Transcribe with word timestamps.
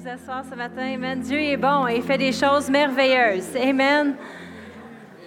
vous 0.00 0.08
asseoir 0.08 0.42
ce 0.48 0.54
matin. 0.54 0.94
Amen. 0.94 1.20
Dieu 1.20 1.38
est 1.38 1.56
bon 1.58 1.86
et 1.86 1.96
il 1.96 2.02
fait 2.02 2.16
des 2.16 2.32
choses 2.32 2.70
merveilleuses. 2.70 3.54
Amen. 3.54 4.16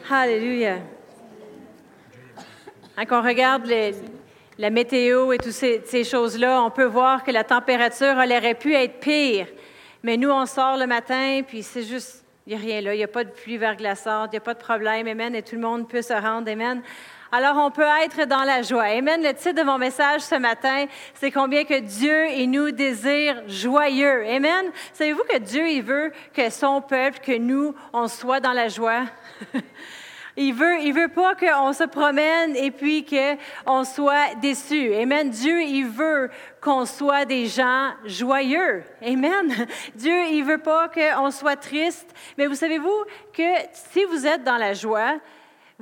Alléluia. 0.10 0.78
Quand 2.96 3.20
on 3.20 3.22
regarde 3.22 3.72
la 4.58 4.70
météo 4.72 5.32
et 5.32 5.38
toutes 5.38 5.52
ces, 5.52 6.04
choses-là, 6.04 6.64
on 6.64 6.72
peut 6.72 6.86
voir 6.86 7.24
que 7.24 7.30
la 7.30 7.44
température 7.44 8.16
aurait 8.16 8.56
pu 8.56 8.74
être 8.74 9.00
pire. 9.00 9.48
Mais 10.02 10.18
nous, 10.18 10.32
on 10.32 10.46
sort 10.48 10.78
le 10.78 10.88
matin, 10.88 11.42
puis 11.48 11.62
c'est 11.62 11.84
juste, 11.84 12.26
il 12.48 12.56
n'y 12.56 12.60
a 12.60 12.66
rien 12.66 12.82
là. 12.82 12.96
Il 12.96 12.98
n'y 12.98 13.04
a 13.04 13.08
pas 13.08 13.24
de 13.24 13.30
pluie 13.30 13.58
verglaçante, 13.58 14.30
il 14.32 14.36
n'y 14.36 14.38
a 14.38 14.42
pas 14.42 14.56
de 14.56 14.60
problème. 14.60 15.08
Amen. 15.08 15.36
Et 15.36 15.44
tout 15.44 15.56
le 15.56 15.62
monde 15.62 15.88
peut 15.88 16.02
se 16.02 16.14
rendre. 16.14 16.50
Amen 16.50 16.82
alors 17.34 17.58
on 17.58 17.72
peut 17.72 17.82
être 18.04 18.28
dans 18.28 18.44
la 18.44 18.62
joie. 18.62 18.84
Amen. 18.84 19.24
Le 19.24 19.34
titre 19.34 19.56
de 19.56 19.64
mon 19.64 19.80
message 19.80 20.22
ce 20.22 20.36
matin, 20.36 20.86
c'est 21.16 21.32
combien 21.32 21.64
que 21.66 21.80
Dieu 21.80 22.28
et 22.28 22.46
nous 22.46 22.70
désire 22.70 23.42
joyeux. 23.48 24.24
Amen. 24.28 24.72
Savez-vous 24.94 25.24
que 25.28 25.40
Dieu, 25.40 25.68
il 25.68 25.82
veut 25.82 26.12
que 26.32 26.52
son 26.52 26.80
peuple, 26.80 27.18
que 27.26 27.36
nous, 27.36 27.74
on 27.92 28.08
soit 28.08 28.40
dans 28.40 28.54
la 28.54 28.68
joie? 28.68 29.06
Il 30.36 30.56
veut, 30.56 30.80
il 30.82 30.94
veut 30.94 31.10
pas 31.10 31.36
qu'on 31.36 31.74
se 31.74 31.84
promène 31.84 32.56
et 32.56 32.72
puis 32.72 33.06
qu'on 33.06 33.84
soit 33.84 34.34
déçu. 34.42 34.92
Amen. 34.96 35.30
Dieu, 35.30 35.62
il 35.62 35.86
veut 35.86 36.32
qu'on 36.60 36.88
soit 36.88 37.26
des 37.26 37.46
gens 37.46 37.92
joyeux. 38.04 38.84
Amen. 39.06 39.68
Dieu, 39.96 40.24
il 40.32 40.44
veut 40.44 40.58
pas 40.58 40.90
qu'on 40.90 41.30
soit 41.30 41.56
triste. 41.56 42.12
Mais 42.36 42.48
vous 42.48 42.56
savez-vous 42.56 43.06
que 43.32 43.44
si 43.74 44.04
vous 44.06 44.26
êtes 44.26 44.44
dans 44.44 44.58
la 44.58 44.74
joie, 44.74 45.20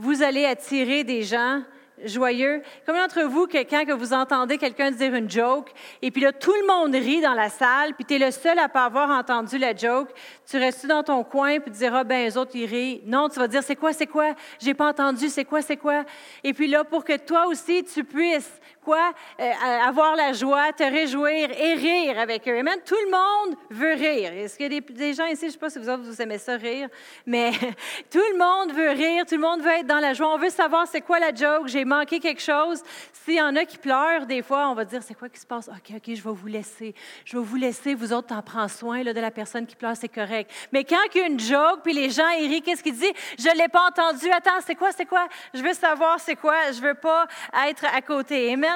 vous 0.02 0.23
allez 0.23 0.46
attirer 0.46 1.04
des 1.04 1.22
gens 1.22 1.62
joyeux. 2.04 2.64
Combien 2.88 3.04
d'entre 3.04 3.22
vous, 3.26 3.46
que 3.46 3.59
quand 3.59 3.86
que 3.86 3.92
vous 3.92 4.14
entendez 4.14 4.58
quelqu'un 4.58 4.90
dire 4.90 5.14
une 5.14 5.30
joke, 5.30 5.70
et 6.02 6.09
puis 6.09 6.23
là, 6.23 6.32
tout 6.32 6.54
le 6.59 6.66
monde 6.66 6.96
rit 6.96 7.22
dans 7.22 7.36
la 7.36 7.50
salle, 7.50 7.94
puis 7.94 8.04
tu 8.06 8.16
es 8.16 8.18
le 8.18 8.32
seul 8.32 8.58
à 8.58 8.68
pas 8.68 8.86
avoir 8.86 9.12
entendu 9.12 9.59
la 9.59 9.76
joke, 9.76 10.09
tu 10.50 10.58
restes 10.58 10.88
dans 10.88 11.04
ton 11.04 11.23
coin, 11.23 11.59
puis 11.59 11.70
tu 11.70 11.78
diras, 11.78 12.04
ben, 12.04 12.26
les 12.26 12.36
autres, 12.36 12.56
ils 12.56 12.66
rient. 12.66 13.02
Non, 13.06 13.30
tu 13.30 13.38
vas 13.38 13.48
dire, 13.48 13.62
c'est 13.62 13.75
quoi, 13.75 13.94
c'est 13.94 14.08
quoi? 14.08 14.34
J'ai 14.59 14.73
pas 14.73 14.90
entendu, 14.90 15.30
c'est 15.30 15.45
quoi, 15.45 15.62
c'est 15.62 15.78
quoi? 15.78 16.03
Et 16.44 16.53
puis 16.53 16.68
là, 16.68 16.84
pour 16.84 17.03
que 17.03 17.18
toi 17.18 17.45
aussi, 17.45 17.84
tu 17.84 18.03
puisses 18.03 18.59
quoi? 18.82 19.14
Euh, 19.40 19.52
avoir 19.86 20.16
la 20.16 20.34
joie, 20.34 20.74
te 20.74 20.84
réjouir 20.84 21.50
et 21.52 21.74
rire 21.76 22.20
avec 22.20 22.48
eux. 22.48 22.58
Amen. 22.58 22.80
Tout 22.86 22.96
le 23.06 23.12
monde 23.12 23.58
veut 23.70 23.94
rire. 23.94 24.34
Est-ce 24.34 24.58
qu'il 24.58 24.74
y 24.74 24.78
a 24.78 24.82
des, 24.82 25.14
gens 25.14 25.26
ici, 25.26 25.42
je 25.42 25.46
ne 25.48 25.52
sais 25.52 25.58
pas 25.58 25.70
si 25.70 25.80
vous 25.80 25.90
autres, 25.90 26.04
vous 26.04 26.22
aimez 26.22 26.38
ça 26.38 26.56
rire, 26.56 26.90
mais 27.26 27.52
tout 28.12 28.20
le 28.34 28.38
monde 28.38 28.76
veut 28.76 28.90
rire, 28.90 29.26
tout 29.26 29.36
le 29.36 29.42
monde 29.42 29.62
veut 29.62 29.72
être 29.72 29.88
dans 29.88 30.00
la 30.00 30.14
joie. 30.14 30.34
On 30.34 30.38
veut 30.38 30.50
savoir 30.50 30.88
c'est 30.88 31.02
quoi 31.02 31.20
la 31.20 31.34
joke, 31.34 31.68
j'ai 31.68 31.86
manqué 31.86 32.20
quelque 32.20 32.42
chose. 32.42 32.82
S'il 33.14 33.36
y 33.36 33.42
en 33.42 33.56
a 33.56 33.66
qui 33.66 33.78
pleurent, 33.78 34.26
des 34.26 34.42
fois, 34.42 34.70
on 34.70 34.74
va 34.74 34.86
dire 34.86 35.04
c'est 35.04 35.14
quoi 35.14 35.30
qui 35.30 35.40
se 35.40 35.46
passe? 35.46 35.70
OK, 35.70 35.96
OK, 35.96 36.16
je 36.16 36.22
vais 36.22 36.34
vous 36.34 36.48
laisser. 36.48 36.96
Je 37.24 37.38
vais 37.38 37.44
vous 37.44 37.56
laisser, 37.56 37.94
vous 37.94 38.14
autres, 38.14 38.28
t'en 38.28 38.42
prends 38.42 38.68
soin 38.68 39.04
là, 39.04 39.14
de 39.14 39.20
la 39.20 39.32
personne 39.32 39.68
qui 39.68 39.76
pleure, 39.76 39.96
c'est 39.96 40.09
correct. 40.09 40.52
Mais 40.72 40.84
quand 40.84 40.98
il 41.14 41.22
y 41.22 41.24
a 41.24 41.28
une 41.28 41.40
joke, 41.40 41.82
puis 41.84 41.94
les 41.94 42.09
gens 42.09 42.30
ils 42.40 42.48
rient, 42.48 42.62
qu'est-ce 42.62 42.84
qu'il 42.84 42.96
dit? 42.96 43.12
Je 43.38 43.50
ne 43.50 43.58
l'ai 43.58 43.68
pas 43.68 43.88
entendu. 43.88 44.30
Attends, 44.32 44.59
c'est 44.66 44.76
quoi, 44.76 44.92
c'est 44.92 45.06
quoi? 45.06 45.28
Je 45.54 45.62
veux 45.62 45.74
savoir 45.74 46.20
c'est 46.20 46.36
quoi. 46.36 46.56
Je 46.72 46.82
ne 46.82 46.88
veux 46.88 46.96
pas 46.96 47.28
être 47.68 47.86
à 47.86 48.02
côté. 48.02 48.54
Amen. 48.54 48.70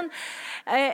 Euh, 0.67 0.89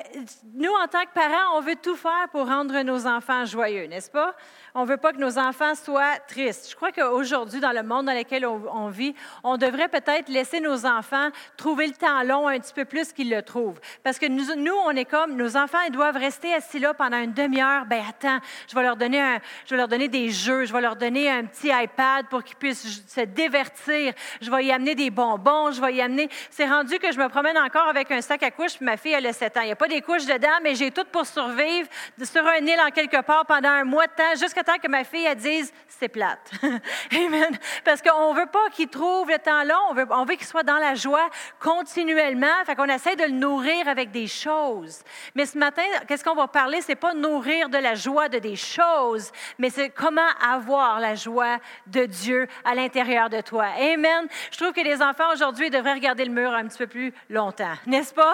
nous, 0.53 0.71
en 0.71 0.87
tant 0.87 1.03
que 1.05 1.13
parents, 1.13 1.57
on 1.57 1.61
veut 1.61 1.75
tout 1.75 1.95
faire 1.95 2.27
pour 2.31 2.45
rendre 2.45 2.81
nos 2.81 3.07
enfants 3.07 3.45
joyeux, 3.45 3.85
n'est-ce 3.85 4.11
pas? 4.11 4.35
On 4.73 4.83
ne 4.83 4.87
veut 4.87 4.97
pas 4.97 5.11
que 5.11 5.17
nos 5.17 5.37
enfants 5.37 5.75
soient 5.75 6.17
tristes. 6.27 6.69
Je 6.69 6.75
crois 6.75 6.91
qu'aujourd'hui, 6.91 7.59
dans 7.59 7.71
le 7.71 7.83
monde 7.83 8.05
dans 8.05 8.17
lequel 8.17 8.45
on, 8.45 8.87
vit, 8.87 9.13
on 9.43 9.57
devrait 9.57 9.89
peut-être 9.89 10.29
laisser 10.29 10.59
nos 10.59 10.85
enfants 10.85 11.29
trouver 11.57 11.87
le 11.87 11.93
temps 11.93 12.23
long 12.23 12.47
un 12.47 12.59
petit 12.59 12.73
peu 12.73 12.85
plus 12.85 13.11
qu'ils 13.11 13.29
le 13.29 13.41
trouvent. 13.41 13.79
Parce 14.03 14.17
que 14.17 14.27
nous, 14.27 14.73
on 14.85 14.91
est 14.91 15.05
comme, 15.05 15.35
nos 15.35 15.57
enfants, 15.57 15.81
ils 15.87 15.91
doivent 15.91 16.15
rester 16.15 16.53
assis 16.53 16.79
là 16.79 16.93
pendant 16.93 17.17
une 17.17 17.33
demi-heure. 17.33 17.85
Ben 17.85 18.01
attends, 18.07 18.39
je 18.69 18.75
vais 18.75 18.83
leur 18.83 18.95
donner 18.95 19.21
un, 19.21 19.39
je 19.65 19.71
vais 19.71 19.77
leur 19.77 19.87
donner 19.87 20.07
des 20.07 20.29
jeux, 20.29 20.65
je 20.65 20.73
vais 20.73 20.81
leur 20.81 20.95
donner 20.95 21.29
un 21.29 21.45
petit 21.45 21.69
iPad 21.69 22.27
pour 22.29 22.43
qu'ils 22.43 22.57
puissent 22.57 23.03
se 23.07 23.21
divertir. 23.21 24.13
Je 24.39 24.49
vais 24.49 24.65
y 24.65 24.71
amener 24.71 24.95
des 24.95 25.09
bonbons, 25.09 25.71
je 25.71 25.81
vais 25.81 25.95
y 25.95 26.01
amener. 26.01 26.29
C'est 26.49 26.65
rendu 26.65 26.97
que 26.97 27.11
je 27.11 27.19
me 27.19 27.27
promène 27.27 27.57
encore 27.57 27.87
avec 27.87 28.09
un 28.11 28.21
sac 28.21 28.41
à 28.43 28.51
couches, 28.51 28.77
puis 28.77 28.85
ma 28.85 28.95
fille, 28.95 29.13
elle 29.13 29.27
a 29.27 29.33
7 29.33 29.57
ans. 29.57 29.61
Il 29.61 29.67
n'y 29.67 29.71
a 29.71 29.75
pas 29.75 29.87
des 29.87 30.01
couches 30.01 30.25
dedans, 30.25 30.59
mais 30.63 30.75
j'ai 30.75 30.91
tout 30.91 31.05
pour 31.11 31.25
survivre 31.25 31.89
sur 32.23 32.45
un 32.45 32.65
île 32.65 32.79
en 32.85 32.91
quelque 32.91 33.21
part 33.21 33.45
pendant 33.45 33.69
un 33.69 33.83
mois 33.83 34.07
de 34.07 34.13
temps, 34.13 34.39
jusqu'à 34.39 34.60
temps 34.63 34.77
que 34.81 34.87
ma 34.87 35.03
fille 35.03 35.33
dise 35.35 35.71
c'est 35.87 36.09
plate. 36.09 36.51
Amen. 37.11 37.57
Parce 37.85 38.01
qu'on 38.01 38.33
ne 38.33 38.39
veut 38.39 38.47
pas 38.47 38.69
qu'il 38.71 38.89
trouve 38.89 39.29
le 39.29 39.37
temps 39.37 39.63
long, 39.63 39.75
on 39.89 39.93
veut, 39.93 40.07
on 40.09 40.25
veut 40.25 40.35
qu'il 40.35 40.47
soit 40.47 40.63
dans 40.63 40.77
la 40.77 40.95
joie 40.95 41.29
continuellement. 41.59 42.47
Fait 42.65 42.75
qu'on 42.75 42.85
essaie 42.85 43.15
de 43.15 43.23
le 43.23 43.31
nourrir 43.31 43.87
avec 43.87 44.11
des 44.11 44.27
choses. 44.27 45.01
Mais 45.35 45.45
ce 45.45 45.57
matin, 45.57 45.83
qu'est-ce 46.07 46.23
qu'on 46.23 46.35
va 46.35 46.47
parler? 46.47 46.81
C'est 46.81 46.95
pas 46.95 47.13
nourrir 47.13 47.69
de 47.69 47.77
la 47.77 47.95
joie 47.95 48.29
de 48.29 48.41
des 48.41 48.55
choses, 48.55 49.31
mais 49.57 49.69
c'est 49.69 49.89
comment 49.89 50.21
avoir 50.41 50.99
la 50.99 51.15
joie 51.15 51.57
de 51.87 52.05
Dieu 52.05 52.47
à 52.65 52.75
l'intérieur 52.75 53.29
de 53.29 53.39
toi. 53.39 53.67
Amen. 53.79 54.27
Je 54.51 54.57
trouve 54.57 54.73
que 54.73 54.81
les 54.81 55.01
enfants 55.01 55.31
aujourd'hui 55.33 55.69
devraient 55.69 55.93
regarder 55.93 56.25
le 56.25 56.31
mur 56.31 56.53
un 56.53 56.67
petit 56.67 56.79
peu 56.79 56.87
plus 56.87 57.13
longtemps, 57.29 57.75
n'est-ce 57.85 58.13
pas? 58.13 58.33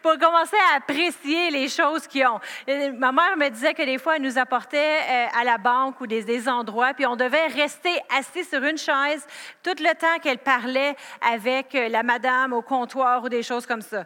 Pour 0.00 0.16
commencer 0.18 0.56
à 0.72 0.76
apprécier 0.76 1.50
les 1.50 1.68
choses 1.68 2.06
qu'ils 2.06 2.26
ont. 2.26 2.40
Ma 2.66 3.12
mère 3.12 3.36
me 3.36 3.48
disait 3.50 3.74
que 3.74 3.82
des 3.82 3.98
fois, 3.98 4.16
elle 4.16 4.22
nous 4.22 4.38
apportait 4.38 5.00
euh, 5.08 5.26
à 5.40 5.44
la 5.44 5.58
ou 6.00 6.06
des, 6.06 6.48
endroits, 6.48 6.94
puis 6.94 7.06
on 7.06 7.16
devait 7.16 7.46
rester 7.48 7.94
assis 8.16 8.44
sur 8.44 8.62
une 8.62 8.78
chaise 8.78 9.26
tout 9.62 9.74
le 9.78 9.94
temps 9.94 10.18
qu'elle 10.22 10.38
parlait 10.38 10.96
avec 11.20 11.74
euh, 11.74 11.88
la 11.88 12.02
madame 12.02 12.52
au 12.52 12.62
comptoir 12.62 13.22
ou 13.24 13.28
des 13.28 13.42
choses 13.42 13.66
comme 13.66 13.82
ça. 13.82 14.04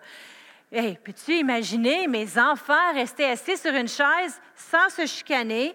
Hey, 0.71 0.99
peux-tu 1.05 1.35
imaginer 1.35 2.07
mes 2.07 2.39
enfants 2.39 2.93
rester 2.95 3.27
assis 3.27 3.57
sur 3.57 3.75
une 3.75 3.89
chaise 3.89 4.41
sans 4.57 4.89
se 4.89 5.07
chicaner? 5.07 5.75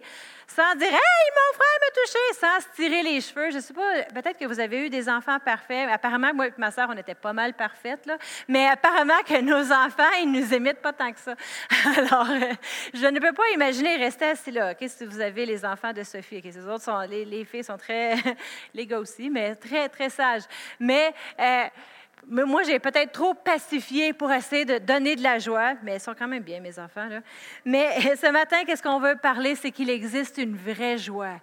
Sans 0.57 0.75
dire 0.75 0.87
Hey, 0.87 1.29
mon 1.35 1.53
frère 1.53 1.77
m'a 1.81 1.91
touché, 1.93 2.19
sans 2.33 2.59
se 2.61 2.75
tirer 2.75 3.03
les 3.03 3.21
cheveux. 3.21 3.51
Je 3.51 3.57
ne 3.57 3.61
sais 3.61 3.73
pas, 3.75 4.03
peut-être 4.11 4.39
que 4.39 4.45
vous 4.45 4.59
avez 4.59 4.87
eu 4.87 4.89
des 4.89 5.07
enfants 5.07 5.37
parfaits. 5.39 5.87
Apparemment, 5.87 6.33
moi 6.33 6.47
et 6.47 6.53
ma 6.57 6.71
soeur, 6.71 6.87
on 6.89 6.97
était 6.97 7.13
pas 7.13 7.31
mal 7.31 7.53
parfaites, 7.53 8.07
là. 8.07 8.17
mais 8.47 8.67
apparemment 8.67 9.21
que 9.23 9.39
nos 9.39 9.71
enfants, 9.71 10.11
ils 10.19 10.31
nous 10.31 10.51
imitent 10.55 10.81
pas 10.81 10.93
tant 10.93 11.11
que 11.13 11.19
ça. 11.19 11.35
Alors, 11.97 12.27
euh, 12.31 12.53
je 12.91 13.05
ne 13.05 13.19
peux 13.19 13.33
pas 13.33 13.47
imaginer 13.53 13.97
rester 13.97 14.25
assis 14.25 14.49
là. 14.49 14.73
Qu'est-ce 14.73 15.03
que 15.03 15.05
vous 15.05 15.19
avez 15.19 15.45
les 15.45 15.63
enfants 15.63 15.93
de 15.93 16.01
Sophie? 16.01 16.37
Okay, 16.39 16.49
les 16.49 16.67
autres 16.67 16.83
sont, 16.83 17.01
les, 17.01 17.45
filles 17.45 17.63
sont 17.63 17.77
très, 17.77 18.15
les 18.73 18.87
gars 18.87 18.99
aussi, 18.99 19.29
mais 19.29 19.55
très, 19.55 19.89
très 19.89 20.09
sages. 20.09 20.43
Mais, 20.79 21.13
euh, 21.39 21.65
moi, 22.25 22.63
j'ai 22.63 22.79
peut-être 22.79 23.11
trop 23.11 23.33
pacifié 23.33 24.13
pour 24.13 24.31
essayer 24.31 24.65
de 24.65 24.79
donner 24.79 25.15
de 25.15 25.23
la 25.23 25.39
joie, 25.39 25.75
mais 25.83 25.95
ils 25.95 25.99
sont 25.99 26.13
quand 26.17 26.27
même 26.27 26.43
bien, 26.43 26.59
mes 26.59 26.77
enfants. 26.79 27.07
Là. 27.07 27.21
Mais 27.63 28.15
ce 28.15 28.31
matin, 28.31 28.63
qu'est-ce 28.65 28.83
qu'on 28.83 28.99
veut 28.99 29.15
parler? 29.15 29.55
C'est 29.55 29.71
qu'il 29.71 29.89
existe 29.89 30.37
une 30.37 30.55
vraie 30.55 30.97
joie 30.97 31.39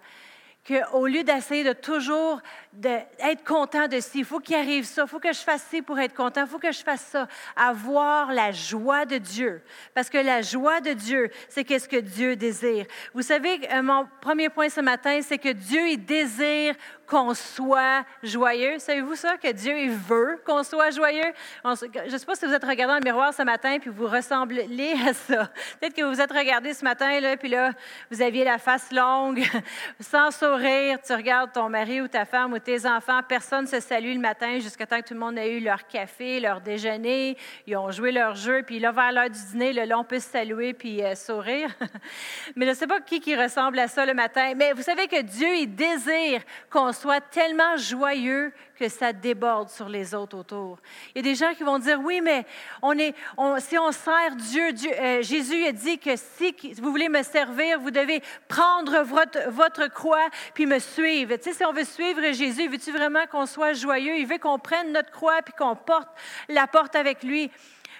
qu'au 0.67 1.05
lieu 1.05 1.23
d'essayer 1.23 1.63
de 1.63 1.73
toujours 1.73 2.41
être 2.83 3.43
content 3.43 3.87
de 3.87 3.99
ci, 3.99 4.19
il 4.19 4.25
faut 4.25 4.39
qu'il 4.39 4.55
arrive 4.55 4.85
ça, 4.85 5.03
il 5.03 5.07
faut 5.07 5.19
que 5.19 5.31
je 5.31 5.39
fasse 5.39 5.65
ci 5.69 5.81
pour 5.81 5.99
être 5.99 6.13
content, 6.13 6.41
il 6.41 6.47
faut 6.47 6.59
que 6.59 6.71
je 6.71 6.83
fasse 6.83 7.01
ça, 7.01 7.27
avoir 7.55 8.31
la 8.31 8.51
joie 8.51 9.05
de 9.05 9.17
Dieu. 9.17 9.61
Parce 9.93 10.09
que 10.09 10.17
la 10.17 10.41
joie 10.41 10.81
de 10.81 10.91
Dieu, 10.91 11.29
c'est 11.49 11.63
qu'est-ce 11.63 11.87
que 11.87 11.97
Dieu 11.97 12.35
désire. 12.35 12.85
Vous 13.13 13.21
savez, 13.21 13.59
euh, 13.71 13.81
mon 13.81 14.07
premier 14.21 14.49
point 14.49 14.69
ce 14.69 14.81
matin, 14.81 15.19
c'est 15.21 15.37
que 15.37 15.51
Dieu, 15.51 15.89
il 15.89 16.03
désire 16.03 16.75
qu'on 17.07 17.33
soit 17.33 18.03
joyeux. 18.23 18.79
Savez-vous 18.79 19.15
ça, 19.15 19.37
que 19.37 19.51
Dieu 19.51 19.77
il 19.77 19.91
veut 19.91 20.41
qu'on 20.45 20.63
soit 20.63 20.91
joyeux? 20.91 21.33
je 21.63 22.11
ne 22.11 22.17
sais 22.17 22.25
pas 22.25 22.35
si 22.35 22.45
vous 22.45 22.53
êtes 22.53 22.63
regardé 22.63 22.93
dans 22.93 22.99
le 22.99 23.03
miroir 23.03 23.33
ce 23.33 23.43
matin 23.43 23.77
puis 23.79 23.89
vous 23.89 24.07
ressemblez 24.07 24.95
à 25.07 25.13
ça. 25.13 25.51
Peut-être 25.79 25.93
que 25.93 26.03
vous 26.03 26.19
êtes 26.19 26.31
regardé 26.31 26.73
ce 26.73 26.83
matin, 26.83 27.19
là, 27.19 27.37
puis 27.37 27.49
là, 27.49 27.71
vous 28.11 28.21
aviez 28.21 28.43
la 28.43 28.57
face 28.57 28.91
longue, 28.91 29.43
sans 29.99 30.31
sourire. 30.31 30.99
Tu 31.05 31.13
regardes 31.13 31.51
ton 31.51 31.69
mari 31.69 32.01
ou 32.01 32.07
ta 32.07 32.25
femme 32.25 32.53
ou 32.53 32.59
tes 32.65 32.87
enfants, 32.87 33.21
personne 33.27 33.65
ne 33.65 33.69
se 33.69 33.79
salue 33.79 34.13
le 34.13 34.19
matin 34.19 34.59
jusqu'à 34.59 34.87
temps 34.87 34.99
que 34.99 35.07
tout 35.07 35.13
le 35.13 35.19
monde 35.19 35.37
ait 35.37 35.57
eu 35.57 35.59
leur 35.59 35.87
café, 35.87 36.39
leur 36.39 36.61
déjeuner, 36.61 37.37
ils 37.67 37.77
ont 37.77 37.91
joué 37.91 38.11
leur 38.11 38.35
jeu, 38.35 38.63
puis 38.63 38.79
là, 38.79 38.91
vers 38.91 39.11
l'heure 39.11 39.29
du 39.29 39.39
dîner, 39.51 39.71
le 39.71 39.85
long 39.85 40.03
peut 40.03 40.19
se 40.19 40.29
saluer 40.29 40.73
puis 40.73 41.03
euh, 41.03 41.13
sourire. 41.13 41.69
Mais 42.55 42.65
je 42.65 42.71
ne 42.71 42.75
sais 42.75 42.87
pas 42.87 42.99
qui 42.99 43.19
qui 43.19 43.35
ressemble 43.35 43.77
à 43.77 43.87
ça 43.87 44.05
le 44.05 44.15
matin. 44.15 44.53
Mais 44.55 44.73
vous 44.73 44.81
savez 44.81 45.07
que 45.07 45.21
Dieu, 45.21 45.55
il 45.55 45.75
désire 45.75 46.41
qu'on 46.69 46.91
soit 46.91 47.21
tellement 47.21 47.77
joyeux 47.77 48.51
que 48.75 48.89
ça 48.89 49.13
déborde 49.13 49.69
sur 49.69 49.87
les 49.87 50.13
autres 50.13 50.37
autour. 50.37 50.79
Il 51.13 51.17
y 51.17 51.19
a 51.19 51.31
des 51.31 51.35
gens 51.35 51.53
qui 51.53 51.63
vont 51.63 51.79
dire, 51.79 51.99
oui, 52.03 52.21
mais 52.21 52.45
on 52.81 52.97
est, 52.97 53.15
si 53.59 53.77
on 53.77 53.91
sert 53.91 54.35
Dieu, 54.35 54.73
Dieu 54.73 54.91
euh, 54.93 55.21
Jésus 55.21 55.65
a 55.65 55.71
dit 55.71 55.97
que 55.97 56.15
si 56.15 56.53
vous 56.75 56.91
voulez 56.91 57.09
me 57.09 57.23
servir, 57.23 57.79
vous 57.79 57.91
devez 57.91 58.21
prendre 58.47 59.03
votre, 59.03 59.49
votre 59.49 59.87
croix 59.87 60.27
puis 60.53 60.65
me 60.65 60.79
suivre. 60.79 61.35
Tu 61.37 61.43
sais, 61.43 61.53
si 61.53 61.65
on 61.65 61.73
veut 61.73 61.85
suivre 61.85 62.21
Jésus, 62.33 62.67
veux-tu 62.67 62.91
vraiment 62.91 63.25
qu'on 63.27 63.45
soit 63.45 63.73
joyeux? 63.73 64.17
Il 64.17 64.27
veut 64.27 64.37
qu'on 64.37 64.59
prenne 64.59 64.91
notre 64.91 65.11
croix 65.11 65.41
puis 65.41 65.53
qu'on 65.57 65.75
porte 65.75 66.09
la 66.49 66.67
porte 66.67 66.95
avec 66.95 67.23
lui. 67.23 67.51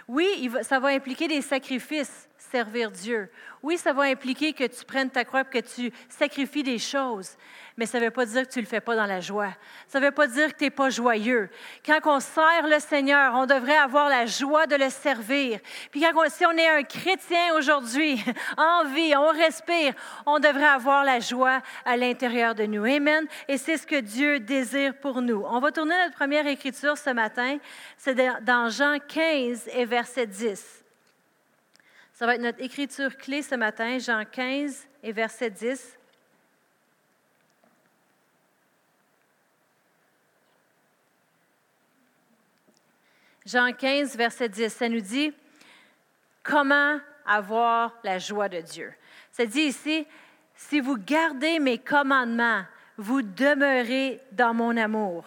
Oui, 0.07 0.51
ça 0.61 0.79
va 0.79 0.89
impliquer 0.89 1.27
des 1.27 1.41
sacrifices 1.41 2.29
Oui, 3.65 3.77
ça 3.77 3.93
va 3.93 4.03
impliquer 4.03 4.53
que 4.53 4.63
tu 4.63 4.85
prennes 4.85 5.09
ta 5.09 5.25
croix, 5.25 5.43
que 5.43 5.57
tu 5.57 5.91
sacrifies 6.07 6.61
des 6.61 6.77
choses, 6.77 7.35
mais 7.77 7.85
ça 7.85 7.99
ne 7.99 8.05
veut 8.05 8.11
pas 8.11 8.25
dire 8.25 8.47
que 8.47 8.53
tu 8.53 8.59
ne 8.59 8.63
le 8.63 8.69
fais 8.69 8.79
pas 8.79 8.95
dans 8.95 9.07
la 9.07 9.19
joie. 9.19 9.49
Ça 9.87 9.99
ne 9.99 10.05
veut 10.05 10.11
pas 10.11 10.27
dire 10.27 10.53
que 10.53 10.57
tu 10.59 10.65
n'es 10.65 10.69
pas 10.69 10.89
joyeux. 10.89 11.49
Quand 11.85 11.99
on 12.05 12.19
sert 12.19 12.67
le 12.67 12.79
Seigneur, 12.79 13.33
on 13.33 13.45
devrait 13.45 13.77
avoir 13.77 14.07
la 14.07 14.27
joie 14.27 14.67
de 14.67 14.75
le 14.75 14.89
servir. 14.89 15.59
Puis 15.89 16.01
quand 16.01 16.29
si 16.29 16.45
on 16.45 16.51
est 16.51 16.67
un 16.67 16.83
chrétien 16.83 17.55
aujourd'hui, 17.55 18.23
en 18.57 18.85
vie, 18.85 19.15
on 19.15 19.29
respire, 19.29 19.93
on 20.25 20.39
devrait 20.39 20.65
avoir 20.65 21.03
la 21.03 21.19
joie 21.19 21.61
à 21.85 21.97
l'intérieur 21.97 22.55
de 22.55 22.65
nous. 22.65 22.85
Amen. 22.85 23.25
Et 23.47 23.57
c'est 23.57 23.77
ce 23.77 23.87
que 23.87 23.99
Dieu 23.99 24.39
désire 24.39 24.93
pour 24.99 25.21
nous. 25.21 25.43
On 25.47 25.59
va 25.59 25.71
tourner 25.71 25.95
notre 26.03 26.15
première 26.15 26.45
écriture 26.45 26.97
ce 26.97 27.09
matin. 27.09 27.57
C'est 27.97 28.15
dans 28.43 28.69
Jean 28.69 28.99
15 28.99 29.69
et 29.73 29.85
verset 29.85 30.27
10. 30.27 30.84
Ça 32.15 32.25
va 32.25 32.35
être 32.35 32.41
notre 32.41 32.63
écriture 32.63 33.17
clé 33.17 33.41
ce 33.41 33.55
matin, 33.55 33.99
Jean 33.99 34.23
15 34.23 34.87
et 35.03 35.11
verset 35.11 35.49
10. 35.49 35.97
Jean 43.45 43.73
15, 43.73 44.15
verset 44.15 44.47
10, 44.47 44.69
ça 44.69 44.87
nous 44.87 45.01
dit 45.01 45.33
comment 46.41 47.01
avoir 47.25 47.93
la 48.05 48.17
joie 48.17 48.47
de 48.47 48.61
Dieu? 48.61 48.93
Ça 49.33 49.45
dit 49.45 49.63
ici, 49.63 50.07
si 50.55 50.79
vous 50.79 50.95
gardez 50.97 51.59
mes 51.59 51.79
commandements, 51.79 52.63
vous 52.97 53.23
demeurez 53.23 54.21
dans 54.31 54.53
mon 54.53 54.77
amour. 54.77 55.25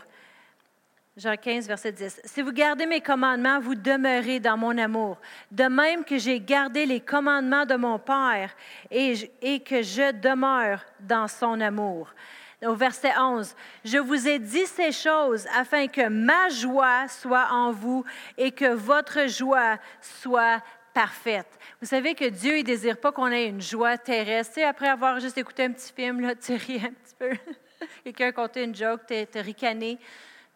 Jean 1.19 1.37
15, 1.37 1.67
verset 1.67 1.91
10. 1.91 2.21
Si 2.25 2.43
vous 2.43 2.53
gardez 2.53 2.87
mes 2.87 3.01
commandements, 3.01 3.59
vous 3.59 3.75
demeurez 3.75 4.39
dans 4.39 4.57
mon 4.57 4.79
amour. 4.79 5.19
De 5.51 5.65
même 5.65 6.05
que 6.05 6.17
j'ai 6.17 6.39
gardé 6.39 6.87
les 6.87 7.01
commandements 7.01 7.67
de 7.67 7.75
mon 7.75 7.99
Père 7.99 8.55
et, 8.89 9.59
que 9.59 9.83
je 9.83 10.13
demeure 10.13 10.85
dans 11.01 11.27
son 11.27 11.61
amour 11.61 12.15
au 12.65 12.75
verset 12.75 13.13
11, 13.19 13.55
Je 13.85 13.99
vous 13.99 14.29
ai 14.29 14.39
dit 14.39 14.67
ces 14.67 14.93
choses 14.93 15.47
afin 15.57 15.87
que 15.89 16.09
ma 16.09 16.49
joie 16.49 17.09
soit 17.09 17.49
en 17.53 17.73
vous 17.73 18.05
et 18.37 18.51
que 18.51 18.73
votre 18.75 19.29
joie 19.29 19.79
soit 20.01 20.63
parfaite. 20.95 21.59
Vous 21.81 21.87
savez 21.87 22.15
que 22.15 22.29
Dieu 22.29 22.59
ne 22.59 22.63
désire 22.63 22.97
pas 22.97 23.13
qu'on 23.13 23.31
ait 23.31 23.47
une 23.47 23.61
joie 23.61 23.97
terrestre. 23.99 24.61
après 24.65 24.89
avoir 24.89 25.19
juste 25.19 25.39
écouté 25.39 25.65
un 25.65 25.73
petit 25.73 25.93
film, 25.93 26.21
là, 26.21 26.35
tu 26.37 26.55
ris 26.55 26.81
un 26.85 26.93
petit 26.93 27.15
peu. 27.19 27.31
Quelqu'un 28.05 28.33
a 28.37 28.61
une 28.61 28.75
joke, 28.75 29.03
tu 29.07 29.39
as 29.39 29.43
ricané 29.43 29.99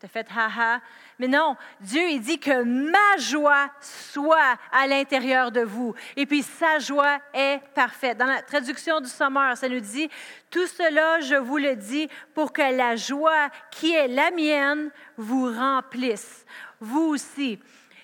tu 0.02 0.08
fait 0.08 0.26
haha. 0.37 0.81
Mais 1.19 1.28
non, 1.28 1.56
Dieu, 1.81 2.02
il 2.10 2.20
dit 2.20 2.40
que 2.40 2.64
ma 2.64 3.16
joie 3.19 3.70
soit 3.81 4.58
à 4.72 4.87
l'intérieur 4.88 5.52
de 5.52 5.60
vous. 5.60 5.94
Et 6.16 6.26
puis 6.26 6.43
sa 6.43 6.81
joie 6.81 7.20
est 7.32 7.60
parfaite. 7.72 8.19
Dans 8.19 8.26
la 8.26 8.43
traduction 8.43 9.00
du 9.00 9.08
Sommeur, 9.08 9.56
ça 9.56 9.69
nous 9.69 9.78
dit, 9.78 10.08
tout 10.50 10.66
cela, 10.66 11.20
je 11.20 11.37
vous 11.37 11.58
le 11.58 11.76
dis, 11.76 12.08
pour 12.34 12.52
que 12.52 12.76
la 12.76 12.96
joie 12.96 13.49
qui 13.70 13.93
est 13.93 14.08
la 14.08 14.32
mienne 14.32 14.90
vous 15.16 15.46
remplisse, 15.54 16.44
vous 16.81 17.02
aussi, 17.02 17.60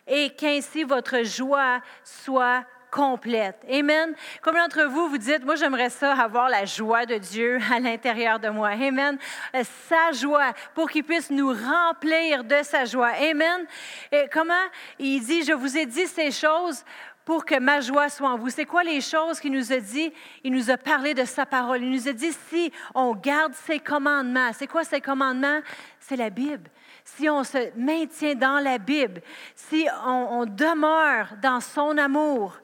et 0.07 0.31
qu'ainsi 0.31 0.85
votre 0.85 1.25
joie 1.25 1.81
soit 2.05 2.65
complète. 2.91 3.57
Amen. 3.71 4.15
Combien 4.43 4.67
d'entre 4.67 4.85
vous 4.85 5.09
vous 5.09 5.19
dites, 5.19 5.45
moi 5.45 5.55
j'aimerais 5.57 5.91
ça 5.91 6.13
avoir 6.15 6.49
la 6.49 6.65
joie 6.65 7.07
de 7.07 7.17
Dieu 7.17 7.59
à 7.73 7.81
l'intérieur 7.81 8.39
de 8.39 8.49
moi. 8.49 8.69
Amen. 8.69 9.19
Euh, 9.55 9.63
sa 9.89 10.13
joie 10.13 10.53
pour 10.75 10.91
qu'il 10.91 11.05
puisse 11.05 11.31
nous 11.31 11.49
remplir 11.53 12.45
de 12.45 12.63
sa 12.63 12.85
joie. 12.85 13.13
Amen. 13.21 13.67
Et 14.13 14.29
comment 14.33 14.55
il 14.99 15.21
dit, 15.25 15.45
je 15.45 15.53
vous 15.53 15.77
ai 15.77 15.87
dit 15.87 16.07
ces 16.07 16.31
choses 16.31 16.85
pour 17.25 17.45
que 17.45 17.59
ma 17.59 17.81
joie 17.81 18.09
soit 18.09 18.31
en 18.31 18.39
vous. 18.39 18.49
C'est 18.49 18.65
quoi 18.65 18.83
les 18.83 19.03
choses 19.03 19.39
qu'il 19.39 19.53
nous 19.53 19.71
a 19.71 19.81
dit? 19.81 20.13
Il 20.45 20.53
nous 20.53 20.71
a 20.71 20.79
parlé 20.79 21.13
de 21.13 21.27
sa 21.27 21.45
parole. 21.45 21.83
Il 21.83 21.91
nous 21.91 22.09
a 22.09 22.13
dit 22.13 22.33
si 22.49 22.73
on 22.95 23.15
garde 23.15 23.53
ses 23.53 23.81
commandements. 23.81 24.51
C'est 24.55 24.67
quoi 24.67 24.83
ses 24.83 25.03
commandements? 25.03 25.61
C'est 26.01 26.17
la 26.17 26.31
Bible 26.31 26.71
si 27.17 27.29
on 27.29 27.43
se 27.43 27.71
maintient 27.77 28.35
dans 28.35 28.59
la 28.59 28.79
Bible, 28.79 29.23
si 29.55 29.87
on, 30.05 30.41
on 30.41 30.47
demeure 30.47 31.35
dans 31.41 31.61
son 31.61 31.97
amour, 31.97 32.59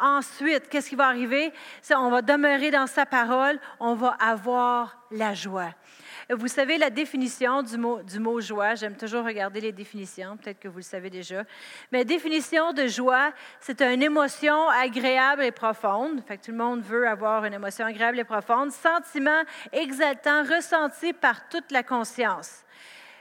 Ensuite, 0.00 0.68
qu'est-ce 0.70 0.88
qui 0.88 0.96
va 0.96 1.08
arriver? 1.08 1.52
On 1.94 2.08
va 2.08 2.22
demeurer 2.22 2.70
dans 2.70 2.86
sa 2.86 3.04
parole, 3.04 3.60
on 3.78 3.94
va 3.94 4.16
avoir 4.18 4.98
la 5.10 5.34
joie. 5.34 5.74
Vous 6.30 6.48
savez 6.48 6.78
la 6.78 6.90
définition 6.90 7.62
du 7.62 7.76
mot, 7.76 8.02
du 8.02 8.18
mot 8.18 8.40
joie. 8.40 8.76
J'aime 8.76 8.96
toujours 8.96 9.24
regarder 9.24 9.60
les 9.60 9.72
définitions, 9.72 10.36
peut-être 10.36 10.60
que 10.60 10.68
vous 10.68 10.78
le 10.78 10.82
savez 10.82 11.10
déjà. 11.10 11.42
Mais 11.92 12.04
définition 12.04 12.72
de 12.72 12.86
joie, 12.86 13.32
c'est 13.60 13.82
une 13.82 14.02
émotion 14.02 14.68
agréable 14.68 15.42
et 15.42 15.50
profonde. 15.50 16.22
Fait 16.26 16.38
que 16.38 16.44
tout 16.44 16.52
le 16.52 16.56
monde 16.56 16.82
veut 16.82 17.06
avoir 17.06 17.44
une 17.44 17.54
émotion 17.54 17.84
agréable 17.84 18.20
et 18.20 18.24
profonde. 18.24 18.70
Sentiment 18.70 19.42
exaltant 19.72 20.44
ressenti 20.44 21.12
par 21.12 21.48
toute 21.48 21.70
la 21.72 21.82
conscience. 21.82 22.64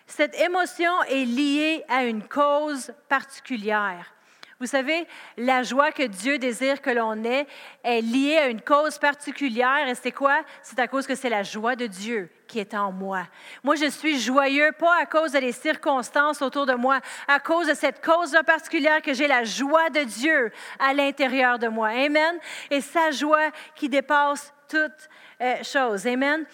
Cette 0.06 0.40
émotion 0.40 1.04
est 1.10 1.26
liée 1.26 1.84
à 1.90 2.06
une 2.06 2.24
cause 2.24 2.94
particulière. 3.10 4.14
Vous 4.60 4.66
savez, 4.66 5.08
la 5.38 5.64
joie 5.64 5.94
que 5.94 6.04
Dieu 6.04 6.38
désire 6.38 6.82
que 6.82 6.90
l'on 6.90 7.24
ait 7.24 7.48
est 7.82 8.02
liée 8.02 8.38
à 8.38 8.48
une 8.48 8.60
cause 8.60 8.98
particulière. 8.98 9.88
Et 9.88 9.96
c'est 9.96 10.12
quoi? 10.12 10.42
C'est 10.62 10.80
à 10.80 10.88
cause 10.90 11.08
que 11.08 11.16
c'est 11.16 11.30
la 11.30 11.44
joie 11.44 11.78
de 11.78 11.88
Dieu 11.88 12.30
qui 12.46 12.60
est 12.60 12.74
en 12.74 12.92
moi. 12.92 13.26
Moi, 13.64 13.76
je 13.76 13.86
suis 13.86 14.20
joyeux, 14.20 14.74
pas 14.78 15.00
à 15.00 15.06
cause 15.06 15.32
des 15.32 15.54
circonstances 15.54 16.42
autour 16.42 16.66
de 16.66 16.74
moi, 16.74 17.00
à 17.30 17.40
cause 17.40 17.68
de 17.68 17.74
cette 17.74 18.04
cause 18.04 18.38
particulière 18.46 19.02
que 19.02 19.14
j'ai 19.14 19.28
la 19.28 19.46
joie 19.46 19.90
de 19.92 20.02
Dieu 20.02 20.52
à 20.78 20.94
l'intérieur 20.94 21.58
de 21.58 21.70
moi. 21.70 21.90
Amen. 21.90 22.38
Et 22.70 22.82
sa 22.82 23.12
joie 23.12 23.52
qui 23.76 23.88
dépasse 23.88 24.54
toute 24.68 25.10
euh, 25.40 25.64
chose. 25.64 26.06
Amen. 26.06 26.46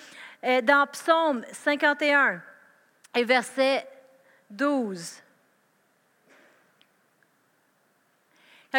Euh, 0.43 0.61
dans 0.61 0.85
Psaume 0.85 1.43
51 1.51 2.39
et 3.15 3.23
verset 3.23 3.87
12. 4.51 5.24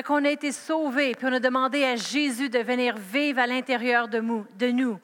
Quand 0.05 0.21
on 0.21 0.25
a 0.25 0.31
été 0.31 0.53
sauvé, 0.53 1.15
puis 1.15 1.27
on 1.27 1.33
a 1.33 1.41
demandé 1.41 1.83
à 1.85 1.97
Jésus 1.97 2.51
de 2.51 2.59
venir 2.59 2.97
vivre 2.99 3.41
à 3.41 3.47
l'intérieur 3.47 4.09
de 4.09 4.21
nous, 4.21 4.47
de 4.59 4.69
nous, 4.69 5.01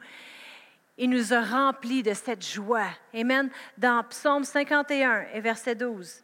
il 0.98 1.08
nous 1.08 1.32
a 1.32 1.40
remplis 1.40 2.02
de 2.02 2.12
cette 2.12 2.46
joie. 2.46 2.90
Amen. 3.14 3.50
Dans 3.78 4.04
Psaume 4.04 4.44
51 4.44 5.26
et 5.32 5.40
verset 5.40 5.74
12. 5.74 6.22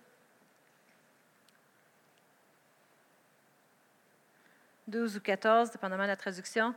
12 4.86 5.16
ou 5.16 5.20
14, 5.20 5.70
dépendamment 5.70 6.04
de 6.04 6.08
la 6.08 6.16
traduction. 6.16 6.74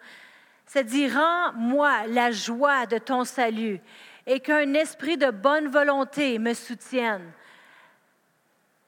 Ça 0.66 0.84
dit 0.84 1.10
Rends-moi 1.10 2.08
la 2.08 2.32
joie 2.32 2.86
de 2.86 2.98
ton 2.98 3.26
salut 3.26 3.82
et 4.26 4.40
qu'un 4.40 4.74
esprit 4.74 5.18
de 5.18 5.30
bonne 5.30 5.68
volonté 5.68 6.40
me 6.40 6.54
soutienne. 6.54 7.34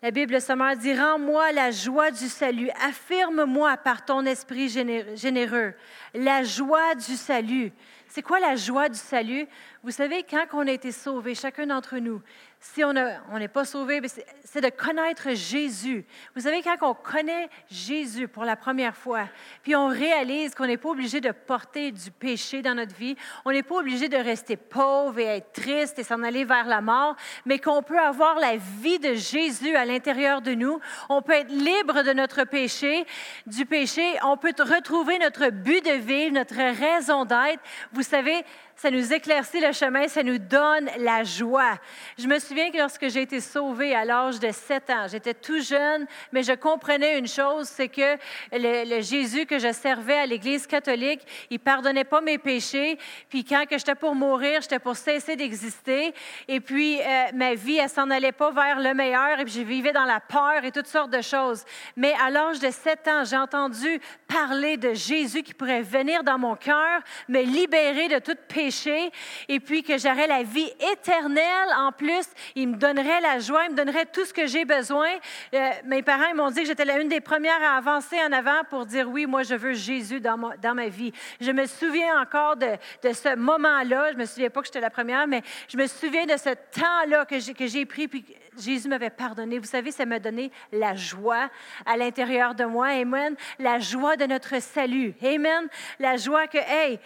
La 0.04 0.12
Bible 0.12 0.42
sommaire 0.42 0.76
dit 0.76 0.94
Rends-moi 0.94 1.54
la 1.54 1.72
joie 1.72 2.12
du 2.12 2.28
salut. 2.28 2.70
Affirme-moi 2.86 3.78
par 3.78 4.04
ton 4.04 4.26
esprit 4.26 4.68
généreux 4.68 5.74
la 6.14 6.44
joie 6.44 6.94
du 6.96 7.16
salut. 7.16 7.72
C'est 8.10 8.22
quoi 8.22 8.42
la 8.42 8.58
joie 8.58 8.90
du 8.90 9.00
salut? 9.00 9.48
Vous 9.82 9.92
savez, 9.92 10.24
quand 10.30 10.46
on 10.52 10.68
a 10.68 10.72
été 10.74 10.92
sauvé, 10.92 11.36
chacun 11.36 11.68
d'entre 11.68 12.00
nous, 12.00 12.22
si 12.64 12.82
on 12.84 12.94
n'est 12.94 13.48
pas 13.50 13.66
sauvé, 13.66 14.02
c'est 14.46 14.62
de 14.62 14.70
connaître 14.70 15.34
Jésus. 15.34 16.06
Vous 16.34 16.44
savez, 16.44 16.62
quand 16.62 16.78
on 16.82 16.94
connaît 16.94 17.50
Jésus 17.70 18.30
pour 18.30 18.46
la 18.46 18.56
première 18.56 18.96
fois, 18.96 19.28
puis 19.64 19.76
on 19.76 19.90
réalise 19.90 20.56
qu'on 20.56 20.66
n'est 20.66 20.78
pas 20.78 20.90
obligé 20.90 21.20
de 21.20 21.32
porter 21.32 21.92
du 21.92 22.10
péché 22.10 22.62
dans 22.62 22.74
notre 22.74 22.96
vie, 22.96 23.18
on 23.44 23.52
n'est 23.52 23.64
pas 23.64 23.76
obligé 23.76 24.08
de 24.08 24.16
rester 24.16 24.56
pauvre 24.56 25.20
et 25.20 25.26
être 25.26 25.52
triste 25.52 26.00
et 26.00 26.04
s'en 26.04 26.24
aller 26.24 26.46
vers 26.46 26.66
la 26.66 26.80
mort, 26.80 27.18
mais 27.46 27.60
qu'on 27.60 27.84
peut 27.84 28.00
avoir 28.00 28.40
la 28.40 28.56
vie 28.56 28.98
de 28.98 29.14
Jésus 29.14 29.76
à 29.76 29.84
l'intérieur 29.84 30.42
de 30.42 30.54
nous. 30.54 30.80
On 31.10 31.22
peut 31.22 31.34
être 31.34 31.52
libre 31.52 32.02
de 32.04 32.14
notre 32.14 32.46
péché, 32.46 33.06
du 33.46 33.66
péché. 33.66 34.18
On 34.24 34.38
peut 34.38 34.54
retrouver 34.58 35.20
notre 35.20 35.50
but 35.50 35.84
de 35.86 35.98
vivre, 35.98 36.34
notre 36.34 36.56
raison 36.56 37.26
d'être. 37.26 37.62
Vous 37.92 38.04
savez, 38.04 38.46
ça 38.76 38.92
nous 38.92 39.14
éclaircit 39.14 39.60
le 39.60 39.72
chemin, 39.72 40.08
ça 40.08 40.24
nous 40.24 40.38
donne 40.38 40.90
la 40.98 41.24
joie. 41.24 41.80
Je 42.18 42.28
me 42.28 42.40
souviens 42.40 42.72
que 42.72 42.78
lorsque 42.78 43.08
j'ai 43.08 43.22
été 43.22 43.40
sauvée 43.40 43.96
à 43.96 44.04
l'âge 44.04 44.40
de 44.40 44.52
7 44.52 44.90
ans, 44.90 45.06
j'étais 45.10 45.34
tout 45.34 45.62
jeune, 45.62 46.06
mais 46.32 46.44
je 46.44 46.54
comprenais 46.54 47.18
une 47.18 47.28
chose, 47.28 47.68
c'est 47.68 47.88
que 47.88 48.18
le, 48.52 49.02
Jésus 49.02 49.46
que 49.46 49.60
je 49.60 49.72
servais 49.72 50.18
à 50.18 50.26
l'Église 50.26 50.68
catholique, 50.68 51.22
il 51.50 51.60
pardonnait 51.60 52.04
pas 52.04 52.22
mes 52.22 52.38
péchés, 52.38 52.98
puis 53.30 53.44
quand 53.44 53.66
que 53.70 53.78
j'étais 53.78 53.96
pour 53.96 54.16
mourir, 54.16 54.62
j'étais 54.62 54.80
pour 54.80 54.96
cesser 54.96 55.36
d'exister, 55.36 56.14
et 56.48 56.60
puis 56.60 57.00
euh, 57.00 57.26
ma 57.34 57.54
vie, 57.54 57.78
elle 57.78 57.90
s'en 57.90 58.10
allait 58.10 58.32
pas 58.32 58.52
vers 58.52 58.80
le 58.80 58.94
meilleur, 58.94 59.40
et 59.40 59.46
puis 59.46 59.54
je 59.54 59.62
vivais 59.62 59.94
dans 59.94 60.06
la 60.06 60.20
peur 60.20 60.64
et 60.64 60.72
toutes 60.72 60.88
sortes 60.88 61.12
de 61.12 61.22
choses. 61.22 61.64
Mais 61.96 62.14
à 62.22 62.30
l'âge 62.30 62.60
de 62.60 62.72
7 62.72 63.08
ans, 63.08 63.24
j'ai 63.24 63.38
entendu 63.38 64.00
parler 64.28 64.78
de 64.78 64.94
Jésus 64.94 65.44
qui 65.44 65.54
pourrait 65.54 65.84
venir 65.84 66.24
dans 66.24 66.38
mon 66.38 66.56
cœur, 66.56 67.02
me 67.30 67.42
libérer 67.42 68.08
de 68.08 68.20
toute 68.20 68.40
péché, 68.40 68.63
et 69.50 69.60
puis 69.60 69.84
que 69.84 69.98
j'aurais 69.98 70.28
la 70.28 70.44
vie 70.44 70.72
éternelle 70.92 71.70
en 71.78 71.92
plus, 71.92 72.26
il 72.56 72.70
me 72.70 72.76
donnerait 72.76 73.22
la 73.22 73.40
joie, 73.40 73.66
il 73.66 73.72
me 73.72 73.76
donnerait 73.76 74.06
tout 74.06 74.26
ce 74.26 74.34
que 74.34 74.48
j'ai 74.48 74.66
besoin. 74.66 75.10
Euh, 75.54 75.70
mes 75.86 76.02
parents 76.02 76.34
m'ont 76.36 76.50
dit 76.50 76.62
que 76.62 76.68
j'étais 76.68 76.86
l'une 76.86 77.10
des 77.10 77.22
premières 77.22 77.62
à 77.62 77.78
avancer 77.78 78.18
en 78.28 78.32
avant 78.32 78.64
pour 78.70 78.86
dire 78.86 79.10
oui, 79.10 79.26
moi 79.26 79.44
je 79.44 79.56
veux 79.56 79.74
Jésus 79.74 80.20
dans 80.20 80.38
ma, 80.38 80.58
dans 80.58 80.76
ma 80.76 80.88
vie. 80.88 81.12
Je 81.42 81.52
me 81.52 81.66
souviens 81.66 82.22
encore 82.22 82.56
de, 82.56 82.68
de 83.04 83.14
ce 83.14 83.36
moment-là. 83.36 84.12
Je 84.14 84.18
me 84.18 84.26
souviens 84.26 84.50
pas 84.50 84.62
que 84.62 84.68
j'étais 84.68 84.82
la 84.82 84.90
première, 84.90 85.28
mais 85.28 85.42
je 85.68 85.78
me 85.78 85.88
souviens 85.88 86.26
de 86.26 86.38
ce 86.38 86.50
temps-là 86.80 87.26
que 87.26 87.40
j'ai, 87.40 87.54
que 87.54 87.68
j'ai 87.68 87.86
pris, 87.86 88.08
puis 88.08 88.26
Jésus 88.58 88.88
m'avait 88.88 89.10
pardonné. 89.10 89.60
Vous 89.60 89.66
savez, 89.66 89.92
ça 89.92 90.06
m'a 90.06 90.20
donné 90.20 90.52
la 90.72 90.96
joie 90.96 91.50
à 91.86 91.98
l'intérieur 91.98 92.56
de 92.56 92.66
moi. 92.66 92.88
Amen. 92.88 93.36
La 93.60 93.80
joie 93.80 94.16
de 94.16 94.26
notre 94.26 94.62
salut. 94.62 95.14
Amen. 95.24 95.68
La 96.00 96.18
joie 96.18 96.48
que, 96.48 96.58
hey, 96.58 97.00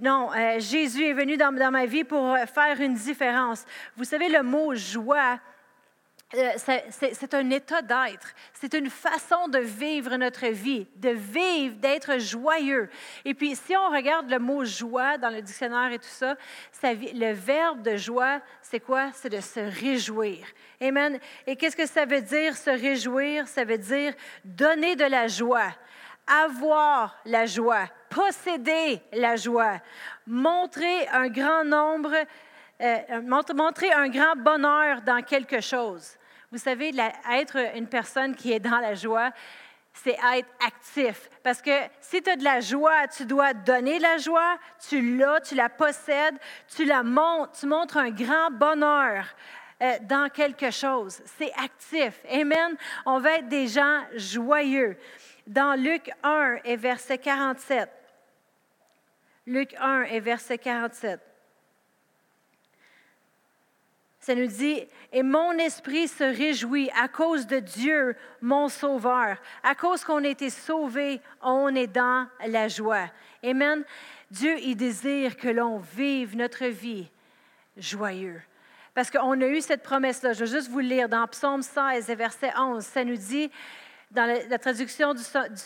non, 0.00 0.30
euh, 0.32 0.58
Jésus 0.58 1.04
est 1.04 1.12
venu 1.12 1.36
dans, 1.36 1.52
ma 1.52 1.86
vie 1.86 2.04
pour 2.04 2.36
faire 2.52 2.80
une 2.80 2.94
différence. 2.94 3.64
Vous 3.96 4.04
savez, 4.04 4.28
le 4.28 4.42
mot 4.42 4.74
joie, 4.74 5.38
c'est 6.56 7.34
un 7.34 7.50
état 7.50 7.82
d'être, 7.82 8.34
c'est 8.52 8.74
une 8.74 8.90
façon 8.90 9.48
de 9.48 9.58
vivre 9.58 10.16
notre 10.16 10.46
vie, 10.46 10.86
de 10.96 11.10
vivre, 11.10 11.76
d'être 11.76 12.18
joyeux. 12.18 12.88
Et 13.24 13.34
puis, 13.34 13.56
si 13.56 13.76
on 13.76 13.90
regarde 13.90 14.30
le 14.30 14.38
mot 14.38 14.64
joie 14.64 15.18
dans 15.18 15.30
le 15.30 15.42
dictionnaire 15.42 15.92
et 15.92 15.98
tout 15.98 16.06
ça, 16.08 16.36
le 16.82 17.32
verbe 17.32 17.82
de 17.82 17.96
joie, 17.96 18.40
c'est 18.62 18.80
quoi? 18.80 19.10
C'est 19.12 19.30
de 19.30 19.40
se 19.40 19.60
réjouir. 19.60 20.46
Amen. 20.80 21.18
Et 21.46 21.56
qu'est-ce 21.56 21.76
que 21.76 21.86
ça 21.86 22.04
veut 22.04 22.22
dire, 22.22 22.56
se 22.56 22.70
réjouir? 22.70 23.46
Ça 23.48 23.64
veut 23.64 23.78
dire 23.78 24.14
donner 24.44 24.96
de 24.96 25.04
la 25.04 25.28
joie, 25.28 25.70
avoir 26.26 27.16
la 27.24 27.46
joie, 27.46 27.86
posséder 28.10 29.00
la 29.12 29.36
joie, 29.36 29.80
montrer 30.26 31.08
un 31.08 31.28
grand 31.28 31.64
nombre, 31.64 32.14
euh, 32.80 33.22
montrer 33.54 33.92
un 33.92 34.08
grand 34.08 34.36
bonheur 34.36 35.02
dans 35.02 35.22
quelque 35.22 35.60
chose. 35.60 36.16
Vous 36.54 36.60
savez, 36.60 36.92
être 37.32 37.56
une 37.74 37.88
personne 37.88 38.36
qui 38.36 38.52
est 38.52 38.60
dans 38.60 38.78
la 38.78 38.94
joie, 38.94 39.32
c'est 39.92 40.16
être 40.36 40.48
actif. 40.64 41.28
Parce 41.42 41.60
que 41.60 41.72
si 42.00 42.22
tu 42.22 42.30
as 42.30 42.36
de 42.36 42.44
la 42.44 42.60
joie, 42.60 43.08
tu 43.08 43.26
dois 43.26 43.52
donner 43.54 43.98
la 43.98 44.18
joie, 44.18 44.56
tu 44.88 45.16
l'as, 45.16 45.40
tu 45.40 45.56
la 45.56 45.68
possèdes, 45.68 46.36
tu 46.68 46.84
la 46.84 47.02
montres, 47.02 47.58
tu 47.58 47.66
montres 47.66 47.96
un 47.96 48.10
grand 48.10 48.52
bonheur 48.52 49.26
euh, 49.82 49.94
dans 50.02 50.28
quelque 50.28 50.70
chose. 50.70 51.20
C'est 51.24 51.52
actif. 51.54 52.20
Amen. 52.30 52.76
On 53.04 53.18
va 53.18 53.38
être 53.38 53.48
des 53.48 53.66
gens 53.66 54.02
joyeux. 54.14 54.96
Dans 55.48 55.74
Luc 55.74 56.08
1 56.22 56.58
et 56.64 56.76
verset 56.76 57.18
47. 57.18 57.90
Luc 59.48 59.74
1 59.80 60.04
et 60.04 60.20
verset 60.20 60.58
47. 60.58 61.20
Ça 64.24 64.34
nous 64.34 64.46
dit, 64.46 64.82
et 65.12 65.22
mon 65.22 65.52
esprit 65.58 66.08
se 66.08 66.24
réjouit 66.24 66.88
à 66.98 67.08
cause 67.08 67.46
de 67.46 67.58
Dieu, 67.58 68.16
mon 68.40 68.70
Sauveur. 68.70 69.36
À 69.62 69.74
cause 69.74 70.02
qu'on 70.02 70.24
a 70.24 70.28
été 70.28 70.48
sauvé, 70.48 71.20
on 71.42 71.74
est 71.74 71.88
dans 71.88 72.26
la 72.46 72.68
joie. 72.68 73.10
Amen. 73.44 73.84
Dieu, 74.30 74.56
il 74.60 74.76
désire 74.76 75.36
que 75.36 75.48
l'on 75.48 75.76
vive 75.76 76.38
notre 76.38 76.64
vie 76.64 77.10
joyeux. 77.76 78.40
Parce 78.94 79.10
qu'on 79.10 79.38
a 79.42 79.46
eu 79.46 79.60
cette 79.60 79.82
promesse-là. 79.82 80.32
Je 80.32 80.46
vais 80.46 80.50
juste 80.50 80.70
vous 80.70 80.78
lire 80.78 81.10
dans 81.10 81.26
Psaume 81.26 81.60
16, 81.60 82.06
verset 82.16 82.50
11. 82.56 82.82
Ça 82.82 83.04
nous 83.04 83.18
dit, 83.18 83.50
dans 84.14 84.26
la, 84.26 84.58
traduction 84.58 85.12
du, 85.12 85.20
du. 85.20 85.60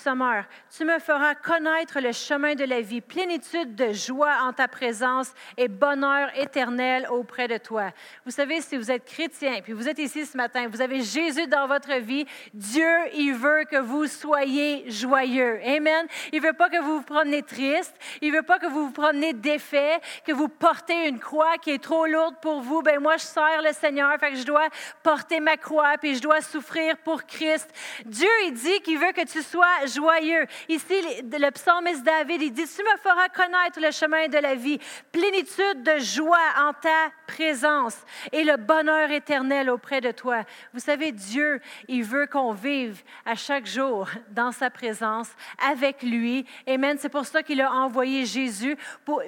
Tu 0.76 0.84
me 0.84 0.98
feras 0.98 1.34
connaître 1.34 2.00
le 2.00 2.12
chemin 2.12 2.54
de 2.54 2.64
la 2.64 2.80
vie, 2.80 3.02
plénitude 3.02 3.74
de 3.74 3.92
joie 3.92 4.38
en 4.42 4.52
ta 4.52 4.68
présence 4.68 5.32
et 5.56 5.68
bonheur 5.68 6.30
éternel 6.34 7.06
auprès 7.10 7.46
de 7.46 7.58
toi. 7.58 7.90
Vous 8.24 8.30
savez, 8.30 8.62
si 8.62 8.76
vous 8.76 8.90
êtes 8.90 9.04
chrétien, 9.04 9.60
puis 9.62 9.74
vous 9.74 9.86
êtes 9.86 9.98
ici 9.98 10.24
ce 10.24 10.36
matin, 10.36 10.66
vous 10.68 10.80
avez 10.80 11.02
Jésus 11.02 11.46
dans 11.46 11.66
votre 11.66 11.92
vie, 12.00 12.24
Dieu, 12.54 12.88
il 13.14 13.34
veut 13.34 13.64
que 13.70 13.76
vous 13.76 14.06
soyez 14.06 14.90
joyeux. 14.90 15.60
Amen. 15.64 16.06
Il 16.32 16.40
veut 16.40 16.54
pas 16.54 16.70
que 16.70 16.80
vous 16.80 16.96
vous 16.96 17.02
promenez 17.02 17.42
triste. 17.42 17.94
Il 18.22 18.32
veut 18.32 18.42
pas 18.42 18.58
que 18.58 18.66
vous 18.66 18.86
vous 18.86 18.92
promenez 18.92 19.34
défait, 19.34 20.00
que 20.24 20.32
vous 20.32 20.48
portez 20.48 21.08
une 21.08 21.18
croix 21.18 21.58
qui 21.58 21.70
est 21.70 21.82
trop 21.82 22.06
lourde 22.06 22.36
pour 22.40 22.62
vous. 22.62 22.80
Ben 22.80 22.98
moi, 22.98 23.18
je 23.18 23.24
sers 23.24 23.62
le 23.62 23.72
Seigneur, 23.72 24.18
fait 24.18 24.30
que 24.30 24.38
je 24.38 24.46
dois 24.46 24.68
porter 25.02 25.40
ma 25.40 25.58
croix, 25.58 25.98
puis 26.00 26.14
je 26.14 26.22
dois 26.22 26.40
souffrir 26.40 26.96
pour 26.98 27.24
Christ. 27.24 27.68
Dieu 28.06 28.28
il 28.46 28.52
dit 28.52 28.80
qu'il 28.82 28.98
veut 28.98 29.12
que 29.12 29.26
tu 29.26 29.42
sois 29.42 29.86
joyeux. 29.86 30.46
Ici, 30.68 30.94
le 31.22 31.50
psalmiste 31.50 32.02
David, 32.02 32.42
il 32.42 32.52
dit, 32.52 32.64
tu 32.64 32.82
me 32.82 32.98
feras 32.98 33.28
connaître 33.28 33.80
le 33.80 33.90
chemin 33.90 34.28
de 34.28 34.38
la 34.38 34.54
vie, 34.54 34.78
plénitude 35.12 35.82
de 35.82 35.98
joie 35.98 36.38
en 36.58 36.72
ta 36.72 37.10
présence 37.26 37.96
et 38.32 38.44
le 38.44 38.56
bonheur 38.56 39.10
éternel 39.10 39.70
auprès 39.70 40.00
de 40.00 40.10
toi. 40.10 40.42
Vous 40.72 40.80
savez, 40.80 41.12
Dieu, 41.12 41.60
il 41.88 42.02
veut 42.02 42.26
qu'on 42.26 42.52
vive 42.52 43.02
à 43.24 43.34
chaque 43.34 43.66
jour 43.66 44.08
dans 44.30 44.52
sa 44.52 44.70
présence, 44.70 45.30
avec 45.70 46.02
lui. 46.02 46.46
Amen. 46.66 46.96
C'est 46.98 47.08
pour 47.08 47.26
ça 47.26 47.42
qu'il 47.42 47.60
a 47.60 47.72
envoyé 47.72 48.24
Jésus 48.24 48.76
pour 49.04 49.22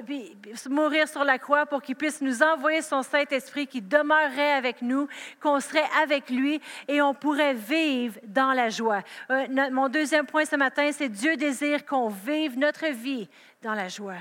mourir 0.68 1.08
sur 1.08 1.24
la 1.24 1.38
croix 1.38 1.66
pour 1.66 1.82
qu'il 1.82 1.96
puisse 1.96 2.20
nous 2.20 2.42
envoyer 2.42 2.82
son 2.82 3.02
Saint-Esprit 3.02 3.66
qui 3.66 3.80
demeurerait 3.80 4.52
avec 4.52 4.82
nous, 4.82 5.08
qu'on 5.40 5.60
serait 5.60 5.88
avec 6.02 6.30
lui 6.30 6.60
et 6.88 7.00
on 7.02 7.14
pourrait 7.14 7.54
vivre 7.54 8.18
dans 8.24 8.52
la 8.52 8.68
joie. 8.68 8.89
Euh, 8.92 9.70
mon 9.70 9.88
deuxième 9.88 10.26
point 10.26 10.44
ce 10.44 10.56
matin, 10.56 10.90
c'est 10.92 11.08
Dieu 11.08 11.36
désire 11.36 11.84
qu'on 11.84 12.08
vive 12.08 12.58
notre 12.58 12.86
vie 12.86 13.28
dans 13.62 13.74
la 13.74 13.88
joie. 13.88 14.14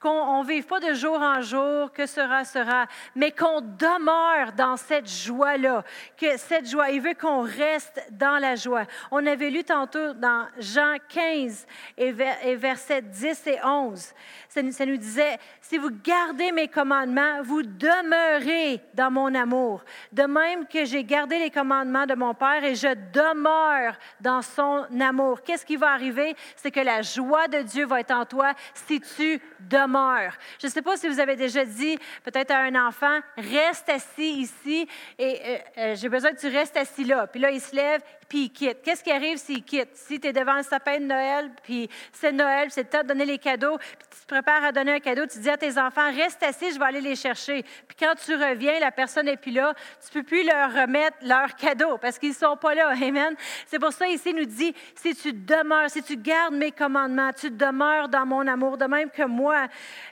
Qu'on 0.00 0.42
ne 0.42 0.48
vive 0.48 0.64
pas 0.64 0.80
de 0.80 0.94
jour 0.94 1.20
en 1.20 1.42
jour, 1.42 1.92
que 1.92 2.06
sera, 2.06 2.46
sera, 2.46 2.86
mais 3.14 3.30
qu'on 3.30 3.60
demeure 3.60 4.52
dans 4.52 4.78
cette 4.78 5.06
joie-là. 5.06 5.84
Que 6.16 6.38
cette 6.38 6.66
joie, 6.66 6.88
il 6.88 7.02
veut 7.02 7.12
qu'on 7.12 7.42
reste 7.42 8.00
dans 8.12 8.38
la 8.38 8.54
joie. 8.56 8.84
On 9.10 9.26
avait 9.26 9.50
lu 9.50 9.64
tantôt 9.64 10.14
dans 10.14 10.46
Jean 10.58 10.96
15 11.10 11.66
et, 11.98 12.10
versets 12.54 13.02
10 13.02 13.46
et 13.48 13.58
11. 13.62 14.14
Ça, 14.48 14.72
ça 14.72 14.86
nous 14.86 14.96
disait, 14.96 15.38
si 15.60 15.76
vous 15.76 15.90
gardez 16.02 16.50
mes 16.50 16.68
commandements, 16.68 17.42
vous 17.42 17.62
demeurez 17.62 18.80
dans 18.94 19.10
mon 19.10 19.34
amour. 19.34 19.84
De 20.10 20.22
même 20.22 20.66
que 20.66 20.86
j'ai 20.86 21.04
gardé 21.04 21.38
les 21.38 21.50
commandements 21.50 22.06
de 22.06 22.14
mon 22.14 22.32
Père 22.32 22.64
et 22.64 22.74
je 22.74 22.94
demeure 23.12 23.98
dans 24.22 24.40
son 24.40 24.86
amour. 24.98 25.42
Qu'est-ce 25.42 25.66
qui 25.66 25.76
va 25.76 25.90
arriver? 25.90 26.34
C'est 26.56 26.70
que 26.70 26.80
la 26.80 27.02
joie 27.02 27.46
de 27.48 27.60
Dieu 27.60 27.84
va 27.84 28.00
être 28.00 28.12
en 28.12 28.24
toi 28.24 28.54
si 28.86 29.00
tu 29.00 29.40
demeures. 29.60 30.36
Je 30.60 30.66
ne 30.66 30.72
sais 30.72 30.82
pas 30.82 30.96
si 30.96 31.08
vous 31.08 31.20
avez 31.20 31.36
déjà 31.36 31.64
dit 31.64 31.98
peut-être 32.24 32.50
à 32.50 32.58
un 32.58 32.86
enfant, 32.86 33.20
reste 33.36 33.88
assis 33.88 34.40
ici 34.40 34.88
et 35.18 35.40
euh, 35.44 35.58
euh, 35.78 35.94
j'ai 35.96 36.08
besoin 36.08 36.32
que 36.32 36.40
tu 36.40 36.48
restes 36.48 36.76
assis 36.76 37.04
là. 37.04 37.26
Puis 37.26 37.40
là, 37.40 37.50
il 37.50 37.60
se 37.60 37.74
lève, 37.74 38.00
puis 38.28 38.44
il 38.44 38.50
quitte. 38.50 38.82
Qu'est-ce 38.82 39.02
qui 39.02 39.10
arrive 39.10 39.38
s'il 39.38 39.62
quitte? 39.62 39.90
Si 39.94 40.18
tu 40.20 40.28
es 40.28 40.32
devant 40.32 40.56
le 40.56 40.62
sapin 40.62 40.98
de 40.98 41.04
Noël, 41.04 41.50
puis 41.62 41.88
c'est 42.12 42.32
Noël, 42.32 42.68
c'est 42.70 42.82
le 42.82 42.88
temps 42.88 43.02
de 43.02 43.08
donner 43.08 43.24
les 43.24 43.38
cadeaux, 43.38 43.78
puis 43.78 44.08
tu 44.10 44.20
te 44.20 44.26
prépares 44.26 44.64
à 44.64 44.72
donner 44.72 44.92
un 44.92 45.00
cadeau, 45.00 45.26
tu 45.26 45.38
dis 45.38 45.50
à 45.50 45.56
tes 45.56 45.78
enfants, 45.78 46.10
reste 46.12 46.42
assis, 46.42 46.72
je 46.72 46.78
vais 46.78 46.84
aller 46.84 47.00
les 47.00 47.16
chercher. 47.16 47.62
Puis 47.62 47.96
quand 47.98 48.14
tu 48.14 48.34
reviens, 48.34 48.78
la 48.80 48.90
personne 48.90 49.26
n'est 49.26 49.36
plus 49.36 49.52
là, 49.52 49.74
tu 50.00 50.16
ne 50.16 50.22
peux 50.22 50.26
plus 50.26 50.44
leur 50.44 50.72
remettre 50.72 51.16
leur 51.22 51.54
cadeau 51.56 51.98
parce 51.98 52.18
qu'ils 52.18 52.30
ne 52.30 52.34
sont 52.34 52.56
pas 52.56 52.74
là. 52.74 52.88
Amen. 53.02 53.34
C'est 53.66 53.78
pour 53.78 53.92
ça 53.92 54.06
ici, 54.08 54.30
il 54.30 54.36
nous 54.36 54.44
dit, 54.44 54.74
si 54.94 55.14
tu 55.14 55.32
demeures, 55.32 55.90
si 55.90 56.02
tu 56.02 56.16
gardes 56.16 56.54
mes 56.54 56.72
commandements, 56.72 57.30
tu 57.32 57.50
demeures 57.50 58.08
dans 58.08 58.26
mon 58.26 58.46
amour, 58.46 58.76
de 58.76 58.86
même 58.86 59.10
que 59.10 59.22
moi, 59.22 59.66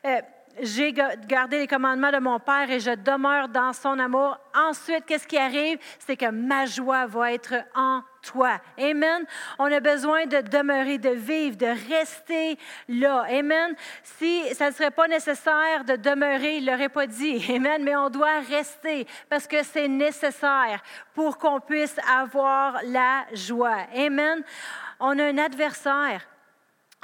euh, 0.04 0.20
j'ai 0.60 0.92
gardé 0.92 1.58
les 1.58 1.66
commandements 1.66 2.12
de 2.12 2.18
mon 2.18 2.38
Père 2.38 2.70
et 2.70 2.80
je 2.80 2.92
demeure 2.94 3.48
dans 3.48 3.72
son 3.72 3.98
amour. 3.98 4.38
Ensuite, 4.54 5.04
qu'est-ce 5.06 5.26
qui 5.26 5.36
arrive? 5.36 5.78
C'est 5.98 6.16
que 6.16 6.30
ma 6.30 6.66
joie 6.66 7.06
va 7.06 7.32
être 7.32 7.54
en 7.74 8.02
toi. 8.22 8.60
Amen. 8.78 9.24
On 9.58 9.70
a 9.70 9.80
besoin 9.80 10.26
de 10.26 10.40
demeurer, 10.40 10.98
de 10.98 11.10
vivre, 11.10 11.56
de 11.56 11.66
rester 11.88 12.58
là. 12.88 13.26
Amen. 13.28 13.74
Si 14.02 14.54
ça 14.54 14.70
ne 14.70 14.74
serait 14.74 14.90
pas 14.90 15.08
nécessaire 15.08 15.84
de 15.84 15.96
demeurer, 15.96 16.58
il 16.58 16.64
ne 16.64 16.70
l'aurait 16.70 16.88
pas 16.88 17.06
dit. 17.06 17.44
Amen. 17.54 17.82
Mais 17.82 17.96
on 17.96 18.08
doit 18.08 18.40
rester 18.40 19.06
parce 19.28 19.46
que 19.46 19.62
c'est 19.62 19.88
nécessaire 19.88 20.82
pour 21.14 21.36
qu'on 21.36 21.60
puisse 21.60 21.96
avoir 22.08 22.80
la 22.84 23.24
joie. 23.32 23.86
Amen. 23.94 24.42
On 25.00 25.18
a 25.18 25.24
un 25.24 25.38
adversaire, 25.38 26.26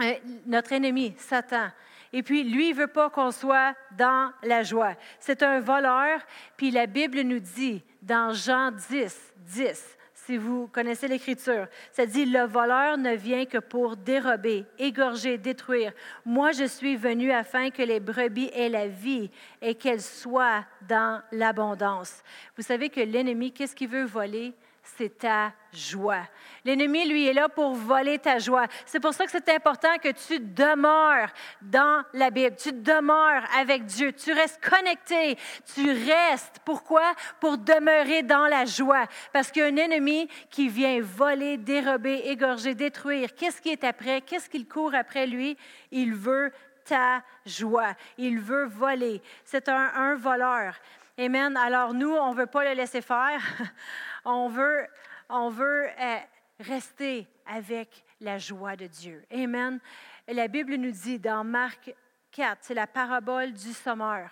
euh, 0.01 0.13
notre 0.47 0.73
ennemi, 0.73 1.15
Satan. 1.19 1.69
Et 2.13 2.23
puis, 2.23 2.45
lui, 2.45 2.71
il 2.71 2.75
veut 2.75 2.89
pas 2.89 3.11
qu'on 3.11 3.31
soit 3.31 3.75
dans 3.97 4.33
la 4.43 4.63
joie. 4.63 4.95
C'est 5.19 5.43
un 5.43 5.61
voleur. 5.61 6.21
Puis 6.57 6.71
la 6.71 6.87
Bible 6.87 7.21
nous 7.21 7.39
dit, 7.39 7.83
dans 8.03 8.33
Jean 8.33 8.73
10, 8.73 9.35
10, 9.37 9.99
si 10.27 10.37
vous 10.37 10.69
connaissez 10.69 11.09
l'Écriture, 11.09 11.67
ça 11.93 12.07
dit, 12.07 12.25
le 12.25 12.45
voleur 12.45 12.99
ne 12.99 13.15
vient 13.15 13.47
que 13.47 13.59
pour 13.59 13.97
dérober, 13.97 14.65
égorger, 14.79 15.39
détruire. 15.39 15.93
Moi, 16.25 16.53
je 16.53 16.65
suis 16.65 16.97
venu 16.97 17.33
afin 17.33 17.71
que 17.71 17.83
les 17.83 18.01
brebis 18.01 18.51
aient 18.55 18.69
la 18.69 18.87
vie 18.87 19.31
et 19.63 19.75
qu'elles 19.75 20.03
soient 20.03 20.65
dans 20.89 21.23
l'abondance. 21.33 22.23
Vous 22.57 22.63
savez 22.63 22.91
que 22.91 23.01
l'ennemi, 23.01 23.53
qu'est-ce 23.53 23.75
qu'il 23.75 23.89
veut 23.89 24.05
voler? 24.05 24.53
C'est 24.83 25.19
ta 25.19 25.53
joie. 25.73 26.23
L'ennemi, 26.65 27.09
lui, 27.09 27.27
est 27.27 27.33
là 27.33 27.49
pour 27.49 27.75
voler 27.75 28.19
ta 28.19 28.39
joie. 28.39 28.67
C'est 28.85 29.01
pour 29.01 29.15
ça 29.15 29.25
que 29.25 29.31
c'est 29.31 29.49
important 29.49 29.97
que 30.03 30.11
tu 30.11 30.41
demeures 30.41 31.31
dans 31.63 32.03
la 32.13 32.31
Bible, 32.31 32.57
tu 32.57 32.73
demeures 32.73 33.45
avec 33.57 33.85
Dieu, 33.85 34.13
tu 34.13 34.33
restes 34.33 34.61
connecté, 34.63 35.39
tu 35.75 35.91
restes. 35.91 36.61
Pourquoi? 36.65 37.15
Pour 37.41 37.59
demeurer 37.59 38.23
dans 38.23 38.47
la 38.47 38.65
joie. 38.65 39.07
Parce 39.33 39.51
qu'il 39.51 39.63
y 39.63 39.65
a 39.65 39.69
un 39.69 39.77
ennemi 39.77 40.29
qui 40.51 40.69
vient 40.69 41.01
voler, 41.01 41.57
dérober, 41.57 42.23
égorger, 42.27 42.75
détruire. 42.75 43.35
Qu'est-ce 43.35 43.61
qui 43.61 43.71
est 43.71 43.85
après? 43.85 44.21
Qu'est-ce 44.23 44.51
qu'il 44.51 44.67
court 44.67 44.95
après 44.95 45.27
lui? 45.27 45.57
Il 45.91 46.15
veut 46.15 46.53
ta 46.85 47.23
joie. 47.47 47.95
Il 48.19 48.41
veut 48.41 48.67
voler. 48.67 49.23
C'est 49.45 49.69
un, 49.69 49.91
un 49.95 50.15
voleur. 50.17 50.75
Amen. 51.21 51.55
Alors 51.59 51.93
nous, 51.93 52.15
on 52.15 52.33
ne 52.33 52.35
veut 52.35 52.47
pas 52.47 52.65
le 52.65 52.73
laisser 52.73 53.03
faire. 53.03 53.43
on 54.25 54.49
veut, 54.49 54.87
on 55.29 55.51
veut 55.51 55.87
euh, 55.87 56.17
rester 56.61 57.29
avec 57.45 58.07
la 58.23 58.39
joie 58.39 58.75
de 58.75 58.87
Dieu. 58.87 59.23
Amen. 59.31 59.81
la 60.27 60.49
Bible 60.49 60.77
nous 60.77 60.93
dit 60.93 61.19
dans 61.19 61.45
Marc 61.45 61.95
4, 62.33 62.61
c'est 62.63 62.73
la 62.73 62.87
parabole 62.87 63.53
du 63.53 63.75
sommeur. 63.75 64.31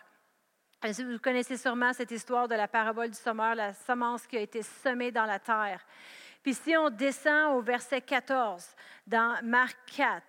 Vous 0.82 1.18
connaissez 1.18 1.58
sûrement 1.58 1.92
cette 1.92 2.10
histoire 2.10 2.48
de 2.48 2.54
la 2.54 2.68
parabole 2.68 3.10
du 3.10 3.18
sommeur, 3.18 3.54
la 3.54 3.74
semence 3.74 4.26
qui 4.26 4.38
a 4.38 4.40
été 4.40 4.62
semée 4.62 5.12
dans 5.12 5.26
la 5.26 5.40
terre. 5.40 5.84
Puis 6.42 6.54
si 6.54 6.74
on 6.74 6.88
descend 6.88 7.54
au 7.58 7.60
verset 7.60 8.00
14 8.00 8.66
dans 9.06 9.36
Marc 9.42 9.76
4, 9.94 10.22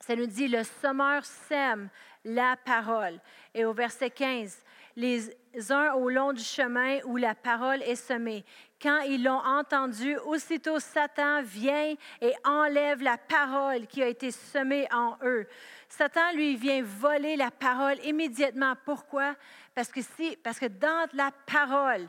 ça 0.00 0.16
nous 0.16 0.26
dit, 0.26 0.48
le 0.48 0.64
sommeur 0.64 1.22
sème 1.26 1.90
la 2.24 2.56
parole. 2.64 3.20
Et 3.52 3.66
au 3.66 3.74
verset 3.74 4.08
15, 4.08 4.56
les 4.96 5.30
uns 5.70 5.92
au 5.94 6.08
long 6.10 6.32
du 6.32 6.42
chemin 6.42 6.98
où 7.04 7.16
la 7.16 7.34
parole 7.34 7.82
est 7.82 7.96
semée. 7.96 8.44
Quand 8.80 9.00
ils 9.00 9.22
l'ont 9.22 9.42
entendu, 9.44 10.16
aussitôt 10.24 10.78
Satan 10.78 11.42
vient 11.42 11.94
et 12.20 12.32
enlève 12.44 13.02
la 13.02 13.18
parole 13.18 13.86
qui 13.86 14.02
a 14.02 14.08
été 14.08 14.30
semée 14.30 14.88
en 14.92 15.16
eux. 15.22 15.46
Satan, 15.88 16.32
lui, 16.34 16.56
vient 16.56 16.82
voler 16.82 17.36
la 17.36 17.50
parole 17.50 17.96
immédiatement. 18.04 18.74
Pourquoi? 18.84 19.34
Parce 19.74 19.90
que, 19.90 20.00
si, 20.00 20.36
parce 20.42 20.58
que 20.58 20.66
dans 20.66 21.06
la 21.12 21.30
parole, 21.46 22.08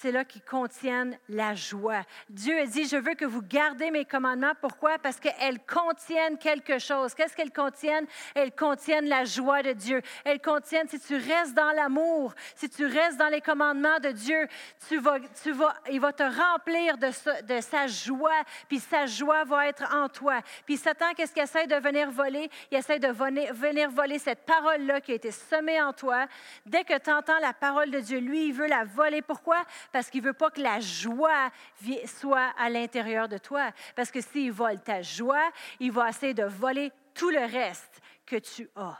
c'est 0.00 0.12
là 0.12 0.24
qu'ils 0.24 0.42
contiennent 0.42 1.18
la 1.28 1.56
joie. 1.56 2.02
Dieu 2.28 2.56
a 2.60 2.66
dit, 2.66 2.86
je 2.86 2.96
veux 2.96 3.14
que 3.14 3.24
vous 3.24 3.42
gardez 3.42 3.90
mes 3.90 4.04
commandements. 4.04 4.52
Pourquoi? 4.60 4.96
Parce 4.98 5.18
qu'elles 5.18 5.58
contiennent 5.66 6.38
quelque 6.38 6.78
chose. 6.78 7.14
Qu'est-ce 7.14 7.34
qu'elles 7.34 7.52
contiennent? 7.52 8.06
Elles 8.36 8.52
contiennent 8.52 9.08
la 9.08 9.24
joie 9.24 9.62
de 9.62 9.72
Dieu. 9.72 10.00
Elles 10.24 10.40
contiennent, 10.40 10.88
si 10.88 11.00
tu 11.00 11.16
restes 11.16 11.54
dans 11.54 11.72
l'amour, 11.72 12.32
si 12.54 12.70
tu 12.70 12.86
restes 12.86 13.16
dans 13.16 13.28
les 13.28 13.40
commandements 13.40 13.98
de 13.98 14.10
Dieu, 14.10 14.46
tu 14.88 14.98
vas, 14.98 15.18
tu 15.42 15.50
vas, 15.50 15.74
il 15.90 16.00
va 16.00 16.12
te 16.12 16.22
remplir 16.22 16.96
de, 16.96 17.60
sa 17.60 17.88
joie, 17.88 18.44
puis 18.68 18.78
sa 18.78 19.06
joie 19.06 19.42
va 19.42 19.66
être 19.66 19.82
en 19.92 20.08
toi. 20.08 20.40
Puis 20.64 20.76
Satan, 20.76 21.12
qu'est-ce 21.16 21.32
qu'il 21.32 21.42
essaie 21.42 21.66
de 21.66 21.74
venir 21.74 22.08
voler? 22.12 22.48
Il 22.70 22.78
essaie 22.78 23.00
de 23.00 23.08
venir, 23.08 23.52
venir 23.52 23.90
voler 23.90 24.20
cette 24.20 24.46
parole-là 24.46 25.00
qui 25.00 25.10
a 25.10 25.14
été 25.16 25.32
semée 25.32 25.82
en 25.82 25.92
toi. 25.92 26.26
Dès 26.64 26.84
que 26.84 26.96
tu 26.98 27.10
entends 27.10 27.38
la 27.40 27.52
parole 27.52 27.90
de 27.90 27.98
Dieu, 27.98 28.20
lui, 28.20 28.46
il 28.46 28.52
veut 28.52 28.68
la 28.68 28.84
voler. 28.84 29.22
Pourquoi? 29.22 29.58
Parce 29.92 30.10
qu'il 30.10 30.22
ne 30.22 30.26
veut 30.26 30.32
pas 30.34 30.50
que 30.50 30.60
la 30.60 30.80
joie 30.80 31.50
soit 32.06 32.52
à 32.58 32.68
l'intérieur 32.68 33.28
de 33.28 33.38
toi. 33.38 33.70
Parce 33.96 34.10
que 34.10 34.20
s'il 34.20 34.52
vole 34.52 34.80
ta 34.80 35.02
joie, 35.02 35.50
il 35.80 35.92
va 35.92 36.10
essayer 36.10 36.34
de 36.34 36.44
voler 36.44 36.92
tout 37.14 37.30
le 37.30 37.40
reste 37.40 38.00
que 38.26 38.36
tu 38.36 38.68
as. 38.76 38.98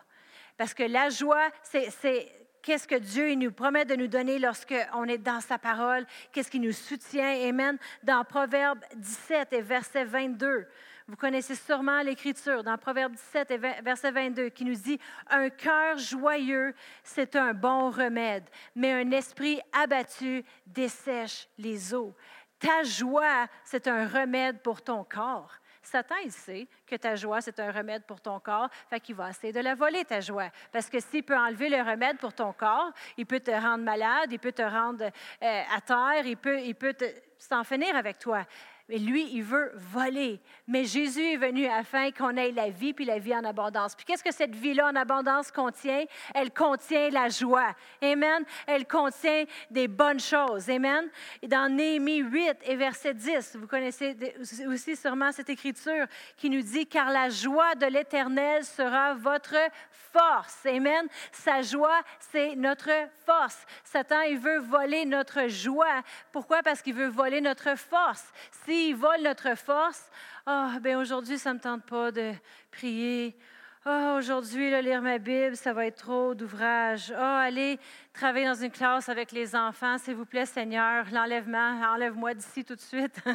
Parce 0.57 0.75
que 0.75 0.83
la 0.83 1.09
joie, 1.09 1.49
c'est 1.62 2.28
qu'est-ce 2.62 2.88
que 2.88 2.97
Dieu 2.97 3.35
nous 3.35 3.52
promet 3.52 3.85
de 3.85 3.95
nous 3.95 4.09
donner 4.09 4.38
lorsqu'on 4.38 5.04
est 5.04 5.18
dans 5.18 5.40
sa 5.40 5.59
parole, 5.59 6.04
qu'est-ce 6.33 6.50
qui 6.50 6.61
nous 6.61 6.73
soutient. 6.73 7.49
Amen. 7.49 7.78
Dans 8.02 8.25
Proverbe 8.25 8.80
17 8.97 9.52
et 9.52 9.62
verset 9.62 10.04
22, 10.04 10.66
vous 11.08 11.16
connaissez 11.16 11.54
sûrement 11.54 12.02
l'Écriture 12.02 12.62
dans 12.62 12.76
Proverbe 12.76 13.12
17 13.12 13.50
et 13.50 13.56
verset 13.56 14.10
22 14.10 14.50
qui 14.50 14.66
nous 14.66 14.74
dit, 14.74 15.00
Un 15.30 15.48
cœur 15.48 15.96
joyeux, 15.96 16.74
c'est 17.02 17.34
un 17.34 17.54
bon 17.54 17.90
remède, 17.90 18.44
mais 18.74 18.92
un 18.92 19.10
esprit 19.10 19.58
abattu 19.72 20.44
dessèche 20.66 21.48
les 21.56 21.94
eaux. 21.94 22.14
Ta 22.58 22.82
joie, 22.82 23.46
c'est 23.64 23.88
un 23.88 24.06
remède 24.06 24.60
pour 24.60 24.82
ton 24.82 25.02
corps. 25.02 25.54
Satan, 25.80 26.16
il 26.22 26.32
sait 26.32 26.68
que 26.86 26.96
ta 26.96 27.16
joie, 27.16 27.40
c'est 27.40 27.58
un 27.60 27.72
remède 27.72 28.04
pour 28.04 28.20
ton 28.20 28.38
corps, 28.38 28.68
fait 28.90 29.00
qu'il 29.00 29.14
va 29.14 29.30
essayer 29.30 29.54
de 29.54 29.60
la 29.60 29.74
voler, 29.74 30.04
ta 30.04 30.20
joie. 30.20 30.50
Parce 30.70 30.90
que 30.90 31.00
s'il 31.00 31.22
peut 31.22 31.38
enlever 31.38 31.70
le 31.70 31.80
remède 31.80 32.18
pour 32.18 32.34
ton 32.34 32.52
corps, 32.52 32.92
il 33.16 33.24
peut 33.24 33.40
te 33.40 33.50
rendre 33.50 33.84
malade, 33.84 34.30
il 34.30 34.38
peut 34.38 34.52
te 34.52 34.60
rendre 34.60 35.04
euh, 35.04 35.62
à 35.74 35.80
terre, 35.80 36.26
il 36.26 36.36
peut, 36.36 36.60
il 36.60 36.74
peut 36.74 36.94
s'en 37.38 37.64
finir 37.64 37.96
avec 37.96 38.18
toi. 38.18 38.44
Mais 38.88 38.97
lui, 38.97 39.28
il 39.33 39.42
veut 39.42 39.71
voler. 39.75 40.40
Mais 40.66 40.85
Jésus 40.85 41.23
est 41.23 41.37
venu 41.37 41.66
afin 41.66 42.11
qu'on 42.11 42.35
ait 42.37 42.52
la 42.52 42.71
vie, 42.71 42.95
puis 42.95 43.04
la 43.04 43.18
vie 43.18 43.35
en 43.35 43.45
abondance. 43.45 43.95
Puis 43.95 44.07
qu'est-ce 44.07 44.25
que 44.25 44.33
cette 44.33 44.54
vie-là 44.54 44.87
en 44.87 44.97
abondance 44.97 45.50
contient? 45.50 46.04
Elle 46.35 46.50
contient 46.50 47.11
la 47.11 47.28
joie. 47.28 47.75
Amen. 48.00 48.45
Elle 48.66 48.87
contient 48.87 49.45
des 49.71 49.88
bonnes 49.88 50.21
choses. 50.21 50.70
Amen. 50.70 51.09
Et 51.42 51.48
dans 51.48 51.70
Néhémie 51.70 52.18
8 52.18 52.57
et 52.64 52.77
verset 52.77 53.12
10, 53.12 53.57
vous 53.57 53.66
connaissez 53.66 54.16
aussi 54.66 54.96
sûrement 54.96 55.33
cette 55.33 55.51
écriture 55.51 56.07
qui 56.38 56.48
nous 56.48 56.62
dit, 56.62 56.87
car 56.87 57.11
la 57.11 57.29
joie 57.29 57.74
de 57.74 57.87
l'Éternel 57.87 58.64
sera 58.64 59.12
votre 59.14 59.57
force. 59.90 60.64
Amen. 60.64 61.07
Sa 61.31 61.61
joie, 61.61 62.01
c'est 62.18 62.57
notre 62.57 62.90
force. 63.27 63.66
Satan, 63.85 64.22
il 64.22 64.38
veut 64.38 64.61
voler 64.61 65.05
notre 65.05 65.46
joie. 65.48 66.03
Pourquoi? 66.33 66.62
Parce 66.62 66.81
qu'il 66.81 66.94
veut 66.94 67.09
voler 67.09 67.42
notre 67.42 67.77
force. 67.77 68.33
Il 68.86 68.94
vole 68.94 69.22
notre 69.22 69.56
force, 69.56 70.10
ah, 70.46 70.72
oh, 70.74 70.80
ben 70.80 70.96
aujourd'hui, 70.96 71.38
ça 71.38 71.50
ne 71.50 71.58
me 71.58 71.60
tente 71.60 71.84
pas 71.84 72.10
de 72.10 72.32
prier. 72.70 73.36
Ah, 73.84 74.12
oh, 74.14 74.18
aujourd'hui, 74.18 74.70
lire 74.82 75.02
ma 75.02 75.18
Bible, 75.18 75.56
ça 75.56 75.72
va 75.72 75.86
être 75.86 75.98
trop 75.98 76.34
d'ouvrage. 76.34 77.12
Ah, 77.14 77.40
oh, 77.42 77.46
aller 77.46 77.78
travailler 78.12 78.46
dans 78.46 78.54
une 78.54 78.70
classe 78.70 79.08
avec 79.08 79.32
les 79.32 79.54
enfants, 79.54 79.98
s'il 79.98 80.14
vous 80.14 80.24
plaît, 80.24 80.46
Seigneur, 80.46 81.04
l'enlèvement, 81.12 81.80
enlève-moi 81.92 82.34
d'ici 82.34 82.64
tout 82.64 82.74
de 82.74 82.80
suite. 82.80 83.20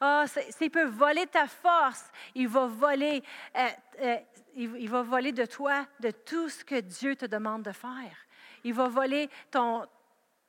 Ah, 0.00 0.26
s'il 0.28 0.70
peut 0.70 0.84
voler 0.84 1.26
ta 1.26 1.48
force, 1.48 2.12
il 2.36 2.46
va 2.46 2.66
voler, 2.66 3.20
euh, 3.56 3.68
euh, 4.00 4.16
il 4.54 4.88
va 4.88 5.02
voler 5.02 5.32
de 5.32 5.44
toi, 5.44 5.86
de 5.98 6.12
tout 6.12 6.48
ce 6.48 6.64
que 6.64 6.78
Dieu 6.78 7.16
te 7.16 7.26
demande 7.26 7.64
de 7.64 7.72
faire. 7.72 8.16
Il 8.62 8.74
va 8.74 8.86
voler 8.86 9.28
ton, 9.50 9.84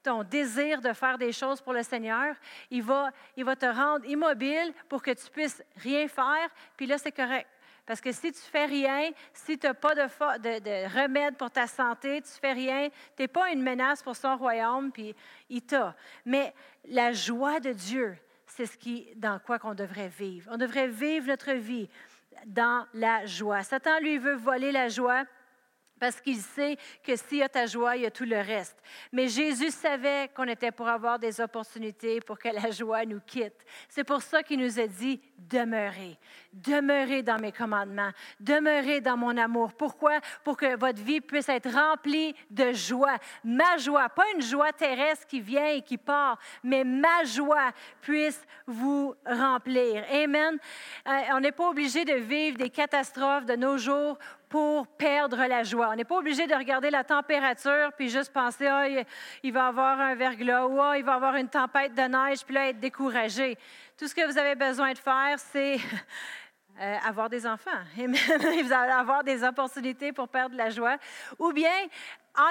ton 0.03 0.23
désir 0.23 0.81
de 0.81 0.93
faire 0.93 1.17
des 1.17 1.31
choses 1.31 1.61
pour 1.61 1.73
le 1.73 1.83
Seigneur, 1.83 2.35
il 2.69 2.83
va, 2.83 3.11
il 3.35 3.45
va 3.45 3.55
te 3.55 3.65
rendre 3.65 4.05
immobile 4.05 4.73
pour 4.87 5.01
que 5.01 5.11
tu 5.11 5.29
puisses 5.29 5.63
rien 5.77 6.07
faire, 6.07 6.49
puis 6.77 6.85
là, 6.85 6.97
c'est 6.97 7.11
correct. 7.11 7.47
Parce 7.85 8.01
que 8.01 8.11
si 8.11 8.31
tu 8.31 8.39
fais 8.39 8.65
rien, 8.65 9.09
si 9.33 9.57
tu 9.57 9.65
n'as 9.65 9.73
pas 9.73 9.95
de, 9.95 10.59
de, 10.59 11.01
remède 11.01 11.35
pour 11.37 11.49
ta 11.49 11.65
santé, 11.65 12.21
tu 12.21 12.29
fais 12.39 12.53
rien, 12.53 12.89
tu 13.17 13.23
n'es 13.23 13.27
pas 13.27 13.49
une 13.49 13.63
menace 13.63 14.03
pour 14.03 14.15
son 14.15 14.37
royaume, 14.37 14.91
puis 14.91 15.15
il 15.49 15.63
t'a. 15.63 15.95
Mais 16.23 16.53
la 16.87 17.13
joie 17.13 17.59
de 17.59 17.73
Dieu, 17.73 18.15
c'est 18.45 18.67
ce 18.67 18.77
qui, 18.77 19.07
dans 19.15 19.39
quoi 19.39 19.57
qu'on 19.57 19.73
devrait 19.73 20.09
vivre. 20.09 20.51
On 20.53 20.57
devrait 20.57 20.87
vivre 20.87 21.27
notre 21.27 21.53
vie 21.53 21.89
dans 22.45 22.85
la 22.93 23.25
joie. 23.25 23.63
Satan, 23.63 23.99
lui, 23.99 24.19
veut 24.19 24.35
voler 24.35 24.71
la 24.71 24.87
joie 24.87 25.23
parce 25.99 26.21
qu'il 26.21 26.37
sait 26.37 26.77
que 27.03 27.15
s'il 27.15 27.39
y 27.39 27.43
a 27.43 27.49
ta 27.49 27.65
joie, 27.65 27.95
il 27.95 28.03
y 28.03 28.05
a 28.05 28.11
tout 28.11 28.25
le 28.25 28.37
reste. 28.37 28.77
Mais 29.11 29.27
Jésus 29.27 29.71
savait 29.71 30.29
qu'on 30.35 30.47
était 30.47 30.71
pour 30.71 30.87
avoir 30.87 31.19
des 31.19 31.41
opportunités 31.41 32.21
pour 32.21 32.39
que 32.39 32.49
la 32.49 32.71
joie 32.71 33.05
nous 33.05 33.19
quitte. 33.19 33.65
C'est 33.87 34.03
pour 34.03 34.21
ça 34.21 34.43
qu'il 34.43 34.59
nous 34.59 34.79
a 34.79 34.87
dit 34.87 35.21
demeurez, 35.37 36.17
demeurez 36.53 37.23
dans 37.23 37.39
mes 37.39 37.51
commandements, 37.51 38.11
demeurez 38.39 39.01
dans 39.01 39.17
mon 39.17 39.35
amour. 39.37 39.73
Pourquoi? 39.73 40.19
Pour 40.43 40.57
que 40.57 40.77
votre 40.77 41.01
vie 41.01 41.21
puisse 41.21 41.49
être 41.49 41.69
remplie 41.69 42.35
de 42.49 42.71
joie. 42.73 43.17
Ma 43.43 43.77
joie, 43.77 44.09
pas 44.09 44.25
une 44.35 44.41
joie 44.41 44.71
terrestre 44.71 45.27
qui 45.27 45.41
vient 45.41 45.67
et 45.67 45.81
qui 45.81 45.97
part, 45.97 46.39
mais 46.63 46.83
ma 46.83 47.23
joie 47.23 47.71
puisse 48.01 48.41
vous 48.65 49.13
remplir. 49.25 50.03
Amen. 50.11 50.57
Euh, 51.07 51.11
on 51.33 51.39
n'est 51.39 51.51
pas 51.51 51.69
obligé 51.69 52.05
de 52.05 52.13
vivre 52.13 52.57
des 52.57 52.69
catastrophes 52.69 53.45
de 53.45 53.55
nos 53.55 53.77
jours 53.77 54.17
pour 54.49 54.87
perdre 54.87 55.45
la 55.45 55.63
joie. 55.63 55.89
On 55.91 55.95
n'est 55.95 56.03
pas 56.03 56.17
obligé 56.17 56.47
de 56.47 56.55
regarder 56.55 56.89
la 56.89 57.03
température 57.03 57.91
puis 57.95 58.09
juste 58.09 58.33
penser, 58.33 58.67
ah, 58.67 58.87
il 59.43 59.53
va 59.53 59.67
avoir 59.67 59.99
un 59.99 60.15
verglas 60.15 60.65
ou 60.65 60.81
ah, 60.81 60.97
il 60.97 61.05
va 61.05 61.13
avoir 61.13 61.35
une 61.35 61.47
tempête 61.47 61.93
de 61.93 62.01
neige, 62.01 62.43
puis 62.43 62.55
là, 62.55 62.69
être 62.69 62.79
découragé. 62.79 63.57
Tout 63.97 64.07
ce 64.07 64.15
que 64.15 64.25
vous 64.25 64.37
avez 64.37 64.55
besoin 64.55 64.93
de 64.93 64.97
faire, 64.97 65.37
c'est 65.37 65.77
euh, 66.81 66.95
avoir 67.07 67.29
des 67.29 67.45
enfants. 67.45 67.69
vous 67.95 68.73
allez 68.73 68.91
avoir 68.91 69.23
des 69.23 69.43
opportunités 69.43 70.11
pour 70.11 70.27
perdre 70.27 70.55
la 70.55 70.71
joie. 70.71 70.97
Ou 71.37 71.53
bien 71.53 71.87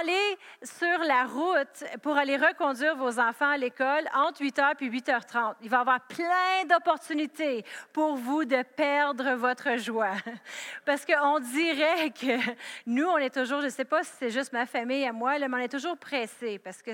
allez 0.01 0.38
sur 0.62 0.98
la 1.07 1.24
route 1.24 1.85
pour 2.03 2.16
aller 2.16 2.37
reconduire 2.37 2.96
vos 2.96 3.18
enfants 3.18 3.51
à 3.51 3.57
l'école 3.57 4.05
entre 4.14 4.42
8h 4.42 4.74
et 4.81 4.88
8h30. 4.88 5.55
Il 5.62 5.70
va 5.70 5.79
y 5.79 5.81
avoir 5.81 6.01
plein 6.03 6.64
d'opportunités 6.68 7.64
pour 7.92 8.16
vous 8.16 8.44
de 8.44 8.62
perdre 8.62 9.35
votre 9.35 9.77
joie. 9.77 10.12
Parce 10.85 11.05
qu'on 11.05 11.40
dirait 11.40 12.11
que 12.11 12.38
nous, 12.87 13.07
on 13.07 13.18
est 13.18 13.35
toujours, 13.35 13.61
je 13.61 13.66
ne 13.66 13.70
sais 13.70 13.85
pas 13.85 14.03
si 14.03 14.12
c'est 14.18 14.31
juste 14.31 14.53
ma 14.53 14.66
famille 14.66 15.05
à 15.05 15.12
moi, 15.12 15.38
mais 15.38 15.46
on 15.51 15.59
est 15.59 15.72
toujours 15.72 15.96
pressé. 15.96 16.59
Parce 16.59 16.83
que 16.83 16.92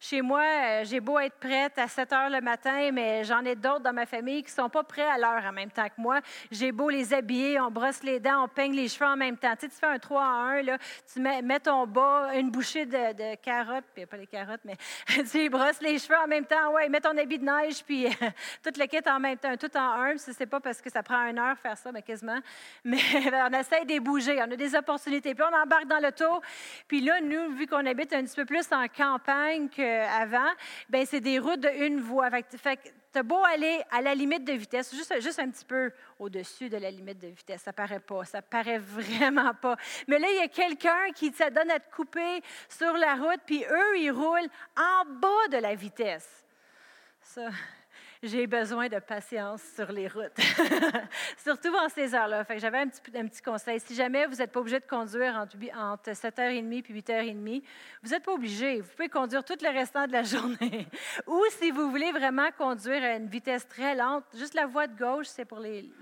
chez 0.00 0.20
moi, 0.22 0.42
euh, 0.42 0.84
j'ai 0.84 1.00
beau 1.00 1.18
être 1.18 1.38
prête 1.38 1.78
à 1.78 1.88
7 1.88 2.10
h 2.10 2.30
le 2.30 2.40
matin, 2.40 2.90
mais 2.92 3.24
j'en 3.24 3.44
ai 3.44 3.54
d'autres 3.54 3.80
dans 3.80 3.92
ma 3.92 4.06
famille 4.06 4.42
qui 4.42 4.50
ne 4.50 4.62
sont 4.62 4.68
pas 4.68 4.82
prêts 4.82 5.08
à 5.08 5.18
l'heure 5.18 5.44
en 5.44 5.52
même 5.52 5.70
temps 5.70 5.86
que 5.88 6.00
moi. 6.00 6.20
J'ai 6.50 6.72
beau 6.72 6.90
les 6.90 7.14
habiller, 7.14 7.58
on 7.60 7.70
brosse 7.70 8.02
les 8.02 8.20
dents, 8.20 8.44
on 8.44 8.48
peigne 8.48 8.74
les 8.74 8.88
cheveux 8.88 9.06
en 9.06 9.16
même 9.16 9.36
temps. 9.36 9.54
Tu, 9.54 9.66
sais, 9.66 9.68
tu 9.68 9.76
fais 9.76 9.86
un 9.86 9.98
3 9.98 10.22
en 10.22 10.40
1, 10.48 10.62
là, 10.62 10.78
tu 11.12 11.20
mets 11.20 11.60
ton 11.60 11.86
bas, 11.86 12.25
une 12.34 12.50
bouchée 12.50 12.86
de, 12.86 13.34
carottes, 13.36 13.84
puis 13.94 14.06
pas 14.06 14.16
les 14.16 14.26
carottes, 14.26 14.60
mais 14.64 14.76
tu 15.30 15.48
brosses 15.48 15.80
les 15.80 15.98
cheveux 15.98 16.18
en 16.18 16.26
même 16.26 16.44
temps, 16.44 16.72
ouais, 16.72 16.88
mets 16.88 17.00
ton 17.00 17.16
habit 17.16 17.38
de 17.38 17.44
neige, 17.44 17.82
puis 17.84 18.06
tout 18.62 18.72
le 18.78 18.86
kit 18.86 19.08
en 19.08 19.20
même 19.20 19.38
temps, 19.38 19.56
tout 19.56 19.74
en 19.76 20.02
un. 20.02 20.16
Ce 20.16 20.30
n'est 20.38 20.46
pas 20.46 20.60
parce 20.60 20.80
que 20.80 20.90
ça 20.90 21.02
prend 21.02 21.26
une 21.26 21.38
heure 21.38 21.56
faire 21.58 21.76
ça, 21.76 21.92
mais 21.92 22.02
quasiment. 22.02 22.38
Mais 22.84 22.98
on 23.32 23.52
essaie 23.52 23.84
de 23.84 23.98
bouger, 23.98 24.38
on 24.40 24.50
a 24.50 24.56
des 24.56 24.74
opportunités. 24.74 25.34
Puis 25.34 25.44
on 25.44 25.56
embarque 25.56 25.86
dans 25.86 25.98
l'auto, 25.98 26.40
puis 26.88 27.00
là, 27.00 27.20
nous, 27.20 27.54
vu 27.54 27.66
qu'on 27.66 27.84
habite 27.86 28.12
un 28.12 28.22
petit 28.24 28.36
peu 28.36 28.44
plus 28.44 28.66
en 28.72 28.86
campagne 28.88 29.68
qu'avant, 29.68 30.50
ben 30.88 31.04
c'est 31.06 31.20
des 31.20 31.38
routes 31.38 31.60
de 31.60 31.86
une 31.86 32.00
voie. 32.00 32.30
Fait, 32.30 32.76
que 32.76 32.88
tu 33.16 33.22
beau 33.22 33.42
aller 33.44 33.82
à 33.90 34.02
la 34.02 34.14
limite 34.14 34.44
de 34.44 34.52
vitesse, 34.52 34.94
juste, 34.94 35.20
juste 35.20 35.38
un 35.38 35.50
petit 35.50 35.64
peu 35.64 35.90
au-dessus 36.18 36.68
de 36.68 36.76
la 36.76 36.90
limite 36.90 37.18
de 37.18 37.28
vitesse. 37.28 37.62
Ça 37.62 37.72
paraît 37.72 38.00
pas, 38.00 38.24
ça 38.24 38.42
paraît 38.42 38.78
vraiment 38.78 39.54
pas. 39.54 39.76
Mais 40.06 40.18
là, 40.18 40.28
il 40.30 40.36
y 40.36 40.42
a 40.42 40.48
quelqu'un 40.48 41.12
qui 41.14 41.32
te 41.32 41.48
donne 41.50 41.70
à 41.70 41.80
te 41.80 41.94
couper 41.94 42.42
sur 42.68 42.92
la 42.94 43.14
route, 43.14 43.40
puis 43.46 43.64
eux, 43.64 43.98
ils 43.98 44.10
roulent 44.10 44.50
en 44.76 45.04
bas 45.06 45.48
de 45.50 45.58
la 45.58 45.74
vitesse. 45.74 46.44
Ça, 47.22 47.48
j'ai 48.22 48.46
besoin 48.46 48.88
de 48.88 48.98
patience 48.98 49.62
sur 49.74 49.90
les 49.92 50.08
routes, 50.08 50.36
surtout 51.42 51.74
en 51.74 51.88
ces 51.88 52.14
heures-là. 52.14 52.44
j'avais 52.56 52.78
un 52.78 52.88
petit, 52.88 53.42
conseil. 53.42 53.80
Si 53.80 53.94
jamais 53.94 54.26
vous 54.26 54.36
n'êtes 54.36 54.50
pas 54.50 54.60
obligé 54.60 54.80
de 54.80 54.86
conduire 54.86 55.34
entre, 55.36 55.56
entre 55.76 56.10
7h30 56.10 56.84
et 56.88 57.00
8h30, 57.02 57.62
vous 58.02 58.10
n'êtes 58.10 58.24
pas 58.24 58.32
obligé. 58.32 58.80
Vous 58.80 58.88
pouvez 58.90 59.08
conduire 59.08 59.44
tout 59.44 59.56
le 59.60 59.68
restant 59.68 60.06
de 60.06 60.12
la 60.12 60.22
journée. 60.22 60.86
Ou 61.26 61.42
si 61.50 61.70
vous 61.70 61.90
voulez 61.90 62.12
vraiment 62.12 62.48
conduire 62.56 63.02
à 63.02 63.14
une 63.14 63.28
vitesse 63.28 63.66
très 63.68 63.94
lente, 63.94 64.24
juste 64.34 64.54
la 64.54 64.66
voie 64.66 64.86
de 64.86 64.96
gauche, 64.96 65.26
c'est 65.26 65.44
pour 65.44 65.60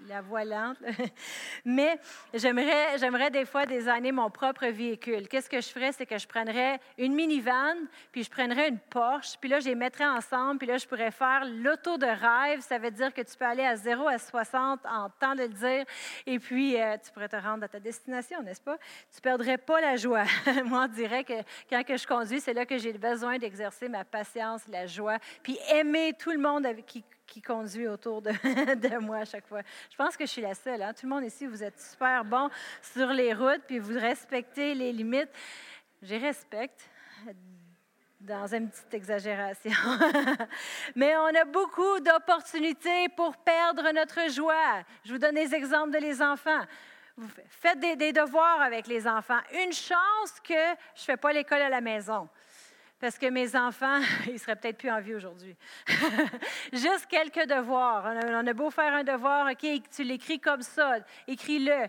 la 0.08 0.20
voie 0.20 0.44
lente. 0.44 0.78
Mais 1.64 1.98
j'aimerais, 2.32 2.98
j'aimerais 2.98 3.30
des 3.30 3.44
fois 3.44 3.66
désigner 3.66 4.12
mon 4.12 4.30
propre 4.30 4.66
véhicule. 4.66 5.28
Qu'est-ce 5.28 5.50
que 5.50 5.60
je 5.60 5.68
ferais? 5.68 5.92
C'est 5.92 6.06
que 6.06 6.18
je 6.18 6.26
prendrais 6.26 6.80
une 6.98 7.14
minivan, 7.14 7.74
puis 8.12 8.22
je 8.22 8.30
prendrais 8.30 8.68
une 8.68 8.78
Porsche, 8.78 9.36
puis 9.40 9.50
là, 9.50 9.60
je 9.60 9.66
les 9.66 9.74
mettrais 9.74 10.06
ensemble, 10.06 10.58
puis 10.58 10.68
là, 10.68 10.76
je 10.76 10.86
pourrais 10.86 11.10
faire 11.10 11.44
l'auto 11.44 11.96
de 11.96 12.03
rêve, 12.04 12.60
ça 12.60 12.78
veut 12.78 12.90
dire 12.90 13.12
que 13.12 13.22
tu 13.22 13.36
peux 13.36 13.44
aller 13.44 13.64
à 13.64 13.76
0 13.76 14.08
à 14.08 14.18
60 14.18 14.80
en 14.86 15.08
temps 15.10 15.34
de 15.34 15.42
le 15.42 15.48
dire, 15.48 15.84
et 16.26 16.38
puis 16.38 16.80
euh, 16.80 16.96
tu 17.02 17.10
pourrais 17.12 17.28
te 17.28 17.36
rendre 17.36 17.64
à 17.64 17.68
ta 17.68 17.80
destination, 17.80 18.42
n'est-ce 18.42 18.60
pas? 18.60 18.78
Tu 19.10 19.18
ne 19.18 19.20
perdrais 19.20 19.58
pas 19.58 19.80
la 19.80 19.96
joie. 19.96 20.24
Moi, 20.64 20.84
on 20.84 20.88
dirait 20.88 21.24
que 21.24 21.34
quand 21.68 21.82
que 21.84 21.96
je 21.96 22.06
conduis, 22.06 22.40
c'est 22.40 22.54
là 22.54 22.66
que 22.66 22.78
j'ai 22.78 22.92
besoin 22.92 23.38
d'exercer 23.38 23.88
ma 23.88 24.04
patience, 24.04 24.62
la 24.68 24.86
joie, 24.86 25.18
puis 25.42 25.58
aimer 25.70 26.14
tout 26.18 26.30
le 26.30 26.38
monde 26.38 26.66
qui, 26.86 27.04
conduit 27.44 27.88
autour 27.88 28.22
de, 28.22 28.30
de, 28.74 28.98
moi 28.98 29.18
à 29.18 29.24
chaque 29.24 29.46
fois. 29.48 29.62
Je 29.90 29.96
pense 29.96 30.16
que 30.16 30.24
je 30.24 30.30
suis 30.30 30.42
la 30.42 30.54
seule. 30.54 30.80
Hein? 30.82 30.92
Tout 30.92 31.06
le 31.06 31.14
monde 31.14 31.24
ici, 31.24 31.46
vous 31.46 31.64
êtes 31.64 31.80
super 31.80 32.24
bon 32.24 32.48
sur 32.80 33.08
les 33.08 33.34
routes, 33.34 33.62
puis 33.66 33.80
vous 33.80 33.98
respectez 33.98 34.72
les 34.72 34.92
limites. 34.92 35.30
Je 36.00 36.14
respecte 36.14 36.88
dans 38.24 38.46
une 38.46 38.70
petite 38.70 38.94
exagération. 38.94 39.70
Mais 40.96 41.14
on 41.16 41.26
a 41.26 41.44
beaucoup 41.44 42.00
d'opportunités 42.00 43.08
pour 43.16 43.36
perdre 43.36 43.90
notre 43.92 44.30
joie. 44.30 44.82
Je 45.04 45.12
vous 45.12 45.18
donne 45.18 45.34
des 45.34 45.54
exemples 45.54 45.90
de 45.90 45.98
les 45.98 46.22
enfants. 46.22 46.62
Vous 47.16 47.28
faites 47.48 47.78
des, 47.78 48.12
devoirs 48.12 48.60
avec 48.62 48.86
les 48.86 49.06
enfants. 49.06 49.38
Une 49.52 49.72
chance 49.72 50.40
que 50.42 50.54
je 50.54 51.02
ne 51.02 51.04
fais 51.04 51.16
pas 51.16 51.32
l'école 51.32 51.62
à 51.62 51.68
la 51.68 51.80
maison. 51.80 52.28
Parce 52.98 53.18
que 53.18 53.26
mes 53.26 53.54
enfants, 53.54 54.00
ils 54.28 54.38
seraient 54.38 54.56
peut-être 54.56 54.78
plus 54.78 54.90
en 54.90 55.00
vie 55.00 55.14
aujourd'hui. 55.14 55.54
Juste 56.72 57.06
quelques 57.06 57.46
devoirs. 57.46 58.04
On 58.06 58.34
a, 58.34 58.42
on 58.42 58.46
a, 58.46 58.52
beau 58.54 58.70
faire 58.70 58.94
un 58.94 59.04
devoir, 59.04 59.46
OK, 59.50 59.66
tu 59.94 60.02
l'écris 60.02 60.40
comme 60.40 60.62
ça, 60.62 60.96
écris-le. 61.28 61.88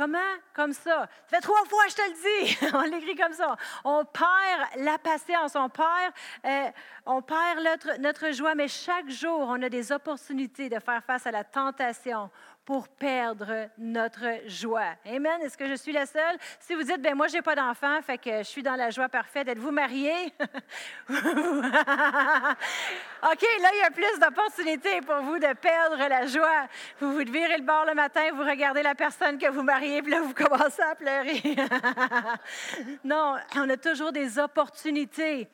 Comment? 0.00 0.18
Comme 0.54 0.72
ça. 0.72 1.10
Ça 1.26 1.36
fait 1.36 1.40
trois 1.42 1.62
fois, 1.66 1.82
je 1.90 1.94
te 1.94 2.00
le 2.00 2.46
dis. 2.46 2.58
on 2.74 2.80
l'écrit 2.80 3.14
comme 3.16 3.34
ça. 3.34 3.54
On 3.84 4.02
perd 4.06 4.82
la 4.86 4.96
patience, 4.96 5.54
on 5.54 5.68
perd, 5.68 6.14
euh, 6.46 6.70
on 7.04 7.20
perd 7.20 7.62
notre, 7.62 8.00
notre 8.00 8.32
joie, 8.32 8.54
mais 8.54 8.66
chaque 8.66 9.10
jour, 9.10 9.40
on 9.40 9.60
a 9.60 9.68
des 9.68 9.92
opportunités 9.92 10.70
de 10.70 10.78
faire 10.78 11.04
face 11.04 11.26
à 11.26 11.30
la 11.30 11.44
tentation 11.44 12.30
pour 12.70 12.86
perdre 12.86 13.68
notre 13.78 14.46
joie. 14.46 14.94
Amen. 15.04 15.42
Est-ce 15.42 15.58
que 15.58 15.66
je 15.66 15.74
suis 15.74 15.90
la 15.90 16.06
seule? 16.06 16.36
Si 16.60 16.76
vous 16.76 16.84
dites, 16.84 17.02
ben 17.02 17.16
moi, 17.16 17.26
j'ai 17.26 17.42
pas 17.42 17.56
d'enfant, 17.56 18.00
fait 18.00 18.16
que 18.16 18.38
je 18.38 18.44
suis 18.44 18.62
dans 18.62 18.76
la 18.76 18.90
joie 18.90 19.08
parfaite, 19.08 19.48
êtes-vous 19.48 19.72
marié? 19.72 20.12
OK, 21.08 21.10
là, 21.10 22.54
il 23.72 23.80
y 23.80 23.84
a 23.84 23.90
plus 23.90 24.20
d'opportunités 24.20 25.00
pour 25.00 25.16
vous 25.16 25.40
de 25.40 25.52
perdre 25.54 25.96
la 26.08 26.28
joie. 26.28 26.68
Vous 27.00 27.12
vous 27.12 27.32
virez 27.32 27.58
le 27.58 27.64
bord 27.64 27.86
le 27.86 27.94
matin, 27.94 28.30
vous 28.36 28.44
regardez 28.44 28.84
la 28.84 28.94
personne 28.94 29.36
que 29.36 29.50
vous 29.50 29.64
mariez, 29.64 30.00
puis 30.00 30.12
là, 30.12 30.20
vous 30.20 30.32
commencez 30.32 30.82
à 30.82 30.94
pleurer. 30.94 31.42
non, 33.02 33.34
on 33.56 33.68
a 33.68 33.76
toujours 33.78 34.12
des 34.12 34.38
opportunités 34.38 35.48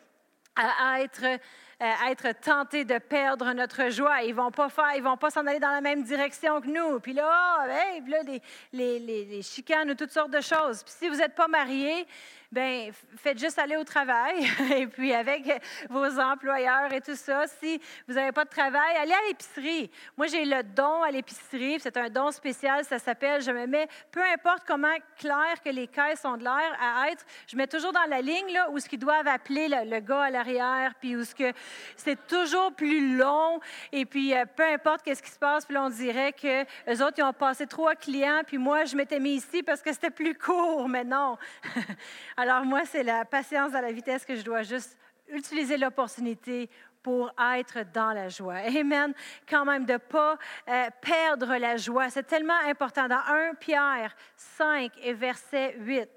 à 0.55 1.01
être 1.01 1.41
euh, 1.83 2.11
être 2.11 2.33
tentés 2.41 2.85
de 2.87 2.97
perdre 2.99 3.53
notre 3.53 3.91
joie. 3.91 4.23
Ils 4.23 4.35
vont 4.35 4.51
pas 4.51 4.71
faire, 4.71 4.95
ils 4.97 5.03
vont 5.03 5.19
pas 5.19 5.31
s'en 5.31 5.47
aller 5.47 5.61
dans 5.61 5.71
la 5.71 5.83
même 5.83 6.03
direction 6.05 6.61
que 6.63 6.69
nous. 6.69 7.01
Puis 7.01 7.13
là, 7.13 7.29
oh, 7.29 7.67
là 7.67 8.23
les, 8.23 8.43
les, 8.73 9.25
les, 9.27 9.43
chicanes 9.43 9.91
ou 9.91 9.95
toutes 9.95 10.11
sortes 10.11 10.31
de 10.31 10.41
choses. 10.41 10.83
Puis 10.83 10.95
si 10.97 11.09
vous 11.09 11.17
n'êtes 11.17 11.35
pas 11.35 11.49
marié, 11.49 12.07
ben 12.53 12.93
faites 13.17 13.39
juste 13.39 13.59
aller 13.59 13.77
au 13.77 13.85
travail 13.85 14.47
et 14.77 14.87
puis 14.87 15.13
avec 15.13 15.43
vos 15.89 16.19
employeurs 16.19 16.93
et 16.93 17.01
tout 17.01 17.17
ça. 17.17 17.47
Si 17.47 17.81
vous 18.07 18.15
n'avez 18.15 18.33
pas 18.33 18.45
de 18.45 18.51
travail, 18.51 18.97
allez 18.97 19.13
à 19.13 19.29
l'épicerie. 19.29 19.91
Moi, 20.17 20.27
j'ai 20.27 20.45
le 20.45 20.63
don 20.63 21.03
à 21.03 21.11
l'épicerie. 21.11 21.79
C'est 21.81 21.97
un 21.97 22.09
don 22.09 22.31
spécial. 22.31 22.85
Ça 22.85 22.99
s'appelle, 22.99 23.43
je 23.43 23.51
me 23.51 23.67
mets, 23.67 23.89
peu 24.11 24.23
importe 24.23 24.63
comment 24.67 24.95
clair 25.19 25.61
que 25.65 25.71
les 25.71 25.87
caisses 25.87 26.25
ont 26.25 26.37
de 26.37 26.45
l'air 26.45 26.77
à 26.81 27.11
être, 27.11 27.25
je 27.47 27.57
mets 27.57 27.67
toujours 27.67 27.93
dans 27.93 28.09
la 28.09 28.21
ligne 28.21 28.53
là, 28.53 28.71
où 28.71 28.79
ce 28.79 28.89
qu'ils 28.89 28.99
doivent 28.99 29.27
appeler 29.27 29.69
le, 29.69 30.01
gars 30.01 30.25
à 30.25 30.31
l'arrière, 30.31 30.95
puis 31.01 31.17
où 31.17 31.25
ce 31.25 31.35
que 31.35 31.53
c'est 31.97 32.27
toujours 32.27 32.73
plus 32.73 33.17
long. 33.17 33.61
Et 33.93 34.05
puis, 34.05 34.35
euh, 34.35 34.45
peu 34.45 34.65
importe 34.65 35.03
qu'est-ce 35.03 35.23
qui 35.23 35.31
se 35.31 35.39
passe, 35.39 35.65
puis 35.65 35.75
là, 35.75 35.85
on 35.85 35.91
dirait 35.91 36.33
que 36.33 36.65
les 36.87 37.03
autres, 37.03 37.15
ils 37.19 37.23
ont 37.23 37.33
passé 37.33 37.67
trois 37.67 37.95
clients, 37.95 38.43
puis 38.47 38.59
moi, 38.59 38.85
je 38.85 38.97
m'étais 38.97 39.21
mis 39.21 39.35
ici 39.37 39.63
parce 39.63 39.83
que 39.83 39.93
c'était 39.93 40.11
plus 40.11 40.37
court, 40.37 40.89
mais 40.89 41.05
non. 41.05 41.37
Alors, 42.37 42.65
moi, 42.67 42.85
c'est 42.85 43.03
la 43.03 43.25
patience 43.25 43.75
à 43.75 43.81
la 43.81 43.91
vitesse 43.93 44.25
que 44.25 44.37
je 44.37 44.43
dois 44.43 44.63
juste 44.63 44.99
utiliser 45.29 45.79
l'opportunité 45.79 46.69
pour 47.03 47.33
être 47.55 47.79
dans 47.95 48.13
la 48.13 48.29
joie. 48.29 48.57
Amen. 48.79 49.15
Quand 49.49 49.65
même, 49.65 49.87
de 49.87 49.95
ne 49.95 49.99
pas 49.99 50.37
euh, 50.69 50.89
perdre 51.01 51.57
la 51.57 51.77
joie. 51.77 52.11
C'est 52.11 52.25
tellement 52.25 52.59
important. 52.67 53.09
Dans 53.09 53.23
1 53.27 53.55
Pierre 53.55 54.15
5 54.37 54.93
et 55.03 55.15
verset 55.15 55.77
8, 55.79 56.09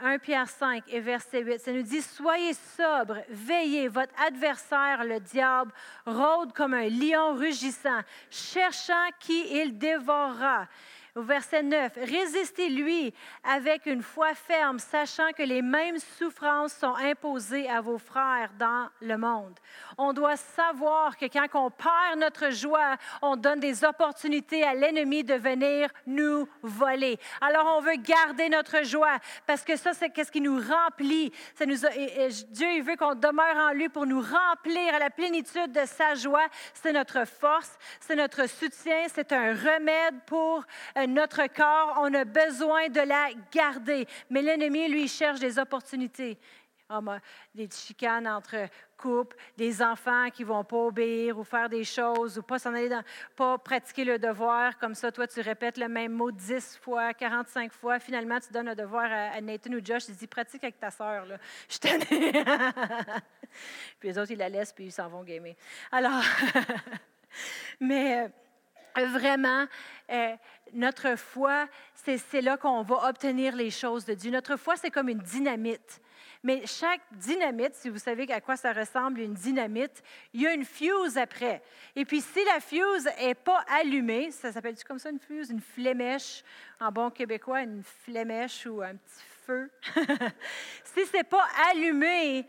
1 0.00 0.18
Pierre 0.18 0.48
5 0.48 0.82
et 0.88 0.98
verset 0.98 1.42
8, 1.42 1.60
ça 1.60 1.72
nous 1.72 1.82
dit, 1.82 2.02
Soyez 2.02 2.54
sobres, 2.54 3.18
veillez, 3.28 3.86
votre 3.86 4.14
adversaire, 4.26 5.04
le 5.04 5.20
diable, 5.20 5.70
rôde 6.06 6.52
comme 6.52 6.74
un 6.74 6.88
lion 6.88 7.34
rugissant, 7.34 8.00
cherchant 8.30 9.08
qui 9.20 9.60
il 9.60 9.78
dévorera. 9.78 10.66
Au 11.16 11.22
verset 11.22 11.62
9, 11.62 11.92
résistez-lui 11.94 13.14
avec 13.44 13.86
une 13.86 14.02
foi 14.02 14.34
ferme, 14.34 14.80
sachant 14.80 15.30
que 15.30 15.44
les 15.44 15.62
mêmes 15.62 16.00
souffrances 16.18 16.72
sont 16.72 16.96
imposées 16.96 17.70
à 17.70 17.80
vos 17.80 17.98
frères 17.98 18.50
dans 18.58 18.88
le 19.00 19.16
monde. 19.16 19.54
On 19.96 20.12
doit 20.12 20.34
savoir 20.34 21.16
que 21.16 21.26
quand 21.26 21.46
on 21.54 21.70
perd 21.70 22.18
notre 22.18 22.50
joie, 22.50 22.96
on 23.22 23.36
donne 23.36 23.60
des 23.60 23.84
opportunités 23.84 24.64
à 24.64 24.74
l'ennemi 24.74 25.22
de 25.22 25.34
venir 25.34 25.88
nous 26.04 26.48
voler. 26.62 27.16
Alors 27.40 27.76
on 27.76 27.80
veut 27.80 27.94
garder 27.94 28.48
notre 28.48 28.82
joie 28.82 29.18
parce 29.46 29.62
que 29.62 29.76
ça, 29.76 29.92
c'est 29.92 30.12
ce 30.16 30.32
qui 30.32 30.40
nous 30.40 30.60
remplit. 30.60 31.30
Nous 31.64 31.76
Dieu 32.50 32.82
veut 32.82 32.96
qu'on 32.96 33.14
demeure 33.14 33.56
en 33.56 33.72
lui 33.72 33.88
pour 33.88 34.04
nous 34.04 34.20
remplir 34.20 34.92
à 34.92 34.98
la 34.98 35.10
plénitude 35.10 35.70
de 35.70 35.84
sa 35.84 36.16
joie. 36.16 36.48
C'est 36.72 36.92
notre 36.92 37.24
force, 37.24 37.78
c'est 38.00 38.16
notre 38.16 38.48
soutien, 38.48 39.06
c'est 39.14 39.32
un 39.32 39.52
remède 39.54 40.20
pour 40.26 40.64
euh, 40.96 41.03
notre 41.06 41.46
corps, 41.46 41.98
on 42.00 42.12
a 42.14 42.24
besoin 42.24 42.88
de 42.88 43.00
la 43.00 43.28
garder. 43.52 44.06
Mais 44.30 44.42
l'ennemi, 44.42 44.88
lui, 44.88 45.08
cherche 45.08 45.40
des 45.40 45.58
opportunités. 45.58 46.38
des 47.54 47.68
chicanes 47.70 48.28
entre 48.28 48.68
couples, 48.96 49.36
des 49.56 49.82
enfants 49.82 50.30
qui 50.30 50.42
ne 50.42 50.48
vont 50.48 50.64
pas 50.64 50.76
obéir 50.76 51.38
ou 51.38 51.44
faire 51.44 51.68
des 51.68 51.84
choses 51.84 52.38
ou 52.38 52.42
pas 52.42 52.58
s'en 52.58 52.74
aller 52.74 52.88
pas 53.36 53.58
pratiquer 53.58 54.04
le 54.04 54.18
devoir. 54.18 54.78
Comme 54.78 54.94
ça, 54.94 55.10
toi, 55.10 55.26
tu 55.26 55.40
répètes 55.40 55.78
le 55.78 55.88
même 55.88 56.12
mot 56.12 56.30
10 56.30 56.78
fois, 56.80 57.12
45 57.12 57.72
fois. 57.72 57.98
Finalement, 57.98 58.38
tu 58.40 58.52
donnes 58.52 58.68
un 58.68 58.74
devoir 58.74 59.10
à, 59.10 59.40
Nathan 59.40 59.72
ou 59.72 59.84
Josh. 59.84 60.06
Tu 60.06 60.12
dis, 60.12 60.26
pratique 60.26 60.64
avec 60.64 60.78
ta 60.78 60.90
sœur. 60.90 61.26
Je 61.68 61.78
t'en 61.78 61.98
Puis 63.98 64.08
les 64.08 64.18
autres, 64.18 64.30
ils 64.30 64.38
la 64.38 64.48
laissent 64.48 64.72
puis 64.72 64.86
ils 64.86 64.92
s'en 64.92 65.08
vont 65.08 65.22
gamer. 65.22 65.54
Alors, 65.90 66.22
mais 67.80 68.24
euh, 68.24 68.28
vraiment, 69.02 69.66
euh, 70.10 70.36
notre 70.72 71.16
foi, 71.16 71.66
c'est 71.94 72.40
là 72.40 72.56
qu'on 72.56 72.82
va 72.82 73.08
obtenir 73.08 73.54
les 73.56 73.70
choses 73.70 74.04
de 74.04 74.14
Dieu. 74.14 74.30
Notre 74.30 74.56
foi, 74.56 74.76
c'est 74.76 74.90
comme 74.90 75.08
une 75.08 75.18
dynamite. 75.18 76.00
Mais 76.42 76.66
chaque 76.66 77.00
dynamite, 77.12 77.74
si 77.74 77.88
vous 77.88 77.98
savez 77.98 78.30
à 78.30 78.40
quoi 78.40 78.56
ça 78.56 78.72
ressemble 78.72 79.20
une 79.20 79.32
dynamite, 79.32 80.02
il 80.34 80.42
y 80.42 80.46
a 80.46 80.52
une 80.52 80.66
fuse 80.66 81.16
après. 81.16 81.62
Et 81.96 82.04
puis 82.04 82.20
si 82.20 82.44
la 82.44 82.60
fuse 82.60 83.08
n'est 83.18 83.34
pas 83.34 83.64
allumée, 83.80 84.30
ça 84.30 84.52
s'appelle-tu 84.52 84.84
comme 84.84 84.98
ça 84.98 85.08
une 85.08 85.18
fuse, 85.18 85.48
une 85.48 85.62
flémèche, 85.62 86.44
en 86.80 86.92
bon 86.92 87.10
québécois, 87.10 87.62
une 87.62 87.82
flémèche 87.82 88.66
ou 88.66 88.82
un 88.82 88.94
petit 88.94 89.24
feu. 89.46 89.70
si 90.84 91.06
ce 91.06 91.16
n'est 91.16 91.24
pas 91.24 91.46
allumé, 91.70 92.46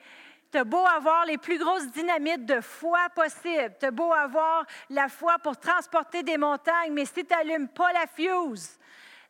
tu 0.55 0.59
as 0.59 0.63
beau 0.63 0.85
avoir 0.85 1.25
les 1.25 1.37
plus 1.37 1.57
grosses 1.57 1.91
dynamites 1.91 2.45
de 2.45 2.61
foi 2.61 3.09
possibles, 3.13 3.75
tu 3.77 3.87
as 3.87 3.91
beau 3.91 4.13
avoir 4.13 4.65
la 4.89 5.09
foi 5.09 5.37
pour 5.39 5.57
transporter 5.57 6.23
des 6.23 6.37
montagnes, 6.37 6.93
mais 6.93 7.03
si 7.03 7.25
tu 7.25 7.33
n'allumes 7.33 7.67
pas 7.67 7.91
la 7.91 8.07
fuse, 8.07 8.79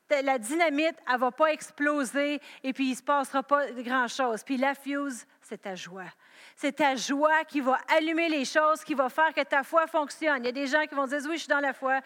la 0.07 0.37
dynamite, 0.37 0.95
elle 1.07 1.13
ne 1.15 1.19
va 1.19 1.31
pas 1.31 1.51
exploser 1.51 2.39
et 2.63 2.73
puis 2.73 2.85
il 2.85 2.91
ne 2.91 2.95
se 2.95 3.01
passera 3.01 3.41
pas 3.41 3.71
grand-chose. 3.71 4.43
Puis 4.43 4.57
la 4.57 4.75
fuse, 4.75 5.25
c'est 5.41 5.63
ta 5.63 5.73
joie. 5.73 6.13
C'est 6.55 6.73
ta 6.73 6.95
joie 6.95 7.43
qui 7.45 7.59
va 7.59 7.79
allumer 7.97 8.29
les 8.29 8.45
choses, 8.45 8.83
qui 8.83 8.93
va 8.93 9.09
faire 9.09 9.33
que 9.33 9.41
ta 9.41 9.63
foi 9.63 9.87
fonctionne. 9.87 10.43
Il 10.43 10.45
y 10.45 10.49
a 10.49 10.51
des 10.51 10.67
gens 10.67 10.85
qui 10.85 10.93
vont 10.93 11.07
dire 11.07 11.21
Oui, 11.27 11.37
je 11.37 11.39
suis 11.39 11.47
dans 11.47 11.59
la 11.59 11.73
foi. 11.73 12.01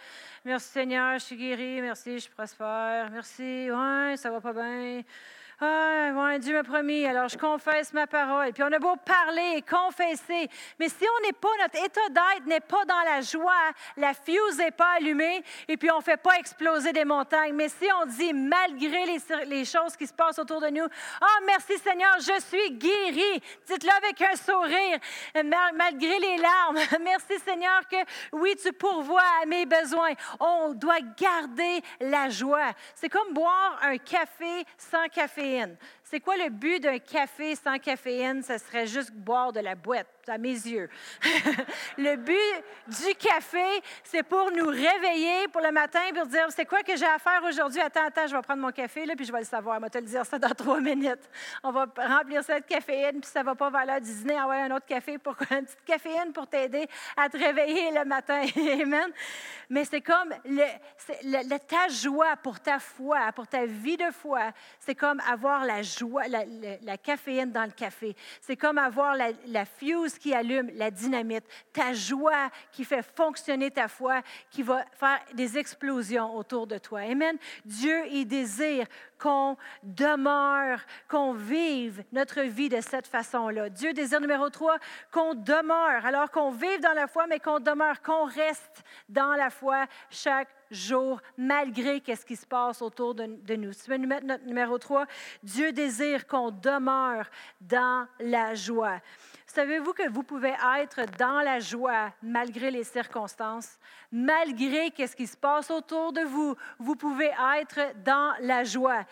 Merci 0.45 0.69
Seigneur, 0.69 1.19
je 1.19 1.25
suis 1.25 1.35
guéri. 1.35 1.81
Merci, 1.81 2.19
je 2.19 2.29
prospère. 2.29 3.09
Merci, 3.11 3.69
ouais, 3.69 4.15
ça 4.15 4.31
va 4.31 4.39
pas 4.39 4.53
bien. 4.53 5.03
Ah, 5.61 6.11
ouais, 6.15 6.39
Dieu 6.39 6.53
m'a 6.53 6.63
promis, 6.63 7.05
alors 7.05 7.27
je 7.27 7.37
confesse 7.37 7.91
ma 7.91 8.07
parole. 8.07 8.53
Puis 8.53 8.63
on 8.63 8.71
a 8.71 8.79
beau 8.79 8.95
parler 8.95 9.55
et 9.57 9.61
confesser, 9.61 10.47
mais 10.79 10.87
si 10.87 11.03
on 11.03 11.25
n'est 11.25 11.33
pas, 11.33 11.49
notre 11.61 11.83
état 11.83 12.07
d'être 12.07 12.45
n'est 12.45 12.61
pas 12.61 12.85
dans 12.85 13.01
la 13.03 13.19
joie, 13.19 13.51
la 13.97 14.13
fuse 14.13 14.57
n'est 14.57 14.71
pas 14.71 14.93
allumée, 14.95 15.43
et 15.67 15.75
puis 15.75 15.91
on 15.91 15.97
ne 15.97 16.01
fait 16.01 16.15
pas 16.15 16.35
exploser 16.35 16.93
des 16.93 17.03
montagnes. 17.03 17.53
Mais 17.55 17.67
si 17.67 17.85
on 18.01 18.05
dit, 18.05 18.31
malgré 18.31 19.05
les, 19.47 19.65
choses 19.65 19.97
qui 19.97 20.07
se 20.07 20.13
passent 20.13 20.39
autour 20.39 20.61
de 20.61 20.67
nous, 20.67 20.87
Ah, 21.19 21.25
oh, 21.27 21.43
merci 21.45 21.77
Seigneur, 21.79 22.15
je 22.19 22.39
suis 22.39 22.71
guéri. 22.77 23.43
Dites-le 23.67 23.91
avec 23.97 24.21
un 24.21 24.37
sourire, 24.37 24.97
malgré 25.75 26.19
les 26.19 26.37
larmes. 26.37 26.77
merci 27.01 27.37
Seigneur 27.43 27.81
que, 27.91 27.97
oui, 28.31 28.55
tu 28.63 28.71
pourvois 28.71 29.27
à 29.43 29.45
mes 29.45 29.65
besoins. 29.65 30.13
On 30.39 30.73
doit 30.73 31.01
garder 31.19 31.81
la 31.99 32.29
joie. 32.29 32.71
C'est 32.95 33.09
comme 33.09 33.33
boire 33.33 33.77
un 33.81 33.97
café 33.97 34.65
sans 34.77 35.09
café 35.09 35.48
c'est 36.03 36.19
quoi 36.19 36.37
le 36.37 36.49
but 36.49 36.81
d'un 36.81 36.97
café 36.97 37.55
sans 37.55 37.77
caféine? 37.77 38.41
Ce 38.41 38.57
serait 38.57 38.87
juste 38.87 39.11
boire 39.11 39.53
de 39.53 39.59
la 39.59 39.75
boîte 39.75 40.07
à 40.27 40.37
mes 40.37 40.53
yeux. 40.53 40.89
le 41.97 42.15
but 42.15 42.35
du 42.87 43.15
café, 43.15 43.65
c'est 44.03 44.23
pour 44.23 44.51
nous 44.51 44.67
réveiller 44.67 45.47
pour 45.51 45.61
le 45.61 45.71
matin, 45.71 45.99
pour 46.15 46.25
dire, 46.25 46.47
c'est 46.49 46.65
quoi 46.65 46.81
que 46.81 46.95
j'ai 46.95 47.05
à 47.05 47.19
faire 47.19 47.41
aujourd'hui? 47.47 47.81
Attends, 47.81 48.05
attends, 48.07 48.27
je 48.27 48.35
vais 48.35 48.41
prendre 48.41 48.61
mon 48.61 48.71
café, 48.71 49.05
là, 49.05 49.15
puis 49.15 49.25
je 49.25 49.31
vais 49.31 49.39
le 49.39 49.45
savoir. 49.45 49.77
Je 49.77 49.83
vais 49.83 49.89
te 49.89 49.97
le 49.97 50.05
dire 50.05 50.25
ça 50.25 50.39
dans 50.39 50.49
trois 50.57 50.79
minutes. 50.79 51.29
On 51.63 51.71
va 51.71 51.85
remplir 51.97 52.43
ça 52.43 52.59
de 52.59 52.65
caféine, 52.65 53.21
puis 53.21 53.29
ça 53.29 53.43
va 53.43 53.55
pas 53.55 53.69
vers 53.69 54.01
du 54.01 54.11
dîner, 54.11 54.39
envoyer 54.39 54.63
un 54.63 54.75
autre 54.75 54.85
café, 54.85 55.17
pour, 55.17 55.35
une 55.51 55.65
petite 55.65 55.85
caféine 55.85 56.33
pour 56.33 56.47
t'aider 56.47 56.87
à 57.17 57.29
te 57.29 57.37
réveiller 57.37 57.91
le 57.91 58.05
matin. 58.05 58.41
Amen. 58.55 59.11
Mais 59.69 59.85
c'est 59.85 60.01
comme 60.01 60.33
le, 60.45 61.57
ta 61.57 61.87
joie 61.87 62.35
pour 62.37 62.59
ta 62.59 62.79
foi, 62.79 63.31
pour 63.35 63.47
ta 63.47 63.65
vie 63.65 63.97
de 63.97 64.11
foi, 64.11 64.51
c'est 64.79 64.95
comme 64.95 65.19
avoir 65.29 65.38
la 65.65 65.81
joie, 65.81 66.23
la, 66.27 66.97
caféine 66.97 67.51
dans 67.51 67.63
le 67.63 67.71
café. 67.71 68.15
C'est 68.41 68.55
comme 68.55 68.77
avoir 68.77 69.15
la, 69.15 69.29
la 69.47 69.65
fuse 69.65 70.17
qui 70.17 70.33
allume 70.33 70.69
la 70.75 70.91
dynamite, 70.91 71.45
ta 71.73 71.93
joie 71.93 72.49
qui 72.71 72.83
fait 72.83 73.03
fonctionner 73.15 73.71
ta 73.71 73.87
foi, 73.87 74.21
qui 74.51 74.63
va 74.63 74.85
faire 74.93 75.19
des 75.33 75.57
explosions 75.57 76.35
autour 76.35 76.67
de 76.67 76.77
toi. 76.77 77.01
Amen. 77.01 77.37
Dieu, 77.65 78.05
il 78.11 78.25
désire 78.25 78.85
qu'on 79.19 79.57
demeure, 79.83 80.79
qu'on 81.09 81.33
vive 81.33 82.03
notre 82.11 82.41
vie 82.41 82.69
de 82.69 82.81
cette 82.81 83.07
façon-là. 83.07 83.69
Dieu 83.69 83.93
désire 83.93 84.21
numéro 84.21 84.49
trois, 84.49 84.77
qu'on 85.11 85.33
demeure, 85.33 86.05
alors 86.05 86.31
qu'on 86.31 86.51
vive 86.51 86.79
dans 86.81 86.93
la 86.93 87.07
foi, 87.07 87.27
mais 87.27 87.39
qu'on 87.39 87.59
demeure, 87.59 88.01
qu'on 88.01 88.25
reste 88.25 88.83
dans 89.09 89.33
la 89.33 89.49
foi 89.49 89.85
chaque 90.09 90.49
jour, 90.71 91.21
malgré 91.37 92.01
ce 92.05 92.25
qui 92.25 92.35
se 92.35 92.45
passe 92.45 92.81
autour 92.81 93.15
de, 93.15 93.55
nous. 93.55 93.73
Tu 93.73 93.89
veux 93.89 93.97
nous 93.97 94.07
mettre 94.07 94.25
notre 94.25 94.45
numéro 94.45 94.77
3, 94.77 95.05
Dieu 95.43 95.71
désire 95.71 96.27
qu'on 96.27 96.51
demeure 96.51 97.29
dans 97.61 98.07
la 98.19 98.55
joie. 98.55 98.99
Savez-vous 99.45 99.93
que 99.93 100.07
vous 100.09 100.23
pouvez 100.23 100.53
être 100.77 101.01
dans 101.17 101.41
la 101.41 101.59
joie 101.59 102.11
malgré 102.21 102.69
les 102.69 102.83
circonstances, 102.83 103.79
malgré 104.11 104.91
ce 104.95 105.15
qui 105.15 105.27
se 105.27 105.37
passe 105.37 105.71
autour 105.71 106.13
de 106.13 106.21
vous? 106.21 106.55
Vous 106.77 106.95
pouvez 106.95 107.31
être 107.57 107.93
dans 108.03 108.33
la 108.41 108.63
joie. 108.63 109.05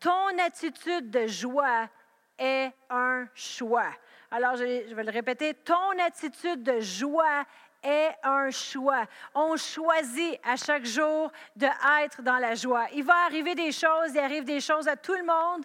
Ton 0.00 0.38
attitude 0.44 1.10
de 1.10 1.26
joie 1.26 1.88
est 2.38 2.72
un 2.90 3.26
choix. 3.34 3.90
Alors, 4.30 4.56
je 4.56 4.64
vais 4.64 5.04
le 5.04 5.12
répéter, 5.12 5.54
ton 5.54 5.96
attitude 6.04 6.64
de 6.64 6.80
joie 6.80 7.44
est 7.84 8.14
un 8.22 8.50
choix. 8.50 9.06
On 9.34 9.56
choisit 9.56 10.40
à 10.42 10.56
chaque 10.56 10.86
jour 10.86 11.30
de 11.54 11.66
être 12.02 12.22
dans 12.22 12.38
la 12.38 12.54
joie. 12.54 12.86
Il 12.94 13.04
va 13.04 13.14
arriver 13.26 13.54
des 13.54 13.70
choses, 13.70 14.10
il 14.14 14.18
arrive 14.18 14.44
des 14.44 14.60
choses 14.60 14.88
à 14.88 14.96
tout 14.96 15.14
le 15.14 15.24
monde. 15.24 15.64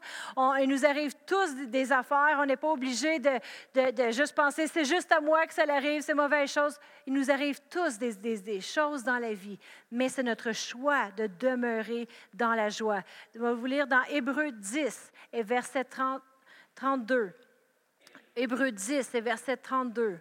il 0.61 0.67
nous 0.67 0.85
arrive 0.85 1.13
tous 1.25 1.55
des 1.55 1.91
affaires. 1.91 2.37
On 2.39 2.45
n'est 2.45 2.57
pas 2.57 2.71
obligé 2.71 3.19
de, 3.19 4.11
juste 4.11 4.35
penser 4.35 4.67
c'est 4.67 4.85
juste 4.85 5.11
à 5.11 5.21
moi 5.21 5.47
que 5.47 5.53
ça 5.53 5.63
arrive, 5.69 6.01
c'est 6.01 6.13
mauvaise 6.13 6.51
chose. 6.51 6.77
Il 7.07 7.13
nous 7.13 7.31
arrive 7.31 7.59
tous 7.69 7.97
des, 7.97 8.61
choses 8.61 9.03
dans 9.03 9.17
la 9.17 9.33
vie, 9.33 9.57
mais 9.91 10.09
c'est 10.09 10.23
notre 10.23 10.51
choix 10.51 11.11
de 11.11 11.27
demeurer 11.39 12.07
dans 12.33 12.53
la 12.53 12.69
joie. 12.69 13.01
Je 13.33 13.39
vais 13.39 13.53
vous 13.53 13.65
lire 13.65 13.87
dans 13.87 14.03
Hébreu 14.09 14.51
10 14.51 15.11
et 15.33 15.43
verset 15.43 15.85
30, 15.85 16.21
32. 16.75 17.33
Hébreu 18.35 18.71
10 18.71 19.15
et 19.15 19.21
verset 19.21 19.57
32. 19.57 20.19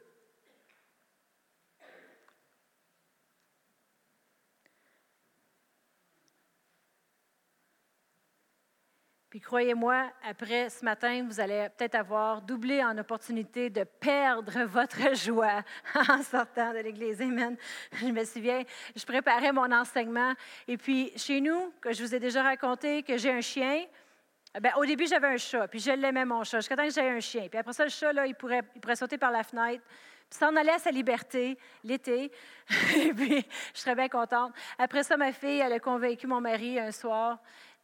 Puis 9.31 9.41
croyez-moi, 9.41 10.11
après 10.27 10.71
ce 10.71 10.83
matin, 10.83 11.23
vous 11.29 11.39
allez 11.39 11.69
peut-être 11.77 11.97
avoir 11.97 12.41
doublé 12.41 12.83
en 12.83 12.97
opportunité 12.97 13.69
de 13.69 13.85
perdre 13.85 14.65
votre 14.67 15.15
joie 15.15 15.63
en 16.09 16.23
sortant 16.23 16.73
de 16.73 16.79
l'Église. 16.79 17.21
Amen. 17.21 17.55
Je 17.93 18.07
me 18.07 18.25
souviens, 18.25 18.63
je 18.97 19.05
préparais 19.05 19.53
mon 19.53 19.71
enseignement. 19.71 20.33
Et 20.67 20.79
puis, 20.79 21.13
chez 21.17 21.43
nous, 21.43 21.75
que 21.83 21.93
je 21.93 22.03
vous 22.03 22.15
ai 22.15 22.19
déjà 22.19 22.43
raconté 22.43 23.03
que 23.03 23.19
j'ai 23.19 23.31
un 23.31 23.43
chien, 23.43 23.85
Bien, 24.59 24.73
au 24.77 24.87
début, 24.87 25.07
j'avais 25.07 25.27
un 25.27 25.37
chat, 25.37 25.69
puis 25.69 25.79
je 25.79 25.91
l'aimais, 25.91 26.25
mon 26.25 26.43
chat, 26.43 26.59
jusqu'à 26.59 26.75
temps 26.75 26.87
que 26.87 26.93
j'avais 26.93 27.11
un 27.11 27.21
chien. 27.21 27.49
Puis 27.49 27.59
après 27.59 27.75
ça, 27.75 27.85
le 27.85 27.91
chat, 27.91 28.15
là, 28.15 28.27
il, 28.27 28.35
pourrait, 28.35 28.63
il 28.75 28.81
pourrait 28.81 28.97
sauter 28.97 29.19
par 29.19 29.31
la 29.31 29.45
fenêtre, 29.45 29.85
puis 30.29 30.39
s'en 30.39 30.57
allait 30.57 30.73
à 30.73 30.79
sa 30.79 30.91
liberté 30.91 31.59
l'été. 31.85 32.33
et 32.97 33.13
puis, 33.13 33.47
je 33.75 33.79
serais 33.79 33.95
bien 33.95 34.09
contente. 34.09 34.55
Après 34.79 35.03
ça, 35.03 35.19
ma 35.19 35.33
fille, 35.33 35.61
elle 35.61 35.75
a 35.75 35.79
convaincu 35.79 36.27
mon 36.27 36.41
mari 36.41 36.79
un 36.79 36.91
soir 36.91 37.39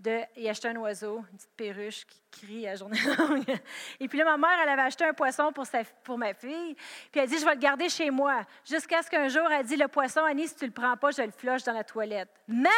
d'y 0.04 0.48
acheter 0.48 0.68
un 0.68 0.76
oiseau, 0.76 1.24
une 1.30 1.36
petite 1.36 1.56
perruche 1.56 2.06
qui 2.06 2.20
crie 2.30 2.68
à 2.68 2.74
journée 2.74 2.98
longue. 3.18 3.44
Et 4.00 4.08
puis 4.08 4.18
là, 4.18 4.24
ma 4.24 4.36
mère, 4.36 4.58
elle 4.62 4.68
avait 4.68 4.82
acheté 4.82 5.04
un 5.04 5.12
poisson 5.12 5.52
pour, 5.52 5.66
sa, 5.66 5.82
pour 6.02 6.18
ma 6.18 6.34
fille. 6.34 6.74
Puis 7.10 7.20
elle 7.20 7.28
dit, 7.28 7.38
je 7.38 7.44
vais 7.44 7.54
le 7.54 7.60
garder 7.60 7.88
chez 7.88 8.10
moi. 8.10 8.44
Jusqu'à 8.64 9.02
ce 9.02 9.10
qu'un 9.10 9.28
jour, 9.28 9.50
elle 9.50 9.64
dit, 9.64 9.76
le 9.76 9.88
poisson, 9.88 10.20
Annie, 10.24 10.48
si 10.48 10.56
tu 10.56 10.66
le 10.66 10.72
prends 10.72 10.96
pas, 10.96 11.10
je 11.10 11.22
le 11.22 11.30
flush 11.30 11.62
dans 11.64 11.72
la 11.72 11.84
toilette. 11.84 12.30
Mais! 12.46 12.68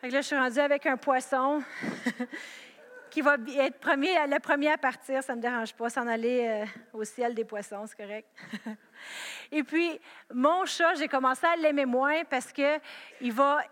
Fait 0.00 0.08
que 0.08 0.12
là, 0.12 0.20
je 0.20 0.26
suis 0.26 0.36
rendue 0.36 0.58
avec 0.58 0.84
un 0.86 0.96
poisson 0.96 1.62
qui 3.10 3.22
va 3.22 3.36
être 3.58 3.78
premier, 3.78 4.14
le 4.26 4.38
premier 4.40 4.72
à 4.72 4.76
partir. 4.76 5.22
Ça 5.22 5.32
ne 5.32 5.38
me 5.38 5.42
dérange 5.42 5.72
pas, 5.72 5.88
s'en 5.88 6.06
aller 6.06 6.46
euh, 6.46 6.66
au 6.92 7.02
ciel 7.02 7.34
des 7.34 7.44
poissons, 7.44 7.86
c'est 7.86 7.96
correct. 7.96 8.28
Et 9.52 9.62
puis, 9.62 9.98
mon 10.34 10.66
chat, 10.66 10.94
j'ai 10.96 11.08
commencé 11.08 11.46
à 11.46 11.56
l'aimer 11.56 11.86
moins 11.86 12.24
parce 12.24 12.52
qu'il 12.52 13.32
va, 13.32 13.62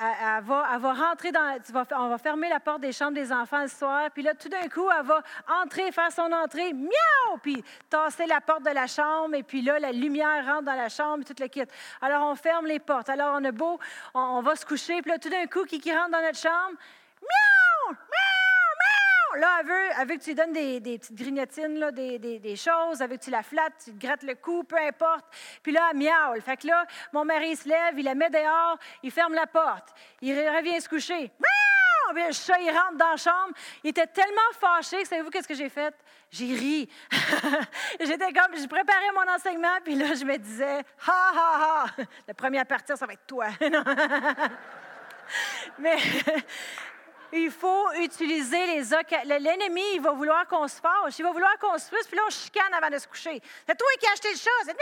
elle, 0.00 0.44
va, 0.44 0.92
rentrer 0.92 1.32
dans. 1.32 1.58
on 1.96 2.08
va 2.08 2.18
fermer 2.18 2.48
la 2.48 2.60
porte 2.60 2.80
des 2.80 2.92
chambres 2.92 3.14
des 3.14 3.32
enfants 3.32 3.62
le 3.62 3.68
soir. 3.68 4.10
Puis 4.12 4.22
là, 4.22 4.34
tout 4.34 4.48
d'un 4.48 4.68
coup, 4.68 4.88
elle 4.90 5.06
va 5.06 5.22
entrer, 5.62 5.92
faire 5.92 6.10
son 6.10 6.30
entrée, 6.32 6.72
miaou! 6.72 7.38
Puis 7.42 7.62
tasser 7.88 8.26
la 8.26 8.40
porte 8.40 8.62
de 8.62 8.70
la 8.70 8.86
chambre. 8.86 9.34
Et 9.34 9.42
puis 9.42 9.62
là, 9.62 9.78
la 9.78 9.92
lumière 9.92 10.44
rentre 10.46 10.62
dans 10.62 10.74
la 10.74 10.88
chambre, 10.88 11.24
tout 11.24 11.34
le 11.38 11.48
kit. 11.48 11.64
Alors, 12.00 12.30
on 12.30 12.34
ferme 12.34 12.66
les 12.66 12.78
portes. 12.78 13.08
Alors, 13.08 13.36
on 13.38 13.44
a 13.44 13.52
beau, 13.52 13.78
on, 14.14 14.40
va 14.42 14.56
se 14.56 14.64
coucher. 14.64 15.02
Puis 15.02 15.10
là, 15.10 15.18
tout 15.18 15.30
d'un 15.30 15.46
coup, 15.46 15.64
qui, 15.64 15.80
qui 15.80 15.92
rentre 15.94 16.10
dans 16.10 16.22
notre 16.22 16.38
chambre? 16.38 16.76
Là, 19.38 19.62
elle 20.00 20.08
veut 20.08 20.16
que 20.16 20.22
tu 20.22 20.30
lui 20.30 20.34
donnes 20.34 20.52
des, 20.52 20.80
des 20.80 20.98
petites 20.98 21.16
grignotines, 21.16 21.78
là, 21.78 21.90
des, 21.90 22.18
des, 22.18 22.38
des, 22.38 22.56
choses, 22.56 23.00
elle 23.00 23.10
veut 23.10 23.16
que 23.16 23.24
tu 23.24 23.30
la 23.30 23.42
flattes, 23.42 23.74
tu 23.84 23.92
te 23.92 24.06
grattes 24.06 24.22
le 24.22 24.34
cou, 24.34 24.64
peu 24.64 24.76
importe. 24.76 25.24
Puis 25.62 25.72
là, 25.72 25.88
elle 25.90 25.98
miaule. 25.98 26.42
Fait 26.42 26.56
que 26.56 26.66
là, 26.66 26.86
mon 27.12 27.24
mari 27.24 27.56
se 27.56 27.68
lève, 27.68 27.98
il 27.98 28.04
la 28.04 28.14
met 28.14 28.30
dehors, 28.30 28.78
il 29.02 29.10
ferme 29.10 29.34
la 29.34 29.46
porte. 29.46 29.94
Il 30.20 30.34
revient 30.34 30.80
se 30.80 30.88
coucher. 30.88 31.30
Le 32.12 32.32
chat, 32.32 32.58
il 32.60 32.70
rentre 32.70 32.96
dans 32.96 33.10
la 33.10 33.16
chambre. 33.16 33.52
Il 33.84 33.90
était 33.90 34.06
tellement 34.06 34.40
fâché 34.58 35.02
que 35.02 35.08
savez-vous 35.08 35.30
qu'est-ce 35.30 35.46
que 35.46 35.54
j'ai 35.54 35.68
fait? 35.68 35.94
J'ai 36.30 36.54
ri. 36.54 36.88
J'étais 38.00 38.32
comme, 38.32 38.56
je 38.56 38.66
préparais 38.66 39.12
mon 39.14 39.30
enseignement, 39.32 39.78
puis 39.84 39.94
là, 39.94 40.14
je 40.14 40.24
me 40.24 40.36
disais, 40.36 40.80
ha, 41.06 41.32
ha, 41.34 41.60
ha. 41.60 41.86
Le 42.26 42.34
premier 42.34 42.58
à 42.58 42.64
partir, 42.64 42.96
ça 42.96 43.06
va 43.06 43.12
être 43.12 43.26
toi. 43.26 43.46
Mais 45.78 45.96
il 47.32 47.50
faut 47.50 47.92
utiliser 47.94 48.66
les 48.66 48.92
occasions. 48.92 49.28
L'ennemi, 49.38 49.82
il 49.94 50.00
va 50.00 50.12
vouloir 50.12 50.46
qu'on 50.46 50.66
se 50.68 50.80
fâche, 50.80 51.18
il 51.18 51.22
va 51.22 51.32
vouloir 51.32 51.58
qu'on 51.58 51.78
se 51.78 51.86
frustre, 51.86 52.08
puis 52.08 52.16
là, 52.16 52.24
on 52.26 52.30
chicane 52.30 52.72
avant 52.74 52.90
de 52.90 52.98
se 52.98 53.06
coucher. 53.06 53.40
C'est 53.66 53.76
toi 53.76 53.88
qui 53.98 54.06
as 54.06 54.12
acheté 54.12 54.30
le 54.30 54.36
chat. 54.36 54.50
C'est, 54.64 54.76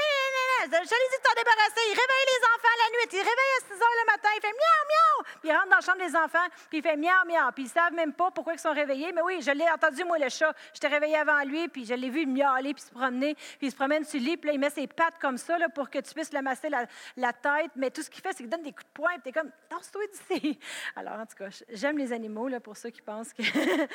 je 0.60 0.70
l'ai 0.70 0.78
dit 0.78 1.18
de 1.18 1.22
t'en 1.22 1.34
débarrasser. 1.36 1.82
Il 1.86 1.96
réveille 1.96 2.26
les 2.26 2.44
enfants 2.44 2.76
la 2.78 2.90
nuit. 2.90 3.08
Il 3.12 3.18
réveille 3.18 3.54
à 3.58 3.66
6 3.66 3.72
heures 3.72 3.98
le 4.00 4.12
matin. 4.12 4.28
Il 4.36 4.40
fait 4.40 4.52
miaou, 4.52 4.82
miaou. 4.88 5.24
Puis 5.40 5.48
il 5.48 5.52
rentre 5.52 5.68
dans 5.68 5.76
la 5.76 5.80
chambre 5.80 5.98
des 5.98 6.16
enfants, 6.16 6.48
puis 6.68 6.78
il 6.78 6.82
fait 6.82 6.96
miaou, 6.96 7.26
miaou. 7.26 7.52
Puis 7.54 7.64
ils 7.64 7.68
savent 7.68 7.92
même 7.92 8.12
pas 8.12 8.30
pourquoi 8.30 8.54
ils 8.54 8.58
sont 8.58 8.72
réveillés. 8.72 9.12
Mais 9.12 9.22
oui, 9.22 9.40
je 9.42 9.50
l'ai 9.50 9.68
entendu, 9.70 10.04
moi, 10.04 10.18
le 10.18 10.28
chat. 10.28 10.54
Je 10.74 10.80
t'ai 10.80 10.88
réveillé 10.88 11.16
avant 11.16 11.42
lui, 11.44 11.68
puis 11.68 11.84
je 11.84 11.94
l'ai 11.94 12.10
vu 12.10 12.26
miauler, 12.26 12.74
puis 12.74 12.82
se 12.82 12.90
promener. 12.90 13.34
Puis 13.34 13.68
il 13.68 13.70
se 13.70 13.76
promène 13.76 14.04
sur 14.04 14.20
le 14.20 14.26
lit, 14.26 14.36
puis 14.36 14.48
là, 14.48 14.54
il 14.54 14.60
met 14.60 14.70
ses 14.70 14.86
pattes 14.86 15.18
comme 15.20 15.38
ça 15.38 15.58
là, 15.58 15.68
pour 15.68 15.90
que 15.90 15.98
tu 15.98 16.14
puisses 16.14 16.32
le 16.32 16.42
masser 16.42 16.68
la, 16.68 16.86
la 17.16 17.32
tête. 17.32 17.70
Mais 17.76 17.90
tout 17.90 18.02
ce 18.02 18.10
qu'il 18.10 18.22
fait, 18.22 18.30
c'est 18.30 18.38
qu'il 18.38 18.48
donne 18.48 18.62
des 18.62 18.72
coups 18.72 18.86
de 18.86 18.92
poing, 18.94 19.12
puis 19.14 19.22
tu 19.24 19.28
es 19.30 19.32
comme, 19.32 19.50
torse-toi 19.68 20.02
d'ici. 20.06 20.58
Alors, 20.96 21.14
en 21.14 21.26
tout 21.26 21.36
cas, 21.36 21.48
j'aime 21.70 21.98
les 21.98 22.12
animaux 22.12 22.37
pour 22.60 22.76
ceux 22.76 22.90
qui 22.90 23.02
pensent 23.02 23.32
que. 23.32 23.42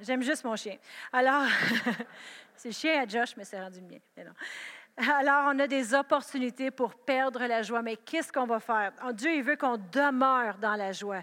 J'aime 0.00 0.22
juste 0.22 0.44
mon 0.44 0.56
chien. 0.56 0.76
Alors, 1.12 1.46
c'est 2.54 2.68
le 2.68 2.74
chien 2.74 3.02
à 3.02 3.06
Josh, 3.06 3.36
mais 3.36 3.44
c'est 3.44 3.60
rendu 3.60 3.80
le. 3.80 4.34
Alors, 4.98 5.52
on 5.54 5.58
a 5.58 5.66
des 5.66 5.94
opportunités 5.94 6.70
pour 6.70 6.94
perdre 6.94 7.44
la 7.46 7.62
joie. 7.62 7.82
Mais 7.82 7.96
qu'est-ce 7.96 8.32
qu'on 8.32 8.46
va 8.46 8.60
faire? 8.60 8.92
Dieu, 9.12 9.34
il 9.34 9.42
veut 9.42 9.56
qu'on 9.56 9.76
demeure 9.76 10.56
dans 10.58 10.74
la 10.74 10.92
joie. 10.92 11.22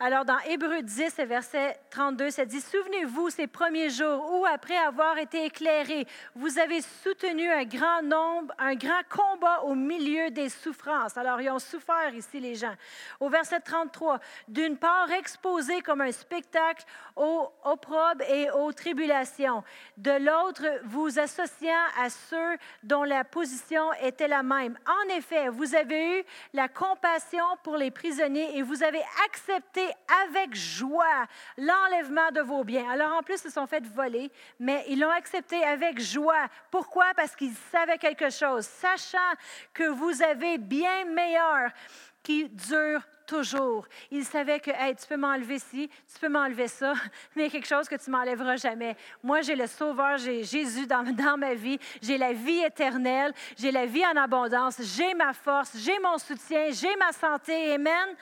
Alors, 0.00 0.24
dans 0.24 0.38
Hébreu 0.48 0.80
10, 0.80 1.16
verset 1.26 1.76
32, 1.90 2.30
ça 2.30 2.44
dit, 2.44 2.60
Souvenez-vous 2.60 3.30
ces 3.30 3.48
premiers 3.48 3.90
jours 3.90 4.32
où, 4.32 4.46
après 4.46 4.76
avoir 4.76 5.18
été 5.18 5.46
éclairés, 5.46 6.06
vous 6.36 6.56
avez 6.60 6.82
soutenu 7.02 7.50
un 7.50 7.64
grand 7.64 8.02
nombre, 8.04 8.54
un 8.58 8.76
grand 8.76 9.02
combat 9.10 9.62
au 9.64 9.74
milieu 9.74 10.30
des 10.30 10.50
souffrances. 10.50 11.16
Alors, 11.16 11.40
ils 11.40 11.50
ont 11.50 11.58
souffert 11.58 12.14
ici, 12.14 12.38
les 12.38 12.54
gens. 12.54 12.74
Au 13.18 13.28
verset 13.28 13.58
33, 13.58 14.20
d'une 14.46 14.76
part, 14.76 15.10
exposés 15.10 15.80
comme 15.80 16.02
un 16.02 16.12
spectacle 16.12 16.84
aux 17.16 17.50
opprobes 17.64 18.22
et 18.28 18.52
aux 18.52 18.72
tribulations. 18.72 19.64
De 19.96 20.12
l'autre, 20.12 20.62
vous 20.84 21.18
associant 21.18 21.74
à 22.00 22.08
ceux 22.08 22.56
dont 22.84 23.02
la 23.02 23.24
position 23.24 23.92
était 23.94 24.28
la 24.28 24.44
même. 24.44 24.78
En 24.86 25.16
effet, 25.16 25.48
vous 25.48 25.74
avez 25.74 26.20
eu 26.20 26.24
la 26.52 26.68
compassion 26.68 27.44
pour 27.64 27.76
les 27.76 27.90
prisonniers 27.90 28.56
et 28.56 28.62
vous 28.62 28.84
avez 28.84 29.02
accepté 29.26 29.87
avec 30.24 30.54
joie 30.54 31.26
l'enlèvement 31.56 32.30
de 32.32 32.40
vos 32.40 32.64
biens. 32.64 32.90
Alors 32.90 33.12
en 33.14 33.22
plus, 33.22 33.36
ils 33.36 33.48
se 33.48 33.50
sont 33.50 33.66
fait 33.66 33.84
voler, 33.86 34.30
mais 34.58 34.84
ils 34.88 34.98
l'ont 34.98 35.10
accepté 35.10 35.62
avec 35.64 36.00
joie. 36.00 36.46
Pourquoi? 36.70 37.06
Parce 37.14 37.34
qu'ils 37.34 37.54
savaient 37.72 37.98
quelque 37.98 38.30
chose, 38.30 38.66
sachant 38.66 39.18
que 39.72 39.84
vous 39.84 40.22
avez 40.22 40.58
bien 40.58 41.04
meilleur 41.04 41.70
qui 42.22 42.48
dure 42.48 43.02
toujours. 43.28 43.86
Ils 44.10 44.24
savaient 44.24 44.58
que 44.58 44.70
tu 44.70 45.06
peux 45.06 45.16
m'enlever 45.16 45.58
ci, 45.58 45.88
tu 46.12 46.18
peux 46.20 46.28
m'enlever 46.28 46.66
ça, 46.66 46.94
mais 47.36 47.42
il 47.42 47.46
y 47.46 47.48
a 47.48 47.50
quelque 47.50 47.68
chose 47.68 47.88
que 47.88 47.94
tu 47.94 48.10
m'enlèveras 48.10 48.56
jamais. 48.56 48.96
Moi, 49.22 49.42
j'ai 49.42 49.54
le 49.54 49.66
Sauveur, 49.66 50.18
j'ai 50.18 50.42
Jésus 50.42 50.86
dans, 50.86 51.02
dans 51.12 51.36
ma 51.36 51.54
vie, 51.54 51.78
j'ai 52.02 52.18
la 52.18 52.32
vie 52.32 52.60
éternelle, 52.60 53.32
j'ai 53.56 53.70
la 53.70 53.86
vie 53.86 54.04
en 54.04 54.16
abondance, 54.16 54.80
j'ai 54.82 55.14
ma 55.14 55.32
force, 55.32 55.76
j'ai 55.76 55.98
mon 56.00 56.18
soutien, 56.18 56.68
j'ai 56.70 56.96
ma 56.96 57.12
santé. 57.12 57.74
Amen. 57.74 58.16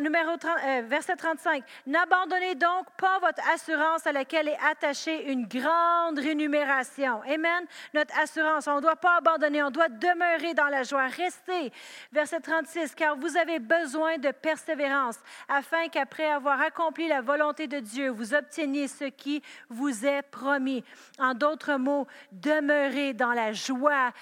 Numéro 0.00 0.36
30, 0.36 0.50
euh, 0.62 0.82
verset 0.86 1.16
35. 1.16 1.64
N'abandonnez 1.86 2.54
donc 2.54 2.86
pas 2.98 3.18
votre 3.18 3.40
assurance 3.48 4.06
à 4.06 4.12
laquelle 4.12 4.46
est 4.46 4.58
attachée 4.70 5.32
une 5.32 5.46
grande 5.46 6.18
rémunération. 6.18 7.22
Amen. 7.22 7.64
Notre 7.94 8.16
assurance, 8.18 8.68
on 8.68 8.76
ne 8.76 8.82
doit 8.82 8.96
pas 8.96 9.16
abandonner, 9.16 9.62
on 9.62 9.70
doit 9.70 9.88
demeurer 9.88 10.52
dans 10.52 10.66
la 10.66 10.82
joie. 10.82 11.06
Restez. 11.06 11.72
Verset 12.12 12.40
36. 12.40 12.94
Car 12.94 13.16
vous 13.16 13.38
avez 13.38 13.58
besoin 13.58 14.18
de 14.18 14.30
persévérance 14.32 15.16
afin 15.48 15.88
qu'après 15.88 16.30
avoir 16.30 16.60
accompli 16.60 17.08
la 17.08 17.22
volonté 17.22 17.66
de 17.66 17.80
Dieu, 17.80 18.10
vous 18.10 18.34
obteniez 18.34 18.86
ce 18.86 19.04
qui 19.04 19.42
vous 19.70 20.04
est 20.04 20.22
promis. 20.22 20.84
En 21.18 21.32
d'autres 21.32 21.76
mots, 21.76 22.06
demeurez 22.32 23.14
dans 23.14 23.32
la 23.32 23.54
joie 23.54 24.12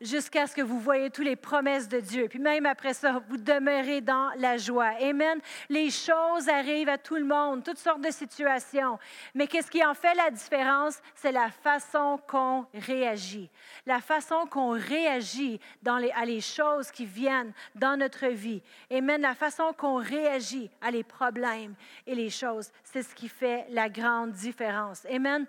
jusqu'à 0.00 0.46
ce 0.46 0.54
que 0.54 0.62
vous 0.62 0.78
voyez 0.78 1.10
toutes 1.10 1.24
les 1.24 1.36
promesses 1.36 1.88
de 1.88 1.98
Dieu. 1.98 2.28
Puis 2.28 2.38
même 2.38 2.66
après 2.66 2.94
ça, 2.94 3.20
vous 3.28 3.36
demeurez 3.36 4.00
dans 4.00 4.30
la 4.36 4.43
la 4.44 4.56
joie. 4.58 4.92
Amen. 5.00 5.40
Les 5.68 5.90
choses 5.90 6.48
arrivent 6.48 6.90
à 6.90 6.98
tout 6.98 7.16
le 7.16 7.24
monde, 7.24 7.64
toutes 7.64 7.78
sortes 7.78 8.02
de 8.02 8.10
situations. 8.10 8.98
Mais 9.34 9.46
qu'est-ce 9.46 9.70
qui 9.70 9.84
en 9.84 9.94
fait 9.94 10.14
la 10.14 10.30
différence? 10.30 11.00
C'est 11.14 11.32
la 11.32 11.50
façon 11.50 12.20
qu'on 12.28 12.66
réagit. 12.74 13.50
La 13.86 14.00
façon 14.00 14.46
qu'on 14.46 14.70
réagit 14.70 15.58
dans 15.82 15.96
les, 15.96 16.10
à 16.12 16.24
les 16.24 16.42
choses 16.42 16.90
qui 16.90 17.06
viennent 17.06 17.52
dans 17.74 17.96
notre 17.96 18.26
vie. 18.26 18.62
Amen. 18.90 19.20
La 19.20 19.34
façon 19.34 19.72
qu'on 19.72 19.96
réagit 19.96 20.70
à 20.80 20.90
les 20.90 21.04
problèmes 21.04 21.74
et 22.06 22.14
les 22.14 22.30
choses, 22.30 22.70
c'est 22.82 23.02
ce 23.02 23.14
qui 23.14 23.28
fait 23.28 23.66
la 23.70 23.88
grande 23.88 24.32
différence. 24.32 25.06
Amen. 25.06 25.46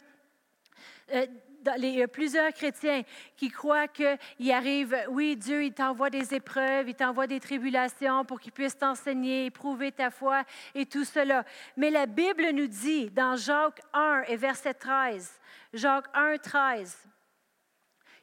Euh, 1.14 1.28
il 1.78 1.96
y 1.96 2.04
a 2.04 2.08
plusieurs 2.08 2.52
chrétiens 2.54 3.02
qui 3.36 3.50
croient 3.50 3.88
qu'il 3.88 4.52
arrive, 4.52 4.96
oui, 5.10 5.36
Dieu, 5.36 5.64
il 5.64 5.74
t'envoie 5.74 6.10
des 6.10 6.34
épreuves, 6.34 6.90
il 6.90 6.96
t'envoie 6.96 7.28
des 7.28 7.40
tribulations 7.40 8.26
pour 8.26 8.40
qu'il 8.40 8.52
puisse 8.52 8.78
t'enseigner, 8.78 9.46
éprouver 9.46 9.92
ta 9.92 10.10
foi 10.10 10.44
et 10.74 10.86
tout 10.86 11.06
cela. 11.06 11.44
Mais 11.78 11.90
la 11.90 12.06
Bible 12.06 12.50
nous 12.54 12.68
dit 12.68 13.10
dans 13.12 13.36
Jacques 13.36 13.82
1 13.94 14.24
et 14.28 14.36
verset 14.36 14.74
13, 14.74 15.40
Jacques 15.74 16.08
1, 16.14 16.38
13, 16.38 16.98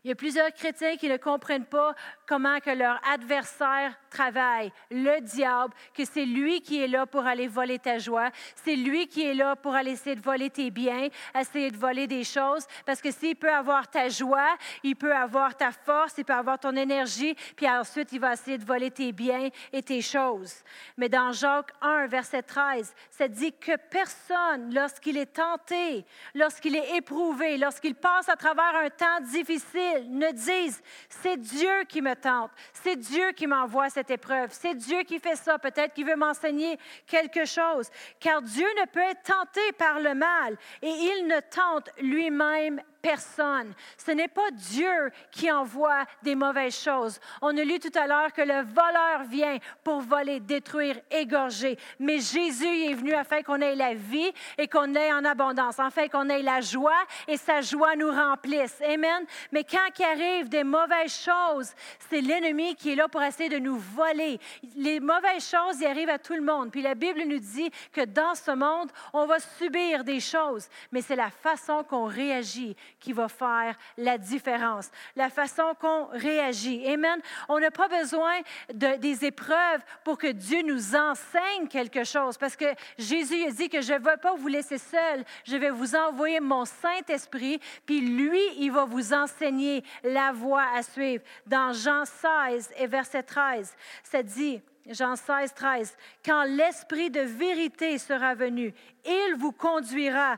il 0.04 0.08
y 0.08 0.12
a 0.12 0.16
plusieurs 0.16 0.52
chrétiens 0.52 0.96
qui 0.96 1.08
ne 1.08 1.16
comprennent 1.16 1.64
pas 1.64 1.94
comment 2.26 2.58
que 2.58 2.70
leur 2.70 3.00
adversaire 3.08 3.94
travaille, 4.10 4.72
le 4.90 5.20
diable, 5.20 5.72
que 5.94 6.04
c'est 6.04 6.24
lui 6.24 6.60
qui 6.60 6.82
est 6.82 6.88
là 6.88 7.06
pour 7.06 7.24
aller 7.24 7.46
voler 7.46 7.78
ta 7.78 7.98
joie, 7.98 8.30
c'est 8.56 8.74
lui 8.74 9.06
qui 9.06 9.24
est 9.24 9.34
là 9.34 9.54
pour 9.54 9.74
aller 9.74 9.92
essayer 9.92 10.16
de 10.16 10.20
voler 10.20 10.50
tes 10.50 10.70
biens, 10.70 11.08
essayer 11.38 11.70
de 11.70 11.76
voler 11.76 12.06
des 12.06 12.24
choses, 12.24 12.66
parce 12.84 13.00
que 13.00 13.10
s'il 13.10 13.36
peut 13.36 13.52
avoir 13.52 13.88
ta 13.88 14.08
joie, 14.08 14.56
il 14.82 14.96
peut 14.96 15.14
avoir 15.14 15.56
ta 15.56 15.70
force, 15.70 16.14
il 16.18 16.24
peut 16.24 16.32
avoir 16.32 16.58
ton 16.58 16.74
énergie, 16.74 17.36
puis 17.56 17.68
ensuite 17.68 18.12
il 18.12 18.20
va 18.20 18.32
essayer 18.32 18.58
de 18.58 18.64
voler 18.64 18.90
tes 18.90 19.12
biens 19.12 19.48
et 19.72 19.82
tes 19.82 20.02
choses. 20.02 20.64
Mais 20.96 21.08
dans 21.08 21.32
Jacques 21.32 21.72
1, 21.80 22.06
verset 22.08 22.42
13, 22.42 22.92
ça 23.10 23.28
dit 23.28 23.52
que 23.52 23.76
personne, 23.76 24.74
lorsqu'il 24.74 25.16
est 25.16 25.32
tenté, 25.32 26.04
lorsqu'il 26.34 26.74
est 26.76 26.96
éprouvé, 26.96 27.56
lorsqu'il 27.56 27.94
passe 27.94 28.28
à 28.28 28.36
travers 28.36 28.74
un 28.84 28.90
temps 28.90 29.20
difficile, 29.20 29.91
ne 30.08 30.30
disent, 30.32 30.82
c'est 31.08 31.36
Dieu 31.36 31.84
qui 31.88 32.02
me 32.02 32.14
tente, 32.14 32.50
c'est 32.72 32.96
Dieu 32.96 33.32
qui 33.32 33.46
m'envoie 33.46 33.90
cette 33.90 34.10
épreuve, 34.10 34.50
c'est 34.52 34.74
Dieu 34.74 35.02
qui 35.02 35.18
fait 35.18 35.36
ça, 35.36 35.58
peut-être 35.58 35.94
qu'il 35.94 36.06
veut 36.06 36.16
m'enseigner 36.16 36.78
quelque 37.06 37.44
chose, 37.44 37.88
car 38.20 38.42
Dieu 38.42 38.66
ne 38.80 38.86
peut 38.86 39.00
être 39.00 39.22
tenté 39.22 39.60
par 39.78 40.00
le 40.00 40.14
mal 40.14 40.56
et 40.82 40.90
il 40.90 41.26
ne 41.26 41.40
tente 41.40 41.90
lui-même 42.00 42.80
personne. 43.02 43.74
Ce 43.98 44.12
n'est 44.12 44.28
pas 44.28 44.50
Dieu 44.52 45.10
qui 45.30 45.50
envoie 45.50 46.04
des 46.22 46.34
mauvaises 46.34 46.78
choses. 46.78 47.20
On 47.42 47.56
a 47.56 47.64
lu 47.64 47.78
tout 47.78 47.96
à 47.98 48.06
l'heure 48.06 48.32
que 48.32 48.42
le 48.42 48.62
voleur 48.62 49.24
vient 49.28 49.58
pour 49.84 50.00
voler, 50.00 50.40
détruire, 50.40 50.98
égorger. 51.10 51.76
Mais 51.98 52.18
Jésus 52.20 52.84
est 52.84 52.94
venu 52.94 53.12
afin 53.12 53.42
qu'on 53.42 53.60
ait 53.60 53.74
la 53.74 53.94
vie 53.94 54.32
et 54.56 54.68
qu'on 54.68 54.94
ait 54.94 55.12
en 55.12 55.24
abondance, 55.24 55.78
afin 55.78 56.08
qu'on 56.08 56.28
ait 56.28 56.42
la 56.42 56.60
joie 56.60 57.02
et 57.26 57.36
sa 57.36 57.60
joie 57.60 57.96
nous 57.96 58.10
remplisse. 58.10 58.80
Amen. 58.82 59.26
Mais 59.50 59.64
quand 59.64 59.88
il 59.98 60.04
arrive 60.04 60.48
des 60.48 60.64
mauvaises 60.64 61.14
choses, 61.14 61.72
c'est 62.08 62.20
l'ennemi 62.20 62.76
qui 62.76 62.92
est 62.92 62.96
là 62.96 63.08
pour 63.08 63.22
essayer 63.22 63.48
de 63.48 63.58
nous 63.58 63.76
voler. 63.76 64.38
Les 64.76 65.00
mauvaises 65.00 65.48
choses, 65.48 65.80
y 65.80 65.86
arrivent 65.86 66.08
à 66.08 66.18
tout 66.18 66.34
le 66.34 66.42
monde. 66.42 66.70
Puis 66.70 66.82
la 66.82 66.94
Bible 66.94 67.22
nous 67.26 67.38
dit 67.38 67.70
que 67.92 68.04
dans 68.04 68.34
ce 68.34 68.52
monde, 68.52 68.90
on 69.12 69.26
va 69.26 69.38
subir 69.38 70.04
des 70.04 70.20
choses, 70.20 70.68
mais 70.92 71.02
c'est 71.02 71.16
la 71.16 71.30
façon 71.30 71.84
qu'on 71.84 72.04
réagit 72.04 72.76
qui 73.02 73.12
va 73.12 73.28
faire 73.28 73.76
la 73.98 74.16
différence, 74.16 74.90
la 75.16 75.28
façon 75.28 75.74
qu'on 75.78 76.06
réagit. 76.12 76.86
Amen. 76.86 77.20
On 77.48 77.58
n'a 77.58 77.70
pas 77.70 77.88
besoin 77.88 78.40
de, 78.72 78.96
des 78.96 79.24
épreuves 79.24 79.82
pour 80.04 80.16
que 80.16 80.28
Dieu 80.28 80.62
nous 80.62 80.94
enseigne 80.94 81.66
quelque 81.68 82.04
chose, 82.04 82.38
parce 82.38 82.56
que 82.56 82.72
Jésus 82.96 83.44
a 83.44 83.50
dit 83.50 83.68
que 83.68 83.82
je 83.82 83.92
ne 83.92 83.98
vais 83.98 84.16
pas 84.16 84.34
vous 84.34 84.48
laisser 84.48 84.78
seul, 84.78 85.24
je 85.44 85.56
vais 85.56 85.70
vous 85.70 85.96
envoyer 85.96 86.40
mon 86.40 86.64
Saint-Esprit, 86.64 87.60
puis 87.84 88.00
lui, 88.00 88.40
il 88.58 88.70
va 88.70 88.84
vous 88.84 89.12
enseigner 89.12 89.82
la 90.04 90.32
voie 90.32 90.66
à 90.74 90.82
suivre. 90.82 91.24
Dans 91.46 91.72
Jean 91.72 92.04
16 92.04 92.72
et 92.78 92.86
verset 92.86 93.24
13, 93.24 93.74
ça 94.04 94.22
dit, 94.22 94.62
Jean 94.88 95.16
16, 95.16 95.54
13, 95.54 95.96
quand 96.24 96.44
l'Esprit 96.44 97.10
de 97.10 97.20
vérité 97.20 97.98
sera 97.98 98.34
venu, 98.34 98.74
il 99.04 99.34
vous 99.38 99.52
conduira 99.52 100.36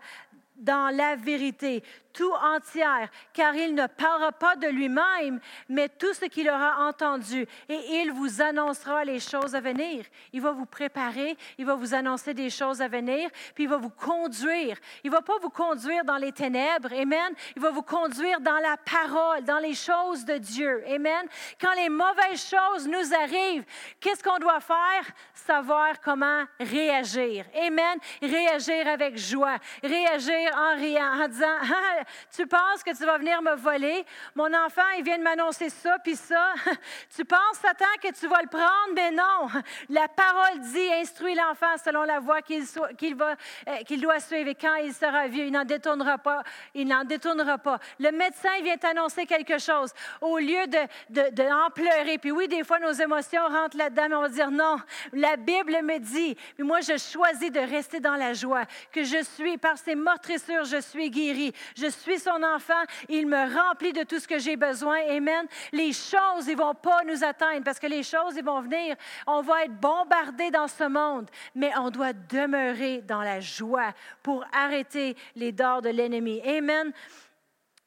dans 0.57 0.95
la 0.95 1.17
vérité 1.17 1.83
tout 2.15 2.33
entière, 2.33 3.09
car 3.33 3.55
il 3.55 3.75
ne 3.75 3.87
parlera 3.89 4.33
pas 4.33 4.55
de 4.55 4.69
lui-même, 4.69 5.41
mais 5.69 5.89
tout 5.89 6.15
ce 6.15 6.27
qu'il 6.27 6.49
aura 6.49 6.87
entendu, 6.87 7.47
et 7.69 7.81
il 8.01 8.13
vous 8.13 8.41
annoncera 8.41 9.05
les 9.05 9.19
choses 9.19 9.55
à 9.55 9.61
venir. 9.61 10.05
Il 10.33 10.41
va 10.41 10.53
vous 10.53 10.65
préparer, 10.65 11.37
il 11.59 11.67
va 11.67 11.75
vous 11.75 11.93
annoncer 11.93 12.33
des 12.33 12.51
choses 12.51 12.81
à 12.81 12.89
venir, 12.89 13.29
puis 13.55 13.65
il 13.65 13.71
va 13.71 13.77
vous 13.77 13.91
conduire. 13.91 14.79
Il 15.03 15.11
ne 15.11 15.17
va 15.17 15.23
pas 15.23 15.39
vous 15.43 15.51
conduire 15.51 16.05
dans 16.05 16.17
les 16.17 16.33
ténèbres, 16.33 16.93
Amen. 16.93 17.35
Il 17.57 17.63
va 17.63 17.71
vous 17.71 17.83
conduire 17.83 18.41
dans 18.41 18.59
la 18.59 18.77
parole, 18.77 19.43
dans 19.43 19.59
les 19.59 19.75
choses 19.75 20.25
de 20.25 20.39
Dieu, 20.39 20.85
Amen. 20.89 21.27
Quand 21.61 21.75
les 21.75 21.89
mauvaises 21.89 22.49
choses 22.49 22.87
nous 22.87 23.13
arrivent, 23.15 23.65
qu'est-ce 24.01 24.23
qu'on 24.23 24.39
doit 24.39 24.61
faire? 24.61 25.05
Savoir 25.35 26.01
comment 26.01 26.45
réagir, 26.61 27.45
Amen. 27.61 27.99
Réagir 28.23 28.87
avec 28.87 29.19
joie, 29.19 29.57
réagir 29.83 30.51
en 30.57 30.77
riant, 30.77 31.25
en 31.25 31.29
disant, 31.29 31.47
ah, 31.63 32.04
tu 32.35 32.47
penses 32.47 32.83
que 32.85 32.97
tu 32.97 33.05
vas 33.05 33.19
venir 33.19 33.41
me 33.43 33.55
voler? 33.55 34.05
Mon 34.35 34.53
enfant, 34.55 34.83
il 34.99 35.05
vient 35.05 35.19
de 35.19 35.23
m'annoncer 35.23 35.71
ça, 35.71 35.99
puis 36.03 36.17
ça. 36.17 36.55
tu 37.17 37.25
penses, 37.25 37.59
Satan, 37.61 37.85
que 38.03 38.13
tu 38.13 38.27
vas 38.27 38.43
le 38.43 38.49
prendre, 38.49 38.95
mais 38.95 39.11
non. 39.11 39.49
La 39.89 40.09
parole 40.09 40.61
dit, 40.61 40.93
instruis 40.95 41.35
l'enfant 41.35 41.77
selon 41.83 42.05
la 42.05 42.21
voie 42.21 42.39
euh, 42.51 43.83
qu'il 43.85 44.01
doit 44.01 44.21
suivre. 44.21 44.49
Et 44.49 44.55
quand 44.55 44.77
il 44.77 44.93
sera 44.93 45.29
vieux, 45.29 45.45
il 45.45 45.53
n'en 45.53 45.65
détournera 45.65 46.19
pas. 46.19 46.43
Il 46.75 46.89
n'en 46.89 47.05
détournera 47.05 47.59
pas. 47.59 47.79
Le 47.99 48.11
médecin 48.11 48.61
vient 48.63 48.77
t'annoncer 48.77 49.27
quelque 49.27 49.59
chose. 49.59 49.93
Au 50.21 50.39
lieu 50.39 50.67
de, 50.67 51.75
pleurer, 51.75 52.19
puis 52.19 52.31
oui, 52.31 52.49
des 52.49 52.65
fois, 52.65 52.79
nos 52.79 52.93
émotions 52.93 53.47
rentrent 53.47 53.77
là-dedans, 53.77 54.07
mais 54.09 54.15
on 54.17 54.23
va 54.23 54.29
dire 54.29 54.51
non. 54.51 54.77
La 55.13 55.37
Bible 55.37 55.83
me 55.83 55.99
dit, 55.99 56.37
mais 56.59 56.65
moi, 56.65 56.81
je 56.81 56.97
choisis 56.97 57.51
de 57.51 57.61
rester 57.61 58.01
dans 58.01 58.17
la 58.17 58.33
joie, 58.33 58.65
que 58.93 59.03
je 59.03 59.23
suis, 59.23 59.59
par 59.59 59.79
ses 59.79 59.95
meurtrissures, 59.95 60.65
je 60.65 60.81
suis 60.81 61.11
guéri. 61.11 61.53
Suis 61.95 62.19
son 62.19 62.43
enfant, 62.43 62.83
il 63.09 63.27
me 63.27 63.55
remplit 63.57 63.93
de 63.93 64.03
tout 64.03 64.19
ce 64.19 64.29
que 64.29 64.39
j'ai 64.39 64.57
besoin. 64.57 64.99
Amen. 65.09 65.47
Les 65.73 65.93
choses, 65.93 66.47
ils 66.49 66.57
vont 66.57 66.75
pas 66.75 67.03
nous 67.05 67.25
atteindre 67.25 67.65
parce 67.65 67.79
que 67.79 67.87
les 67.87 68.03
choses, 68.03 68.37
ils 68.37 68.45
vont 68.45 68.61
venir. 68.61 68.97
On 69.27 69.43
va 69.43 69.65
être 69.65 69.79
bombardé 69.81 70.51
dans 70.51 70.69
ce 70.69 70.85
monde, 70.85 71.31
mais 71.55 71.73
on 71.77 71.91
doit 71.91 72.13
demeurer 72.13 73.03
dans 73.03 73.23
la 73.23 73.41
joie 73.41 73.93
pour 74.23 74.45
arrêter 74.53 75.17
les 75.37 75.53
dards 75.53 75.83
de 75.83 75.91
l'ennemi. 75.91 76.41
Amen 76.43 76.93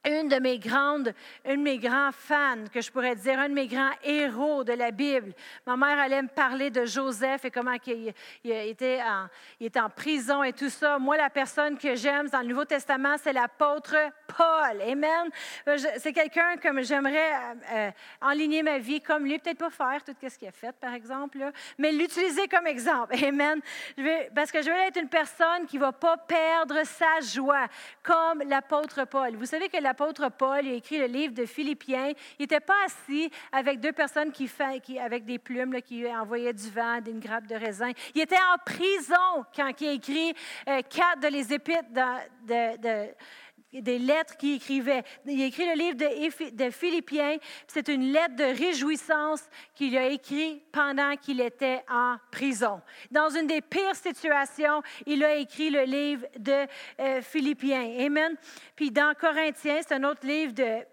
une 0.07 0.29
de 0.29 0.39
mes 0.39 0.57
grandes, 0.57 1.13
un 1.45 1.55
de 1.55 1.61
mes 1.61 1.77
grands 1.77 2.11
fans, 2.11 2.65
que 2.73 2.81
je 2.81 2.91
pourrais 2.91 3.15
dire, 3.15 3.39
un 3.39 3.49
de 3.49 3.53
mes 3.53 3.67
grands 3.67 3.91
héros 4.03 4.63
de 4.63 4.73
la 4.73 4.91
Bible. 4.91 5.33
Ma 5.65 5.75
mère 5.75 5.99
allait 5.99 6.21
me 6.21 6.27
parler 6.27 6.69
de 6.69 6.85
Joseph 6.85 7.45
et 7.45 7.51
comment 7.51 7.75
il, 7.85 8.13
était, 8.43 9.01
en, 9.01 9.89
prison 9.89 10.43
et 10.43 10.53
tout 10.53 10.69
ça. 10.69 10.97
Moi, 10.97 11.17
la 11.17 11.29
personne 11.29 11.77
que 11.77 11.95
j'aime 11.95 12.29
dans 12.29 12.39
le 12.39 12.47
Nouveau 12.47 12.65
Testament, 12.65 13.15
c'est 13.21 13.33
l'apôtre 13.33 13.95
Paul. 14.27 14.81
Amen. 14.81 15.29
C'est 15.97 16.13
quelqu'un 16.13 16.57
comme 16.61 16.81
j'aimerais 16.81 17.33
euh, 17.33 17.53
euh, 17.73 17.91
enligner 18.21 18.63
ma 18.63 18.77
vie 18.77 19.01
comme 19.01 19.25
lui. 19.25 19.37
Peut-être 19.39 19.57
pas 19.57 19.69
faire 19.69 20.03
tout 20.03 20.13
ce 20.21 20.37
qu'il 20.37 20.47
a 20.47 20.51
fait, 20.51 20.73
par 20.73 20.93
exemple, 20.93 21.37
mais 21.77 21.91
l'utiliser 21.91 22.47
comme 22.47 22.67
exemple. 22.67 23.15
Amen. 23.23 23.59
Je 23.97 24.03
vais, 24.03 24.31
parce 24.33 24.51
que 24.51 24.61
je 24.61 24.69
veux 24.69 24.77
être 24.77 24.97
une 24.97 25.09
personne 25.09 25.65
qui 25.67 25.77
ne 25.77 25.81
va 25.81 25.91
pas 25.91 26.17
perdre 26.17 26.83
sa 26.85 27.19
joie 27.21 27.67
comme 28.03 28.43
l'apôtre 28.47 29.05
Paul. 29.05 29.35
Vous 29.35 29.45
savez 29.45 29.69
que 29.69 29.77
l'apôtre 29.77 29.96
Paul 29.97 30.67
a 30.67 30.71
écrit 30.71 30.99
le 30.99 31.07
livre 31.07 31.33
de 31.33 31.45
Philippiens. 31.45 32.13
Il 32.39 32.43
n'était 32.43 32.59
pas 32.59 32.85
assis 32.85 33.29
avec 33.51 33.79
deux 33.79 33.91
personnes 33.91 34.31
qui, 34.31 34.49
qui 34.83 34.99
avec 34.99 35.25
des 35.25 35.39
plumes 35.39 35.81
qui 35.81 36.05
envoyaient 36.07 36.53
du 36.53 36.69
vent, 36.69 37.01
d'une 37.01 37.19
grappe 37.19 37.47
de 37.47 37.55
raisin. 37.55 37.91
Il 38.13 38.21
était 38.21 38.35
en 38.35 38.57
prison 38.63 39.45
quand 39.55 39.71
il 39.81 39.87
a 39.87 39.91
écrit 39.91 40.33
euh, 40.67 40.81
quatre 40.89 41.21
de 41.21 41.27
les 41.27 41.53
épîtres 41.53 41.89
de 41.91 43.07
des 43.73 43.99
lettres 43.99 44.37
qu'il 44.37 44.55
écrivait. 44.55 45.03
Il 45.25 45.41
a 45.41 45.45
écrit 45.45 45.65
le 45.65 45.73
livre 45.73 45.97
de, 46.53 46.69
Philippiens. 46.69 47.37
C'est 47.67 47.87
une 47.89 48.11
lettre 48.11 48.35
de 48.35 48.43
réjouissance 48.43 49.43
qu'il 49.75 49.97
a 49.97 50.07
écrit 50.07 50.63
pendant 50.71 51.15
qu'il 51.17 51.41
était 51.41 51.83
en 51.89 52.17
prison. 52.31 52.81
Dans 53.11 53.29
une 53.29 53.47
des 53.47 53.61
pires 53.61 53.95
situations, 53.95 54.81
il 55.05 55.23
a 55.23 55.35
écrit 55.35 55.69
le 55.69 55.83
livre 55.83 56.25
de 56.37 56.65
euh, 56.99 57.21
Philippiens. 57.21 58.05
Amen. 58.05 58.35
Puis 58.75 58.91
dans 58.91 59.13
Corinthiens, 59.19 59.79
c'est 59.81 59.95
un 59.95 60.03
autre 60.03 60.25
livre 60.25 60.53
de 60.53 60.85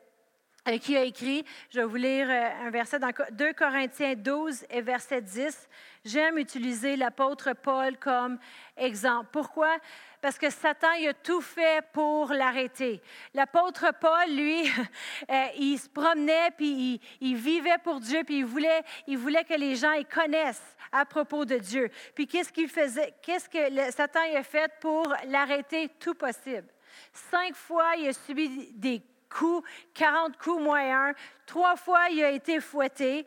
euh, 0.66 0.78
qui 0.78 0.96
a 0.96 1.02
écrit, 1.02 1.44
je 1.68 1.80
vais 1.80 1.84
vous 1.84 1.96
lire 1.96 2.26
euh, 2.30 2.66
un 2.66 2.70
verset 2.70 2.98
dans 2.98 3.10
2 3.32 3.52
Corinthiens 3.52 4.14
12 4.16 4.64
et 4.70 4.80
verset 4.80 5.20
10. 5.20 5.68
J'aime 6.06 6.38
utiliser 6.38 6.96
l'apôtre 6.96 7.52
Paul 7.52 7.98
comme 7.98 8.38
exemple. 8.74 9.28
Pourquoi? 9.30 9.76
Parce 10.24 10.38
que 10.38 10.48
Satan 10.48 10.90
il 10.92 11.08
a 11.08 11.12
tout 11.12 11.42
fait 11.42 11.84
pour 11.92 12.32
l'arrêter. 12.32 13.02
L'apôtre 13.34 13.92
Paul, 14.00 14.34
lui, 14.34 14.62
euh, 15.30 15.46
il 15.58 15.78
se 15.78 15.86
promenait, 15.86 16.50
puis 16.56 16.98
il, 17.20 17.36
vivait 17.36 17.76
pour 17.84 18.00
Dieu, 18.00 18.22
puis 18.24 18.38
il 18.38 18.46
voulait, 18.46 18.82
il 19.06 19.18
voulait 19.18 19.44
que 19.44 19.52
les 19.52 19.76
gens 19.76 19.92
y 19.92 20.06
connaissent 20.06 20.78
à 20.90 21.04
propos 21.04 21.44
de 21.44 21.58
Dieu. 21.58 21.90
Puis 22.14 22.26
qu'est-ce 22.26 22.50
qu'il 22.50 22.70
faisait? 22.70 23.12
Qu'est-ce 23.20 23.50
que 23.50 23.90
Satan 23.90 24.20
a 24.34 24.42
fait 24.42 24.72
pour 24.80 25.14
l'arrêter? 25.26 25.90
Tout 26.00 26.14
possible? 26.14 26.68
Cinq 27.12 27.54
fois, 27.54 27.94
il 27.98 28.08
a 28.08 28.14
subi 28.14 28.72
des 28.72 29.02
coups, 29.28 29.68
40 29.92 30.38
coups 30.38 30.66
un. 30.74 31.12
Trois 31.44 31.76
fois, 31.76 32.08
il 32.10 32.24
a 32.24 32.30
été 32.30 32.60
fouetté. 32.60 33.26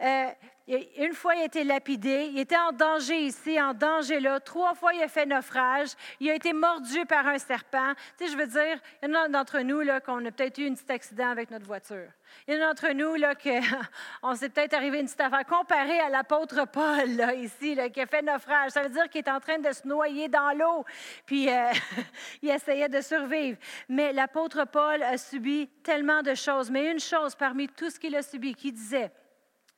Euh, 0.00 0.26
une 0.68 1.12
fois, 1.12 1.34
il 1.34 1.42
a 1.42 1.44
été 1.44 1.64
lapidé. 1.64 2.30
Il 2.32 2.38
était 2.38 2.56
en 2.56 2.72
danger 2.72 3.18
ici, 3.18 3.60
en 3.60 3.74
danger 3.74 4.20
là. 4.20 4.38
Trois 4.40 4.74
fois, 4.74 4.92
il 4.94 5.02
a 5.02 5.08
fait 5.08 5.26
naufrage. 5.26 5.90
Il 6.20 6.30
a 6.30 6.34
été 6.34 6.52
mordu 6.52 7.04
par 7.06 7.26
un 7.26 7.38
serpent. 7.38 7.94
Tu 8.16 8.26
sais, 8.26 8.32
je 8.32 8.36
veux 8.36 8.46
dire, 8.46 8.80
il 9.02 9.08
y 9.08 9.12
en 9.12 9.22
a 9.22 9.28
d'entre 9.28 9.60
nous 9.60 9.80
là, 9.80 10.00
qu'on 10.00 10.24
a 10.24 10.30
peut-être 10.30 10.58
eu 10.58 10.68
un 10.68 10.74
petit 10.74 10.90
accident 10.90 11.30
avec 11.30 11.50
notre 11.50 11.66
voiture. 11.66 12.08
Il 12.46 12.54
y 12.54 12.58
en 12.58 12.62
a 12.62 12.68
d'entre 12.68 12.92
nous 12.92 13.14
là, 13.16 13.34
qu'on 13.34 14.34
s'est 14.34 14.48
peut-être 14.48 14.74
arrivé 14.74 15.00
une 15.00 15.06
petite 15.06 15.20
affaire. 15.20 15.44
Comparé 15.44 15.98
à 16.00 16.08
l'apôtre 16.08 16.66
Paul, 16.66 17.10
là, 17.16 17.34
ici, 17.34 17.74
là, 17.74 17.88
qui 17.88 18.00
a 18.00 18.06
fait 18.06 18.22
naufrage, 18.22 18.70
ça 18.70 18.82
veut 18.82 18.90
dire 18.90 19.08
qu'il 19.08 19.20
est 19.20 19.30
en 19.30 19.40
train 19.40 19.58
de 19.58 19.72
se 19.72 19.86
noyer 19.86 20.28
dans 20.28 20.52
l'eau. 20.56 20.84
Puis, 21.26 21.50
euh, 21.50 21.72
il 22.42 22.50
essayait 22.50 22.88
de 22.88 23.00
survivre. 23.00 23.58
Mais 23.88 24.12
l'apôtre 24.12 24.64
Paul 24.64 25.02
a 25.02 25.18
subi 25.18 25.68
tellement 25.82 26.22
de 26.22 26.34
choses. 26.34 26.70
Mais 26.70 26.90
une 26.90 27.00
chose 27.00 27.34
parmi 27.34 27.68
tout 27.68 27.90
ce 27.90 27.98
qu'il 27.98 28.14
a 28.14 28.22
subi, 28.22 28.54
qui 28.54 28.72
disait, 28.72 29.10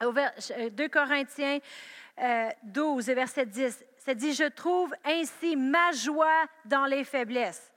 2 0.01 0.09
euh, 0.09 0.89
Corinthiens 0.89 1.59
12 2.63 3.09
euh, 3.09 3.15
verset 3.15 3.47
10, 3.47 3.85
ça 3.97 4.15
dit, 4.15 4.35
je 4.35 4.45
trouve 4.45 4.95
ainsi 5.05 5.57
ma 5.57 5.93
joie 5.93 6.45
dans 6.65 6.85
les 6.85 7.05
faiblesses. 7.05 7.73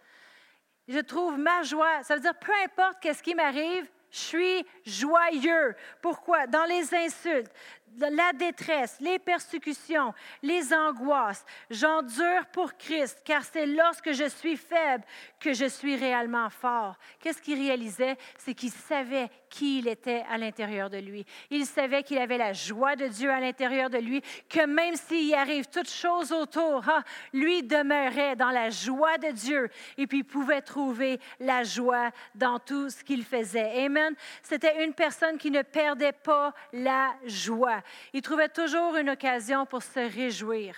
Je 0.87 0.99
trouve 0.99 1.37
ma 1.37 1.63
joie, 1.63 2.03
ça 2.03 2.15
veut 2.15 2.21
dire 2.21 2.37
peu 2.39 2.51
importe 2.63 2.99
qu'est-ce 3.01 3.23
qui 3.23 3.35
m'arrive, 3.35 3.87
je 4.11 4.17
suis 4.17 4.65
joyeux. 4.85 5.75
Pourquoi? 6.01 6.47
Dans 6.47 6.63
les 6.63 6.93
insultes, 6.95 7.51
la 7.99 8.33
détresse, 8.33 8.97
les 8.99 9.19
persécutions, 9.19 10.13
les 10.41 10.73
angoisses. 10.73 11.45
J'endure 11.69 12.45
pour 12.51 12.75
Christ, 12.77 13.21
car 13.25 13.43
c'est 13.43 13.65
lorsque 13.65 14.11
je 14.11 14.27
suis 14.29 14.57
faible 14.57 15.03
que 15.39 15.53
je 15.53 15.65
suis 15.65 15.95
réellement 15.95 16.49
fort. 16.49 16.95
Qu'est-ce 17.19 17.41
qu'il 17.41 17.59
réalisait? 17.59 18.17
C'est 18.37 18.53
qu'il 18.53 18.71
savait 18.71 19.29
qui 19.49 19.79
il 19.79 19.87
était 19.87 20.23
à 20.29 20.37
l'intérieur 20.37 20.89
de 20.89 20.97
lui. 20.97 21.25
Il 21.49 21.65
savait 21.65 22.03
qu'il 22.03 22.17
avait 22.17 22.37
la 22.37 22.53
joie 22.53 22.95
de 22.95 23.07
Dieu 23.07 23.29
à 23.29 23.39
l'intérieur 23.39 23.89
de 23.89 23.97
lui, 23.97 24.21
que 24.49 24.65
même 24.65 24.95
s'il 24.95 25.33
arrive 25.33 25.67
toutes 25.67 25.89
choses 25.89 26.31
autour, 26.31 26.83
ah, 26.87 27.03
lui 27.33 27.63
demeurait 27.63 28.35
dans 28.35 28.49
la 28.49 28.69
joie 28.69 29.17
de 29.17 29.31
Dieu 29.31 29.69
et 29.97 30.07
puis 30.07 30.23
pouvait 30.23 30.61
trouver 30.61 31.19
la 31.39 31.63
joie 31.63 32.11
dans 32.35 32.59
tout 32.59 32.89
ce 32.89 33.03
qu'il 33.03 33.23
faisait. 33.23 33.85
Amen. 33.85 34.13
C'était 34.41 34.83
une 34.83 34.93
personne 34.93 35.37
qui 35.37 35.51
ne 35.51 35.61
perdait 35.61 36.11
pas 36.11 36.53
la 36.73 37.13
joie. 37.25 37.81
Il 38.13 38.21
trouvait 38.21 38.49
toujours 38.49 38.95
une 38.95 39.09
occasion 39.09 39.65
pour 39.65 39.83
se 39.83 39.99
réjouir 39.99 40.75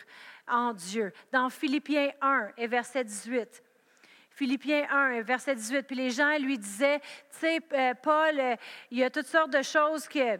en 0.47 0.73
Dieu. 0.73 1.11
Dans 1.31 1.49
Philippiens 1.49 2.11
1 2.21 2.49
et 2.57 2.67
verset 2.67 3.03
18, 3.03 3.63
Philippiens 4.31 4.87
1, 4.89 5.21
verset 5.23 5.55
18. 5.55 5.83
Puis 5.83 5.95
les 5.95 6.11
gens 6.11 6.37
lui 6.37 6.57
disaient, 6.57 6.99
tu 6.99 7.39
sais, 7.39 7.59
euh, 7.73 7.93
Paul, 8.01 8.39
euh, 8.39 8.55
il 8.89 8.99
y 8.99 9.03
a 9.03 9.09
toutes 9.09 9.27
sortes 9.27 9.51
de 9.51 9.61
choses 9.61 10.07
que 10.07 10.39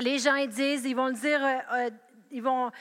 les 0.00 0.18
gens 0.18 0.46
disent, 0.46 0.84
ils 0.84 0.94
vont 0.94 1.08
le 1.08 1.14
dire 1.14 1.40
euh, 1.42 1.90
ils 2.34 2.42
vont 2.42 2.72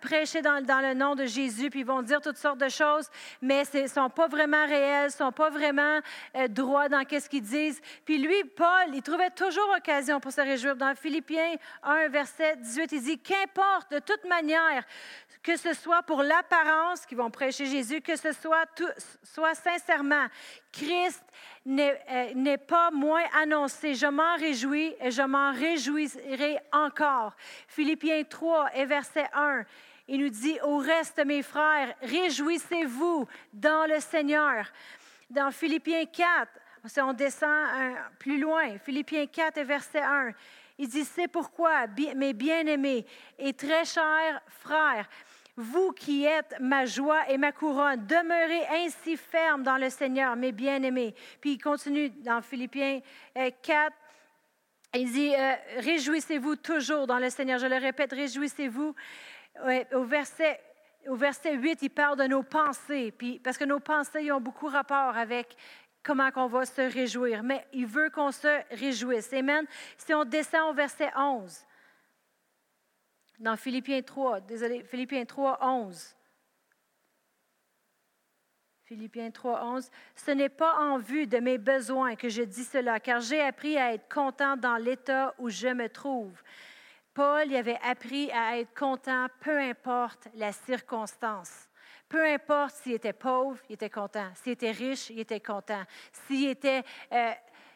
prêcher 0.00 0.40
dans, 0.40 0.60
le 0.60 0.94
nom 0.94 1.16
de 1.16 1.26
Jésus, 1.26 1.68
puis 1.68 1.80
ils 1.80 1.86
vont 1.86 2.00
dire 2.02 2.20
toutes 2.20 2.36
sortes 2.36 2.58
de 2.58 2.68
choses, 2.68 3.08
mais 3.42 3.64
ne 3.74 3.86
sont 3.88 4.08
pas 4.08 4.28
vraiment 4.28 4.64
réels, 4.66 5.06
ne 5.06 5.10
sont 5.10 5.32
pas 5.32 5.50
vraiment 5.50 5.98
euh, 6.36 6.46
droits 6.46 6.88
dans 6.88 7.02
ce 7.08 7.28
qu'ils 7.28 7.42
disent. 7.42 7.80
Puis 8.04 8.18
lui, 8.18 8.44
Paul, 8.56 8.94
il 8.94 9.02
trouvait 9.02 9.30
toujours 9.30 9.68
occasion 9.76 10.20
pour 10.20 10.30
se 10.30 10.40
réjouir. 10.40 10.76
Dans 10.76 10.94
Philippiens 10.94 11.56
1, 11.82 12.08
verset 12.08 12.56
18, 12.56 12.92
il 12.92 13.02
dit, 13.02 13.18
Qu'importe, 13.18 13.90
de 13.90 13.98
toute 13.98 14.24
manière, 14.24 14.84
que 15.42 15.56
ce 15.56 15.72
soit 15.72 16.02
pour 16.04 16.22
l'apparence 16.22 17.04
qu'ils 17.04 17.18
vont 17.18 17.30
prêcher 17.30 17.66
Jésus, 17.66 18.00
que 18.00 18.14
ce 18.14 18.32
soit, 18.32 18.66
soit 19.24 19.54
sincèrement, 19.54 20.26
Christ 20.72 21.22
euh, 21.66 22.34
n'est 22.34 22.58
pas 22.58 22.90
moins 22.90 23.24
annoncé. 23.40 23.94
Je 23.94 24.06
m'en 24.06 24.36
réjouis 24.36 24.94
et 25.00 25.10
je 25.10 25.22
m'en 25.22 25.52
réjouirai 25.52 26.58
encore. 26.72 27.34
Philippiens 27.68 28.22
3 28.24 28.76
et 28.76 28.84
verset 28.84 29.20
verset 29.22 29.30
1, 29.34 29.64
il 30.08 30.20
nous 30.20 30.28
dit, 30.28 30.58
au 30.64 30.78
reste, 30.78 31.24
mes 31.24 31.42
frères, 31.42 31.94
réjouissez-vous 32.02 33.26
dans 33.52 33.88
le 33.88 34.00
Seigneur. 34.00 34.66
Dans 35.28 35.50
Philippiens 35.50 36.04
4, 36.04 36.48
on 36.98 37.12
descend 37.12 37.68
plus 38.18 38.40
loin, 38.40 38.78
Philippiens 38.78 39.26
4 39.26 39.60
verset 39.60 40.00
1, 40.00 40.32
il 40.78 40.88
dit, 40.88 41.04
c'est 41.04 41.28
pourquoi, 41.28 41.86
mes 42.16 42.32
bien-aimés 42.32 43.04
et 43.38 43.52
très 43.52 43.84
chers 43.84 44.40
frères, 44.48 45.06
vous 45.56 45.92
qui 45.92 46.24
êtes 46.24 46.54
ma 46.60 46.86
joie 46.86 47.28
et 47.28 47.38
ma 47.38 47.52
couronne, 47.52 48.06
demeurez 48.06 48.84
ainsi 48.84 49.16
fermes 49.16 49.62
dans 49.62 49.76
le 49.76 49.90
Seigneur, 49.90 50.36
mes 50.36 50.52
bien-aimés. 50.52 51.14
Puis 51.40 51.52
il 51.52 51.58
continue 51.58 52.10
dans 52.10 52.40
Philippiens 52.40 53.00
4. 53.34 53.68
Euh, 53.68 54.98
il 54.98 55.12
dit, 55.12 55.34
euh, 55.34 55.54
réjouissez-vous 55.78 56.56
toujours 56.56 57.06
dans 57.06 57.18
le 57.18 57.30
Seigneur. 57.30 57.58
Je 57.58 57.66
le 57.66 57.76
répète, 57.76 58.12
réjouissez-vous. 58.12 58.94
au, 59.92 60.04
verset, 60.04 60.60
au 61.06 61.14
verset 61.14 61.54
8, 61.54 61.82
il 61.82 61.90
parle 61.90 62.18
de 62.18 62.24
nos 62.24 62.42
pensées, 62.42 63.12
puis, 63.16 63.38
parce 63.38 63.56
que 63.56 63.64
nos 63.64 63.80
pensées 63.80 64.32
ont 64.32 64.40
beaucoup 64.40 64.66
rapport 64.66 65.16
avec 65.16 65.56
comment 66.02 66.30
on 66.36 66.46
va 66.46 66.64
se 66.66 66.80
réjouir. 66.80 67.42
Mais 67.42 67.66
il 67.72 67.86
veut 67.86 68.10
qu'on 68.10 68.32
se 68.32 68.60
réjouisse. 68.74 69.32
Amen. 69.32 69.66
Si 69.96 70.12
on 70.14 70.24
descend 70.24 70.70
au 70.70 70.74
verset 70.74 71.10
11, 71.16 71.64
dans 73.40 73.56
Philippiens 73.56 74.02
3, 74.02 74.40
désolé, 74.40 74.84
Philippiens 74.84 75.24
3, 75.24 75.58
11. 75.62 76.16
Philippiens 78.84 79.30
3, 79.30 79.64
11. 79.64 79.90
Ce 80.14 80.30
n'est 80.30 80.48
pas 80.48 80.76
en 80.78 80.98
vue 80.98 81.26
de 81.26 81.38
mes 81.38 81.58
besoins 81.58 82.16
que 82.16 82.28
je 82.28 82.42
dis 82.42 82.64
cela, 82.64 83.00
car 83.00 83.20
j'ai 83.20 83.40
appris 83.40 83.78
à 83.78 83.94
être 83.94 84.12
content 84.12 84.56
dans 84.56 84.76
l'état 84.76 85.34
où 85.38 85.48
je 85.48 85.68
me 85.68 85.88
trouve. 85.88 86.42
Paul 87.14 87.50
y 87.50 87.56
avait 87.56 87.78
appris 87.82 88.30
à 88.32 88.58
être 88.58 88.74
content, 88.78 89.26
peu 89.40 89.58
importe 89.58 90.28
la 90.34 90.52
circonstance. 90.52 91.68
Peu 92.08 92.26
importe 92.26 92.74
s'il 92.74 92.92
était 92.92 93.12
pauvre, 93.12 93.58
il 93.68 93.74
était 93.74 93.88
content. 93.88 94.28
S'il 94.34 94.52
était 94.52 94.72
riche, 94.72 95.10
il 95.10 95.20
était 95.20 95.40
content. 95.40 95.84
S'il 96.26 96.48
était 96.48 96.82
euh, 97.12 97.32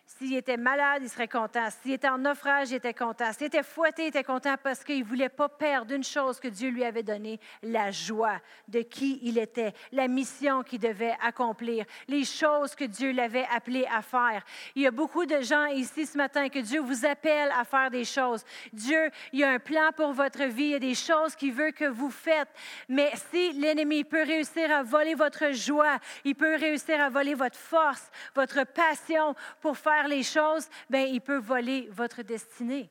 s'il 0.07 0.37
était 0.37 0.59
malade, 0.59 1.03
il 1.03 1.09
serait 1.09 1.29
content. 1.29 1.69
S'il 1.83 1.93
était 1.93 2.09
en 2.09 2.19
naufrage, 2.19 2.71
il 2.71 2.77
était 2.77 2.93
content. 2.93 3.33
S'il 3.33 3.47
était 3.47 3.63
fouetté, 3.63 4.05
il 4.05 4.09
était 4.09 4.23
content 4.23 4.55
parce 4.63 4.85
qu'il 4.85 5.01
ne 5.01 5.05
voulait 5.05 5.31
pas 5.31 5.49
perdre 5.49 5.95
une 5.95 6.05
chose 6.05 6.39
que 6.39 6.49
Dieu 6.49 6.69
lui 6.69 6.85
avait 6.85 7.03
donnée, 7.03 7.41
la 7.63 7.91
joie 7.91 8.39
de 8.69 8.81
qui 8.81 9.19
il 9.23 9.39
était, 9.39 9.73
la 9.93 10.07
mission 10.07 10.63
qu'il 10.63 10.81
devait 10.81 11.17
accomplir, 11.23 11.87
les 12.07 12.25
choses 12.25 12.75
que 12.75 12.85
Dieu 12.85 13.13
l'avait 13.13 13.47
appelé 13.55 13.87
à 13.91 14.03
faire. 14.03 14.45
Il 14.75 14.83
y 14.83 14.87
a 14.87 14.91
beaucoup 14.91 15.25
de 15.25 15.41
gens 15.41 15.67
ici 15.67 16.05
ce 16.05 16.19
matin 16.19 16.51
que 16.51 16.59
Dieu 16.59 16.81
vous 16.81 17.07
appelle 17.07 17.51
à 17.59 17.65
faire 17.65 17.91
des 17.91 18.05
choses. 18.05 18.45
Dieu, 18.73 19.11
il 19.33 19.41
y 19.41 19.45
a 19.45 19.51
un 19.51 19.59
plan 19.59 19.91
pour 19.97 20.13
votre 20.13 20.45
vie, 20.45 20.65
il 20.65 20.71
y 20.71 20.75
a 20.75 20.81
des 20.81 20.95
choses 20.95 21.35
qu'il 21.35 21.55
veut 21.55 21.71
que 21.71 21.87
vous 21.87 22.11
faites. 22.11 22.49
Mais 22.91 23.11
si 23.33 23.53
l'ennemi 23.55 24.05
peut 24.05 24.23
réussir 24.23 24.71
à 24.71 24.83
voler 24.83 25.15
votre 25.15 25.53
joie, 25.53 25.99
il 26.25 26.35
peut 26.35 26.57
réussir 26.57 27.01
à 27.01 27.09
voler 27.09 27.35
votre 27.35 27.59
force, 27.59 28.11
votre 28.35 28.65
passion 28.65 29.35
pour 29.63 29.79
faire 29.79 29.93
les 30.03 30.22
choses, 30.22 30.68
bien, 30.90 31.05
il 31.05 31.20
peut 31.20 31.38
voler 31.38 31.88
votre 31.90 32.22
destinée. 32.22 32.90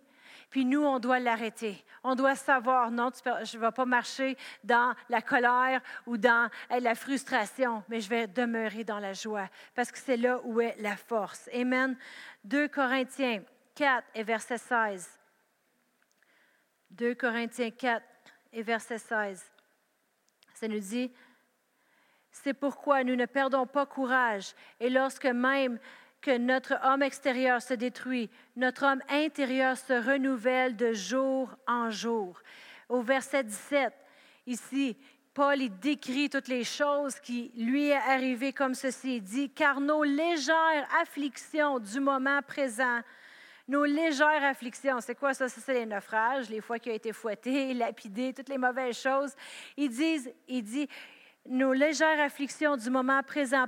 Puis 0.50 0.66
nous, 0.66 0.84
on 0.84 1.00
doit 1.00 1.20
l'arrêter. 1.20 1.84
On 2.04 2.14
doit 2.16 2.36
savoir, 2.36 2.92
non, 2.92 3.10
je 3.44 3.58
ne 3.58 3.62
vais 3.62 3.72
pas 3.72 3.86
marcher 3.86 4.38
dans 4.64 4.94
la 5.10 5.22
colère 5.22 5.82
ou 6.06 6.18
dans 6.18 6.50
la 6.70 6.96
frustration, 6.96 7.84
mais 7.90 8.02
je 8.02 8.10
vais 8.10 8.28
demeurer 8.28 8.84
dans 8.84 9.00
la 9.00 9.14
joie, 9.14 9.50
parce 9.74 9.92
que 9.92 9.98
c'est 9.98 10.18
là 10.18 10.40
où 10.44 10.62
est 10.62 10.76
la 10.80 10.96
force. 10.96 11.50
Amen. 11.54 11.98
2 12.44 12.68
Corinthiens 12.68 13.42
4 13.74 14.08
et 14.14 14.24
verset 14.24 14.60
16. 14.60 15.20
2 16.92 17.16
Corinthiens 17.16 17.72
4 17.72 18.06
et 18.52 18.62
verset 18.62 19.00
16. 19.00 19.52
Ça 20.54 20.68
nous 20.68 20.80
dit, 20.80 21.12
c'est 22.30 22.54
pourquoi 22.54 23.04
nous 23.04 23.16
ne 23.16 23.26
perdons 23.26 23.66
pas 23.66 23.86
courage. 23.86 24.54
Et 24.80 24.90
lorsque 24.90 25.26
même 25.26 25.80
que 26.24 26.38
notre 26.38 26.76
homme 26.86 27.04
extérieur 27.04 27.62
se 27.62 27.74
détruit, 27.74 28.30
notre 28.56 28.86
homme 28.86 29.02
intérieur 29.10 29.78
se 29.78 29.94
renouvelle 29.94 30.76
de 30.76 30.94
jour 30.94 31.50
en 31.68 31.92
jour. 31.92 32.40
Au 32.88 33.02
verset 33.02 33.44
17, 33.44 33.94
ici, 34.48 34.98
Paul 35.34 35.58
décrit 35.82 36.30
toutes 36.30 36.48
les 36.48 36.64
choses 36.64 37.20
qui 37.20 37.52
lui 37.58 37.90
est 37.90 37.96
arrivées 37.96 38.54
comme 38.54 38.74
ceci. 38.74 39.18
Il 39.18 39.24
dit, 39.24 39.50
car 39.50 39.82
nos 39.82 40.04
légères 40.04 40.88
afflictions 41.02 41.80
du 41.80 42.00
moment 42.00 42.42
présent, 42.42 43.02
nos 43.68 43.84
légères 43.84 44.44
afflictions, 44.44 45.02
c'est 45.02 45.16
quoi 45.16 45.34
ça? 45.34 45.50
Ça, 45.50 45.60
c'est 45.60 45.74
les 45.74 45.86
naufrages, 45.86 46.50
les 46.50 46.62
fois 46.62 46.80
qu'il 46.80 46.94
a 46.94 46.96
été 46.96 47.12
fouetté, 47.12 47.74
lapidé, 47.74 48.34
toutes 48.34 48.50
les 48.50 48.58
mauvaises 48.58 48.98
choses. 48.98 49.34
Ils 49.76 49.90
disent, 49.90 50.32
il 50.48 50.64
dit, 50.64 50.88
nos 51.50 51.74
légères 51.74 52.22
afflictions 52.22 52.78
du 52.78 52.90
moment 52.90 53.22
présent 53.24 53.66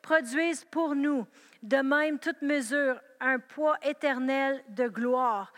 produisent 0.00 0.64
pour 0.64 0.94
nous 0.94 1.26
de 1.64 1.78
même 1.78 2.18
toute 2.18 2.42
mesure 2.42 3.00
un 3.20 3.38
poids 3.38 3.78
éternel 3.82 4.62
de 4.68 4.86
gloire. 4.86 5.52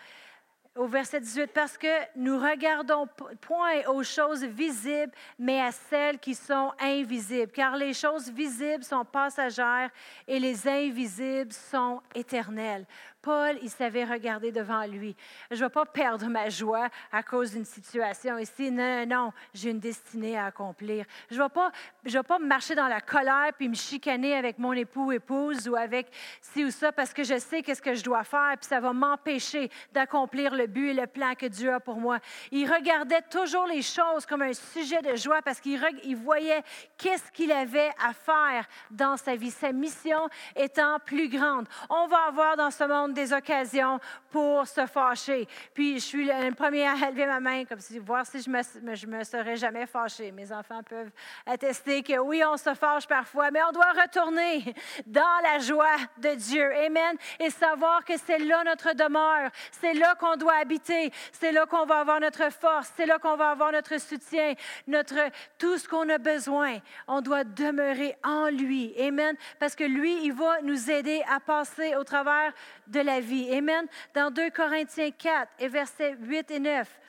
Au 0.76 0.86
verset 0.86 1.20
18, 1.20 1.46
parce 1.52 1.76
que 1.76 1.88
nous 2.16 2.38
regardons 2.38 3.08
point 3.40 3.82
aux 3.88 4.02
choses 4.02 4.44
visibles, 4.44 5.12
mais 5.38 5.60
à 5.60 5.72
celles 5.72 6.18
qui 6.18 6.34
sont 6.34 6.70
invisibles, 6.78 7.50
car 7.50 7.76
les 7.76 7.94
choses 7.94 8.30
visibles 8.30 8.84
sont 8.84 9.04
passagères 9.04 9.90
et 10.28 10.38
les 10.38 10.68
invisibles 10.68 11.52
sont 11.52 12.02
éternelles. 12.14 12.86
Paul, 13.26 13.58
il 13.60 13.70
savait 13.70 14.04
regarder 14.04 14.52
devant 14.52 14.86
lui. 14.86 15.16
Je 15.50 15.56
ne 15.56 15.62
vais 15.62 15.68
pas 15.68 15.84
perdre 15.84 16.28
ma 16.28 16.48
joie 16.48 16.86
à 17.10 17.24
cause 17.24 17.50
d'une 17.50 17.64
situation 17.64 18.38
ici. 18.38 18.70
Non, 18.70 19.04
non, 19.04 19.06
non, 19.06 19.32
j'ai 19.52 19.70
une 19.70 19.80
destinée 19.80 20.38
à 20.38 20.46
accomplir. 20.46 21.04
Je 21.28 21.36
ne 21.36 21.42
vais, 21.42 21.48
pas, 21.48 21.72
je 22.04 22.16
vais 22.16 22.22
pas 22.22 22.38
marcher 22.38 22.76
dans 22.76 22.86
la 22.86 23.00
colère 23.00 23.50
puis 23.58 23.68
me 23.68 23.74
chicaner 23.74 24.36
avec 24.36 24.60
mon 24.60 24.72
époux, 24.74 25.10
épouse 25.10 25.68
ou 25.68 25.74
avec 25.74 26.06
ci 26.40 26.64
ou 26.64 26.70
ça 26.70 26.92
parce 26.92 27.12
que 27.12 27.24
je 27.24 27.36
sais 27.40 27.62
qu'est-ce 27.62 27.82
que 27.82 27.96
je 27.96 28.04
dois 28.04 28.22
faire 28.22 28.54
puis 28.60 28.68
ça 28.68 28.78
va 28.78 28.92
m'empêcher 28.92 29.70
d'accomplir 29.92 30.54
le 30.54 30.68
but 30.68 30.90
et 30.90 30.94
le 30.94 31.08
plan 31.08 31.34
que 31.34 31.46
Dieu 31.46 31.74
a 31.74 31.80
pour 31.80 31.96
moi. 31.96 32.20
Il 32.52 32.72
regardait 32.72 33.22
toujours 33.22 33.66
les 33.66 33.82
choses 33.82 34.24
comme 34.24 34.42
un 34.42 34.52
sujet 34.52 35.02
de 35.02 35.16
joie 35.16 35.42
parce 35.42 35.58
qu'il 35.58 35.84
il 36.04 36.14
voyait 36.14 36.62
qu'est-ce 36.96 37.32
qu'il 37.32 37.50
avait 37.50 37.90
à 37.98 38.12
faire 38.12 38.68
dans 38.92 39.16
sa 39.16 39.34
vie, 39.34 39.50
sa 39.50 39.72
mission 39.72 40.28
étant 40.54 41.00
plus 41.04 41.28
grande. 41.28 41.66
On 41.90 42.06
va 42.06 42.18
avoir 42.28 42.56
dans 42.56 42.70
ce 42.70 42.84
monde 42.84 43.15
des 43.16 43.32
occasions 43.32 43.98
pour 44.30 44.66
se 44.66 44.86
fâcher. 44.86 45.48
Puis 45.74 45.94
je 45.94 46.04
suis 46.04 46.26
le 46.26 46.54
premier 46.54 46.86
à 46.86 46.94
lever 46.94 47.26
ma 47.26 47.40
main, 47.40 47.64
comme 47.64 47.80
si 47.80 47.98
voir 47.98 48.24
si 48.24 48.40
je 48.40 48.50
me, 48.50 48.60
je 48.94 49.06
me 49.06 49.24
serais 49.24 49.56
jamais 49.56 49.86
fâchée. 49.86 50.30
Mes 50.30 50.52
enfants 50.52 50.82
peuvent 50.82 51.10
attester 51.44 52.02
que 52.02 52.18
oui, 52.18 52.42
on 52.44 52.56
se 52.56 52.74
fâche 52.74 53.06
parfois, 53.06 53.50
mais 53.50 53.60
on 53.68 53.72
doit 53.72 53.92
retourner 53.92 54.74
dans 55.06 55.22
la 55.42 55.58
joie 55.58 55.96
de 56.18 56.34
Dieu. 56.34 56.70
Amen. 56.76 57.16
Et 57.40 57.50
savoir 57.50 58.04
que 58.04 58.16
c'est 58.18 58.38
là 58.38 58.62
notre 58.64 58.92
demeure, 58.92 59.50
c'est 59.72 59.94
là 59.94 60.14
qu'on 60.14 60.36
doit 60.36 60.56
habiter, 60.56 61.10
c'est 61.32 61.52
là 61.52 61.66
qu'on 61.66 61.86
va 61.86 62.00
avoir 62.00 62.20
notre 62.20 62.52
force, 62.52 62.92
c'est 62.96 63.06
là 63.06 63.18
qu'on 63.18 63.36
va 63.36 63.50
avoir 63.50 63.72
notre 63.72 63.98
soutien, 63.98 64.54
notre 64.86 65.16
tout 65.58 65.78
ce 65.78 65.88
qu'on 65.88 66.08
a 66.10 66.18
besoin. 66.18 66.78
On 67.08 67.22
doit 67.22 67.44
demeurer 67.44 68.16
en 68.22 68.50
lui. 68.50 68.94
Amen. 69.00 69.34
Parce 69.58 69.74
que 69.74 69.84
lui, 69.84 70.24
il 70.24 70.32
va 70.32 70.60
nous 70.62 70.90
aider 70.90 71.22
à 71.30 71.40
passer 71.40 71.96
au 71.96 72.04
travers 72.04 72.52
de 72.86 73.00
la 73.06 73.20
vie. 73.20 73.50
Amen. 73.54 73.86
Dans 74.14 74.30
2 74.30 74.50
Corinthiens 74.50 75.10
4 75.10 75.50
et 75.60 75.68
versets 75.68 76.16
8 76.20 76.50
et 76.50 76.58
9, 76.58 77.00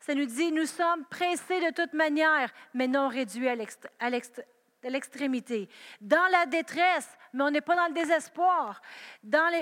ça 0.00 0.14
nous 0.14 0.26
dit, 0.26 0.52
nous 0.52 0.66
sommes 0.66 1.04
pressés 1.06 1.60
de 1.60 1.72
toute 1.74 1.92
manière, 1.92 2.50
mais 2.72 2.86
non 2.86 3.08
réduits 3.08 3.48
à 3.48 3.56
l'extrémité. 4.84 5.68
Dans 6.00 6.30
la 6.30 6.46
détresse, 6.46 7.08
mais 7.34 7.42
on 7.42 7.50
n'est 7.50 7.60
pas 7.60 7.76
dans 7.76 7.88
le 7.88 7.92
désespoir. 7.92 8.80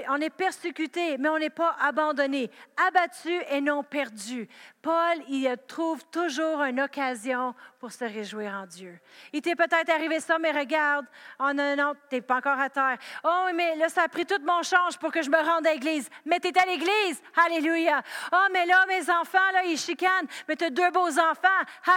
On 0.08 0.20
est 0.20 0.30
persécuté, 0.30 1.18
mais 1.18 1.30
on 1.30 1.38
n'est 1.38 1.50
pas 1.50 1.74
abandonné. 1.80 2.50
Abattu 2.86 3.32
et 3.50 3.60
non 3.60 3.82
perdu. 3.82 4.46
Paul, 4.86 5.18
il 5.28 5.52
trouve 5.66 6.00
toujours 6.12 6.62
une 6.62 6.80
occasion 6.80 7.56
pour 7.80 7.90
se 7.90 8.04
réjouir 8.04 8.52
en 8.52 8.66
Dieu. 8.66 8.96
Il 9.32 9.42
t'est 9.42 9.56
peut-être 9.56 9.90
arrivé 9.90 10.20
ça, 10.20 10.38
mais 10.38 10.52
regarde, 10.52 11.06
oh 11.40 11.50
non, 11.52 11.74
non, 11.74 11.94
tu 12.08 12.14
n'es 12.14 12.20
pas 12.20 12.36
encore 12.36 12.60
à 12.60 12.70
terre. 12.70 12.96
Oh, 13.24 13.46
mais 13.52 13.74
là, 13.74 13.88
ça 13.88 14.04
a 14.04 14.08
pris 14.08 14.24
tout 14.24 14.40
mon 14.44 14.62
change 14.62 14.96
pour 14.96 15.10
que 15.10 15.22
je 15.22 15.28
me 15.28 15.38
rende 15.38 15.66
à 15.66 15.72
l'église. 15.72 16.08
Mais 16.24 16.38
tu 16.38 16.48
es 16.48 16.56
à 16.56 16.64
l'église. 16.66 17.20
Alléluia. 17.44 18.00
Oh, 18.32 18.46
mais 18.52 18.64
là, 18.64 18.86
mes 18.86 19.10
enfants, 19.10 19.50
là, 19.52 19.64
ils 19.64 19.76
chicanent. 19.76 20.28
Mais 20.46 20.54
tu 20.54 20.66
as 20.66 20.70
deux 20.70 20.90
beaux 20.92 21.18
enfants. 21.18 21.48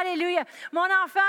Alléluia. 0.01 0.43
Mon 0.71 0.81
enfant, 0.81 1.19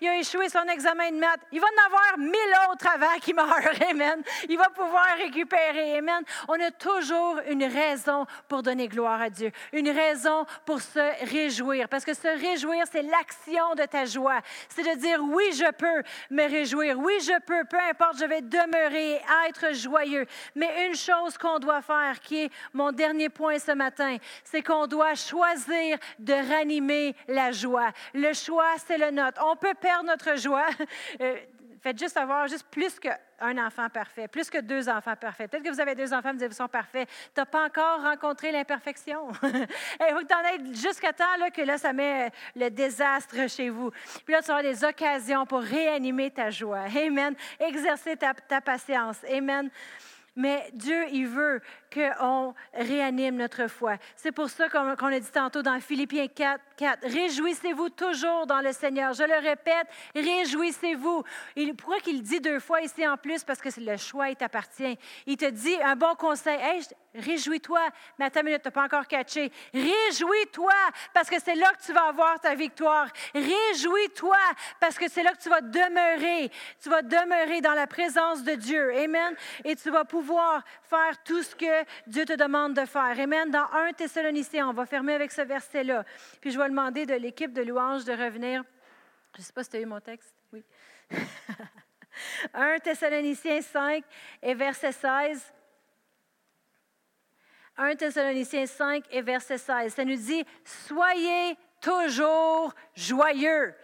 il 0.00 0.08
a, 0.08 0.16
échoué 0.16 0.48
son 0.48 0.64
examen 0.64 1.10
de 1.10 1.18
maths. 1.18 1.40
Il 1.52 1.60
va 1.60 1.66
en 1.66 1.86
avoir 1.86 2.18
mille 2.18 2.54
autres 2.70 2.88
avant 2.88 3.18
qu'il 3.20 3.34
meure. 3.34 3.46
Amen. 3.90 4.22
Il 4.48 4.56
va 4.56 4.70
pouvoir 4.70 5.08
récupérer. 5.18 5.98
Amen. 5.98 6.22
On 6.48 6.58
a 6.58 6.70
toujours 6.70 7.38
une 7.50 7.64
raison 7.64 8.24
pour 8.48 8.62
donner 8.62 8.88
gloire 8.88 9.20
à 9.20 9.28
Dieu. 9.28 9.52
Une 9.74 9.90
raison 9.90 10.46
pour 10.64 10.80
se 10.80 11.01
réjouir. 11.22 11.88
Parce 11.88 12.04
que 12.04 12.14
se 12.14 12.28
réjouir, 12.28 12.84
c'est 12.90 13.02
l'action 13.02 13.74
de 13.74 13.84
ta 13.84 14.04
joie. 14.04 14.40
C'est 14.68 14.82
de 14.82 14.98
dire, 14.98 15.20
oui, 15.22 15.44
je 15.52 15.70
peux 15.72 16.02
me 16.30 16.48
réjouir. 16.48 16.98
Oui, 16.98 17.14
je 17.20 17.38
peux. 17.40 17.64
Peu 17.64 17.78
importe, 17.90 18.18
je 18.18 18.24
vais 18.24 18.42
demeurer, 18.42 19.20
être 19.48 19.74
joyeux. 19.74 20.26
Mais 20.54 20.86
une 20.86 20.94
chose 20.94 21.38
qu'on 21.38 21.58
doit 21.58 21.82
faire, 21.82 22.20
qui 22.20 22.44
est 22.44 22.50
mon 22.72 22.92
dernier 22.92 23.28
point 23.28 23.58
ce 23.58 23.72
matin, 23.72 24.16
c'est 24.44 24.62
qu'on 24.62 24.86
doit 24.86 25.14
choisir 25.14 25.98
de 26.18 26.32
ranimer 26.32 27.14
la 27.28 27.52
joie. 27.52 27.90
Le 28.14 28.32
choix, 28.32 28.74
c'est 28.86 28.98
le 28.98 29.10
nôtre. 29.10 29.42
On 29.44 29.56
peut 29.56 29.74
perdre 29.74 30.04
notre 30.04 30.36
joie. 30.36 30.66
Euh, 31.82 31.88
faites 31.90 31.98
juste 31.98 32.16
avoir 32.16 32.46
juste 32.48 32.66
plus 32.70 32.98
qu'un 32.98 33.66
enfant 33.66 33.88
parfait, 33.88 34.28
plus 34.28 34.48
que 34.48 34.58
deux 34.58 34.88
enfants 34.88 35.16
parfaits. 35.16 35.50
Peut-être 35.50 35.64
que 35.64 35.70
vous 35.70 35.80
avez 35.80 35.94
deux 35.94 36.12
enfants, 36.12 36.32
vous 36.32 36.44
ils 36.44 36.52
sont 36.52 36.68
parfaits. 36.68 37.08
Tu 37.34 37.40
n'as 37.40 37.46
pas 37.46 37.66
encore 37.66 38.02
rencontré 38.02 38.52
l'imperfection. 38.52 39.28
Il 39.42 40.12
faut 40.12 40.20
que 40.20 40.26
tu 40.26 40.34
en 40.34 40.74
jusqu'à 40.74 41.12
temps 41.12 41.36
là, 41.38 41.50
que 41.50 41.62
là, 41.62 41.78
ça 41.78 41.92
met 41.92 42.30
le 42.54 42.70
désastre 42.70 43.48
chez 43.48 43.68
vous. 43.68 43.90
Puis 44.24 44.32
là, 44.32 44.42
tu 44.42 44.50
auras 44.50 44.62
des 44.62 44.84
occasions 44.84 45.46
pour 45.46 45.60
réanimer 45.60 46.30
ta 46.30 46.50
joie. 46.50 46.84
Amen. 46.96 47.34
Exercer 47.58 48.16
ta, 48.16 48.34
ta 48.34 48.60
patience. 48.60 49.18
Amen. 49.30 49.70
Mais 50.34 50.70
Dieu, 50.72 51.04
il 51.10 51.26
veut 51.26 51.60
qu'on 51.92 52.54
réanime 52.74 53.36
notre 53.36 53.66
foi. 53.68 53.96
C'est 54.16 54.32
pour 54.32 54.48
ça 54.48 54.68
qu'on 54.68 55.06
a 55.06 55.20
dit 55.20 55.30
tantôt 55.30 55.62
dans 55.62 55.78
Philippiens 55.80 56.28
4, 56.28 56.60
4 56.76 56.98
Réjouissez-vous 57.02 57.90
toujours 57.90 58.46
dans 58.46 58.60
le 58.60 58.72
Seigneur. 58.72 59.12
Je 59.12 59.24
le 59.24 59.38
répète, 59.46 59.86
réjouissez-vous. 60.14 61.22
Pourquoi 61.76 62.00
qu'il 62.00 62.22
dit 62.22 62.40
deux 62.40 62.60
fois 62.60 62.80
ici 62.80 63.06
en 63.06 63.16
plus? 63.16 63.44
Parce 63.44 63.60
que 63.60 63.68
le 63.80 63.96
choix, 63.96 64.30
il 64.30 64.36
t'appartient. 64.36 64.98
Il 65.26 65.36
te 65.36 65.48
dit 65.50 65.76
un 65.82 65.96
bon 65.96 66.14
conseil. 66.14 66.58
Hey, 66.60 66.82
réjouis-toi. 67.14 67.80
Mais 68.18 68.26
attends 68.26 68.40
une 68.40 68.46
minute, 68.46 68.62
tu 68.62 68.70
pas 68.70 68.84
encore 68.84 69.06
catché. 69.06 69.52
Réjouis-toi 69.74 70.72
parce 71.12 71.28
que 71.28 71.36
c'est 71.42 71.54
là 71.54 71.70
que 71.72 71.84
tu 71.84 71.92
vas 71.92 72.08
avoir 72.08 72.40
ta 72.40 72.54
victoire. 72.54 73.08
Réjouis-toi 73.34 74.36
parce 74.80 74.98
que 74.98 75.08
c'est 75.08 75.22
là 75.22 75.32
que 75.32 75.42
tu 75.42 75.48
vas 75.48 75.60
demeurer. 75.60 76.50
Tu 76.82 76.88
vas 76.88 77.02
demeurer 77.02 77.60
dans 77.60 77.74
la 77.74 77.86
présence 77.86 78.42
de 78.42 78.54
Dieu. 78.54 78.96
Amen. 78.96 79.34
Et 79.64 79.76
tu 79.76 79.90
vas 79.90 80.04
pouvoir 80.04 80.62
faire 80.88 81.22
tout 81.24 81.42
ce 81.42 81.54
que 81.54 81.81
Dieu 82.06 82.24
te 82.24 82.34
demande 82.34 82.74
de 82.74 82.84
faire. 82.84 83.18
Amen. 83.18 83.50
Dans 83.50 83.66
1 83.72 83.92
Thessaloniciens, 83.92 84.68
on 84.68 84.72
va 84.72 84.86
fermer 84.86 85.14
avec 85.14 85.32
ce 85.32 85.42
verset-là. 85.42 86.04
Puis 86.40 86.50
je 86.50 86.58
vais 86.58 86.68
demander 86.68 87.06
de 87.06 87.14
l'équipe 87.14 87.52
de 87.52 87.62
louange 87.62 88.04
de 88.04 88.12
revenir. 88.12 88.64
Je 89.34 89.40
ne 89.40 89.44
sais 89.44 89.52
pas 89.52 89.64
si 89.64 89.70
tu 89.70 89.76
as 89.76 89.80
eu 89.80 89.86
mon 89.86 90.00
texte. 90.00 90.34
Oui. 90.52 90.62
1 92.54 92.78
Thessaloniciens 92.78 93.62
5 93.62 94.04
et 94.42 94.54
verset 94.54 94.92
16. 94.92 95.52
1 97.76 97.96
Thessaloniciens 97.96 98.66
5 98.66 99.04
et 99.10 99.22
verset 99.22 99.58
16. 99.58 99.94
Ça 99.94 100.04
nous 100.04 100.16
dit, 100.16 100.44
soyez 100.64 101.56
toujours 101.80 102.74
joyeux. 102.94 103.74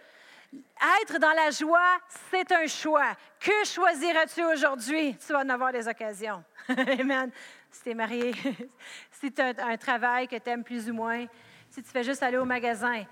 Être 1.01 1.19
dans 1.19 1.33
la 1.33 1.51
joie, 1.51 1.99
c'est 2.31 2.51
un 2.51 2.65
choix. 2.65 3.15
Que 3.39 3.65
choisiras-tu 3.65 4.43
aujourd'hui? 4.43 5.15
Tu 5.15 5.33
vas 5.33 5.39
en 5.39 5.49
avoir 5.49 5.71
des 5.71 5.87
occasions. 5.87 6.43
Amen. 6.69 7.31
Si 7.71 7.83
tu 7.83 7.89
es 7.89 7.93
marié, 7.93 8.33
si 9.11 9.31
tu 9.31 9.41
as 9.41 9.53
un 9.65 9.77
travail 9.77 10.27
que 10.27 10.35
tu 10.35 10.49
aimes 10.49 10.63
plus 10.63 10.89
ou 10.89 10.93
moins, 10.93 11.25
si 11.69 11.83
tu 11.83 11.89
fais 11.89 12.03
juste 12.03 12.23
aller 12.23 12.37
au 12.37 12.45
magasin, 12.45 13.03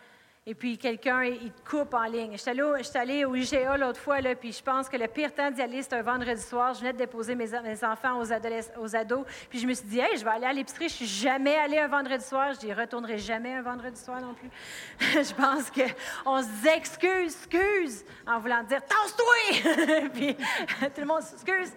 et 0.49 0.55
puis 0.55 0.77
quelqu'un, 0.77 1.25
il 1.25 1.51
te 1.51 1.69
coupe 1.69 1.93
en 1.93 2.05
ligne. 2.05 2.31
Je 2.31 2.37
suis 2.37 2.97
allée, 2.97 3.25
au 3.25 3.35
IGA 3.35 3.75
l'autre 3.75 3.99
fois, 3.99 4.21
là, 4.21 4.33
puis 4.33 4.53
je 4.53 4.63
pense 4.63 4.87
que 4.87 4.95
le 4.95 5.09
pire 5.09 5.35
temps 5.35 5.51
d'y 5.51 5.61
aller, 5.61 5.81
c'est 5.81 5.91
un 5.91 6.01
vendredi 6.01 6.41
soir. 6.41 6.73
Je 6.73 6.79
venais 6.79 6.93
de 6.93 6.97
déposer 6.97 7.35
mes, 7.35 7.53
enfants 7.83 8.17
aux, 8.21 8.31
ados. 8.95 9.25
Puis 9.49 9.59
je 9.59 9.67
me 9.67 9.73
suis 9.73 9.85
dit, 9.89 9.99
hey, 9.99 10.17
je 10.17 10.23
vais 10.23 10.31
aller 10.31 10.45
à 10.45 10.53
l'épicerie. 10.53 10.87
Je 10.87 10.93
suis 10.93 11.05
jamais 11.05 11.57
allée 11.57 11.79
un 11.79 11.89
vendredi 11.89 12.23
soir. 12.23 12.53
Je 12.53 12.65
n'y 12.65 12.73
retournerai 12.73 13.17
jamais 13.17 13.55
un 13.55 13.61
vendredi 13.61 13.99
soir 13.99 14.21
non 14.21 14.33
plus. 14.35 14.49
je 14.99 15.33
pense 15.33 15.69
qu'on 15.69 16.41
se 16.41 16.77
excuse, 16.77 17.35
excuse, 17.35 18.05
en 18.25 18.39
voulant 18.39 18.63
dire, 18.63 18.79
tasse-toi! 18.85 20.09
puis 20.13 20.33
tout 20.33 21.01
le 21.01 21.07
monde, 21.07 21.23
excuse, 21.29 21.73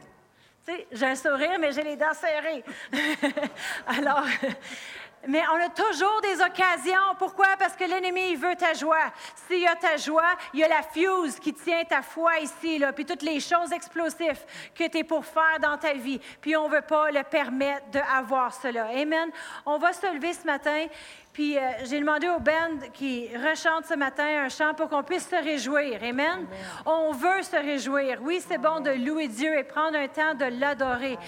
j'ai 0.93 1.07
un 1.07 1.15
sourire, 1.15 1.59
mais 1.59 1.73
j'ai 1.73 1.83
les 1.83 1.97
dents 1.97 2.15
serrées. 2.15 2.65
Alors, 3.87 4.25
mais 5.27 5.43
on 5.53 5.65
a 5.65 5.69
toujours 5.69 6.21
des 6.23 6.41
occasions. 6.41 7.15
Pourquoi? 7.19 7.49
Parce 7.59 7.75
que 7.75 7.85
l'ennemi, 7.85 8.33
il 8.33 8.37
veut 8.39 8.55
ta 8.57 8.73
joie. 8.75 9.13
S'il 9.47 9.61
y 9.61 9.67
a 9.67 9.77
ta 9.77 9.97
joie, 9.97 10.37
il 10.55 10.61
y 10.61 10.65
a 10.65 10.69
la 10.69 10.83
fuse 10.83 11.39
qui 11.39 11.53
tient 11.53 11.85
ta 11.85 12.03
foi 12.03 12.39
ici, 12.41 12.79
là, 12.79 12.93
puis 12.93 13.05
toutes 13.05 13.23
les 13.23 13.41
choses 13.41 13.73
explosives 13.73 14.45
que 14.75 14.89
tu 14.89 14.99
es 14.99 15.05
pour 15.05 15.25
faire 15.25 15.59
dans 15.61 15.77
ta 15.77 15.93
vie. 15.93 16.21
Puis 16.41 16.57
on 16.57 16.69
ne 16.69 16.75
veut 16.75 16.83
pas 16.83 17.11
le 17.11 17.23
permettre 17.23 17.87
d'avoir 17.91 18.55
cela. 18.55 18.87
Amen. 18.87 19.31
On 19.67 19.79
va 19.79 19.93
se 19.93 20.13
lever 20.13 20.33
ce 20.33 20.47
matin. 20.47 20.87
Puis 21.33 21.57
euh, 21.57 21.61
j'ai 21.85 22.01
demandé 22.01 22.29
au 22.29 22.41
band 22.41 22.89
qui 22.93 23.29
rechante 23.37 23.87
ce 23.87 23.95
matin 23.95 24.45
un 24.45 24.49
chant 24.49 24.75
pour 24.75 24.89
qu'on 24.89 25.03
puisse 25.03 25.29
se 25.29 25.37
réjouir. 25.37 26.03
Amen. 26.03 26.47
On 26.85 27.13
veut 27.13 27.43
se 27.43 27.57
réjouir. 27.57 28.19
Oui, 28.23 28.43
c'est 28.47 28.59
bon 28.59 28.81
de 28.81 28.91
louer 28.91 29.29
Dieu 29.29 29.57
et 29.57 29.65
prendre 29.65 29.97
un 29.97 30.09
temps 30.09 30.35
de 30.35 30.47
l'adorer 30.47 31.19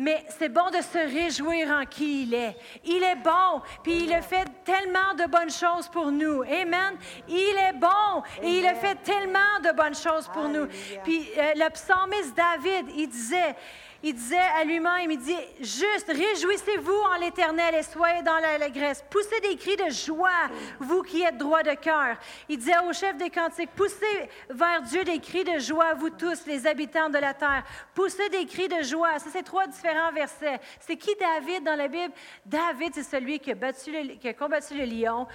mais 0.00 0.24
c'est 0.38 0.48
bon 0.48 0.70
de 0.70 0.80
se 0.80 0.98
réjouir 0.98 1.68
en 1.70 1.84
qui 1.84 2.22
il 2.22 2.32
est. 2.32 2.56
Il 2.86 3.02
est 3.02 3.22
bon, 3.22 3.60
puis 3.82 4.04
il 4.04 4.12
a 4.14 4.22
fait 4.22 4.46
tellement 4.64 5.14
de 5.14 5.30
bonnes 5.30 5.50
choses 5.50 5.88
pour 5.88 6.10
nous. 6.10 6.42
Amen. 6.42 6.96
Il 7.28 7.54
est 7.68 7.78
bon 7.78 8.22
et 8.42 8.60
il 8.60 8.66
a 8.66 8.74
fait 8.74 8.94
tellement 9.02 9.60
de 9.62 9.76
bonnes 9.76 9.94
choses 9.94 10.26
pour 10.32 10.48
nous. 10.48 10.66
Puis 11.04 11.28
euh, 11.36 11.52
le 11.54 11.68
psalmiste 11.70 12.34
David, 12.34 12.86
il 12.96 13.08
disait, 13.08 13.54
il 14.02 14.14
disait 14.14 14.38
à 14.58 14.64
lui-même, 14.64 15.10
il 15.10 15.18
dit, 15.18 15.36
juste, 15.60 16.08
réjouissez-vous 16.08 17.00
en 17.14 17.18
l'Éternel 17.18 17.74
et 17.74 17.82
soyez 17.82 18.22
dans 18.22 18.38
l'allégresse. 18.38 19.04
Poussez 19.10 19.40
des 19.40 19.56
cris 19.56 19.76
de 19.76 19.90
joie, 19.90 20.48
vous 20.78 21.02
qui 21.02 21.22
êtes 21.22 21.36
droit 21.36 21.62
de 21.62 21.74
cœur. 21.74 22.16
Il 22.48 22.58
disait 22.58 22.78
au 22.88 22.92
chef 22.92 23.16
des 23.16 23.30
cantiques, 23.30 23.70
poussez 23.76 24.28
vers 24.48 24.82
Dieu 24.82 25.04
des 25.04 25.18
cris 25.18 25.44
de 25.44 25.58
joie, 25.58 25.94
vous 25.94 26.10
tous, 26.10 26.46
les 26.46 26.66
habitants 26.66 27.10
de 27.10 27.18
la 27.18 27.34
terre. 27.34 27.64
Poussez 27.94 28.28
des 28.30 28.46
cris 28.46 28.68
de 28.68 28.82
joie. 28.82 29.18
Ça, 29.18 29.26
c'est 29.30 29.42
trois 29.42 29.66
différents 29.66 30.12
versets. 30.12 30.60
C'est 30.80 30.96
qui 30.96 31.14
David 31.16 31.64
dans 31.64 31.76
la 31.76 31.88
Bible? 31.88 32.14
David, 32.46 32.94
c'est 32.94 33.02
celui 33.02 33.38
qui 33.38 33.50
a, 33.50 33.54
battu 33.54 33.92
qui 34.18 34.28
a 34.28 34.34
combattu 34.34 34.74
le 34.74 34.84
lion, 34.84 35.26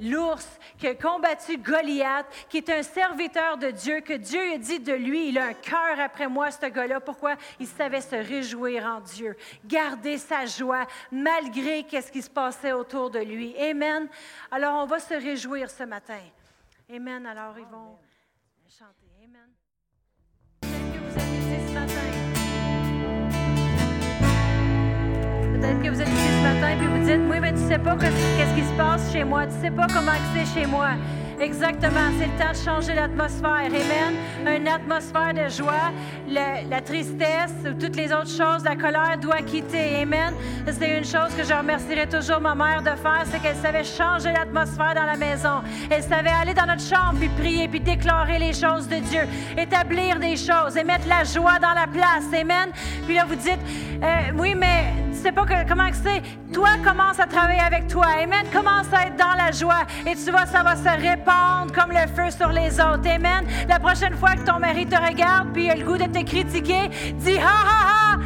l'ours, 0.00 0.48
qui 0.78 0.86
a 0.86 0.94
combattu 0.94 1.58
Goliath, 1.58 2.26
qui 2.48 2.58
est 2.58 2.70
un 2.70 2.82
serviteur 2.82 3.56
de 3.56 3.70
Dieu, 3.70 4.00
que 4.00 4.14
Dieu 4.14 4.40
a 4.54 4.58
dit 4.58 4.78
de 4.78 4.92
lui, 4.92 5.28
il 5.28 5.38
a 5.38 5.46
un 5.46 5.54
cœur 5.54 5.98
après 5.98 6.28
moi, 6.28 6.50
ce 6.50 6.66
gars-là. 6.66 7.00
Pourquoi? 7.00 7.34
Savait 7.80 8.02
se 8.02 8.16
réjouir 8.16 8.84
en 8.84 9.00
Dieu, 9.00 9.34
garder 9.64 10.18
sa 10.18 10.44
joie 10.44 10.86
malgré 11.10 11.82
ce 11.90 12.12
qui 12.12 12.20
se 12.20 12.28
passait 12.28 12.72
autour 12.72 13.10
de 13.10 13.20
lui. 13.20 13.56
Amen. 13.56 14.06
Alors, 14.50 14.82
on 14.82 14.86
va 14.86 14.98
se 14.98 15.14
réjouir 15.14 15.70
ce 15.70 15.84
matin. 15.84 16.20
Amen. 16.94 17.24
Alors, 17.24 17.54
ils 17.58 17.64
vont 17.64 17.96
chanter. 18.68 19.08
Amen. 19.24 19.48
Peut-être 20.60 20.92
que 20.92 20.98
vous 20.98 21.16
ici 21.22 21.68
ce 21.68 21.72
matin. 21.72 22.08
Peut-être 25.54 25.82
que 25.82 25.88
vous 25.88 26.00
ce 26.00 26.42
matin 26.42 26.68
et 26.68 26.86
vous 26.86 27.04
dites, 27.06 27.30
oui, 27.30 27.40
mais 27.40 27.52
tu 27.54 27.60
sais 27.60 27.78
pas 27.78 27.96
qu'est-ce 27.96 28.54
qui 28.54 28.62
se 28.62 28.76
passe 28.76 29.10
chez 29.10 29.24
moi. 29.24 29.46
Tu 29.46 29.54
sais 29.54 29.70
pas 29.70 29.86
comment 29.86 30.12
c'est 30.34 30.60
chez 30.60 30.66
moi. 30.66 30.90
Exactement. 31.40 32.10
C'est 32.18 32.26
le 32.26 32.38
temps 32.38 32.52
de 32.52 32.70
changer 32.70 32.94
l'atmosphère. 32.94 33.64
Amen. 33.64 34.56
Une 34.58 34.68
atmosphère 34.68 35.32
de 35.32 35.48
joie. 35.48 35.90
la 36.28 36.80
tristesse, 36.82 37.54
toutes 37.80 37.96
les 37.96 38.12
autres 38.12 38.28
choses, 38.28 38.62
la 38.62 38.76
colère 38.76 39.16
doit 39.18 39.40
quitter. 39.40 40.02
Amen. 40.02 40.34
C'est 40.66 40.98
une 40.98 41.04
chose 41.04 41.34
que 41.34 41.42
je 41.42 41.54
remercierai 41.54 42.06
toujours 42.06 42.40
ma 42.40 42.54
mère 42.54 42.82
de 42.82 42.90
faire, 42.90 43.24
c'est 43.24 43.40
qu'elle 43.40 43.56
savait 43.56 43.84
changer 43.84 44.32
l'atmosphère 44.32 44.94
dans 44.94 45.06
la 45.06 45.16
maison. 45.16 45.62
Elle 45.90 46.02
savait 46.02 46.30
aller 46.30 46.52
dans 46.52 46.66
notre 46.66 46.82
chambre 46.82 47.18
puis 47.18 47.28
prier 47.30 47.68
puis 47.68 47.80
déclarer 47.80 48.38
les 48.38 48.52
choses 48.52 48.86
de 48.86 48.96
Dieu, 48.96 49.22
établir 49.56 50.18
des 50.18 50.36
choses 50.36 50.76
et 50.76 50.84
mettre 50.84 51.08
la 51.08 51.24
joie 51.24 51.58
dans 51.58 51.74
la 51.74 51.86
place. 51.86 52.26
Amen. 52.38 52.70
Puis 53.06 53.14
là, 53.14 53.24
vous 53.26 53.36
dites, 53.36 53.60
euh, 54.02 54.32
oui, 54.36 54.54
mais 54.54 54.92
tu 55.12 55.18
sais 55.18 55.32
pas 55.32 55.46
comment 55.66 55.88
c'est? 55.92 56.22
Toi, 56.52 56.68
commence 56.84 57.18
à 57.18 57.26
travailler 57.26 57.60
avec 57.60 57.86
toi. 57.88 58.06
Amen. 58.22 58.44
Commence 58.52 58.92
à 58.92 59.06
être 59.06 59.16
dans 59.16 59.34
la 59.36 59.50
joie 59.52 59.86
et 60.06 60.14
tu 60.14 60.30
vois, 60.30 60.46
ça 60.46 60.62
va 60.62 60.76
se 60.76 61.00
répandre 61.00 61.29
comme 61.74 61.92
le 61.92 62.06
feu 62.14 62.30
sur 62.30 62.48
les 62.48 62.80
autres. 62.80 63.08
Amen. 63.08 63.46
La 63.68 63.78
prochaine 63.78 64.16
fois 64.16 64.30
que 64.30 64.44
ton 64.44 64.58
mari 64.58 64.86
te 64.86 64.96
regarde 64.96 65.48
puis 65.52 65.66
il 65.66 65.70
a 65.70 65.74
le 65.74 65.84
goût 65.84 65.96
de 65.96 66.04
te 66.04 66.24
critiquer, 66.24 66.90
dis 67.14 67.38
ha 67.38 67.42
ha 67.42 68.14
ha. 68.14 68.18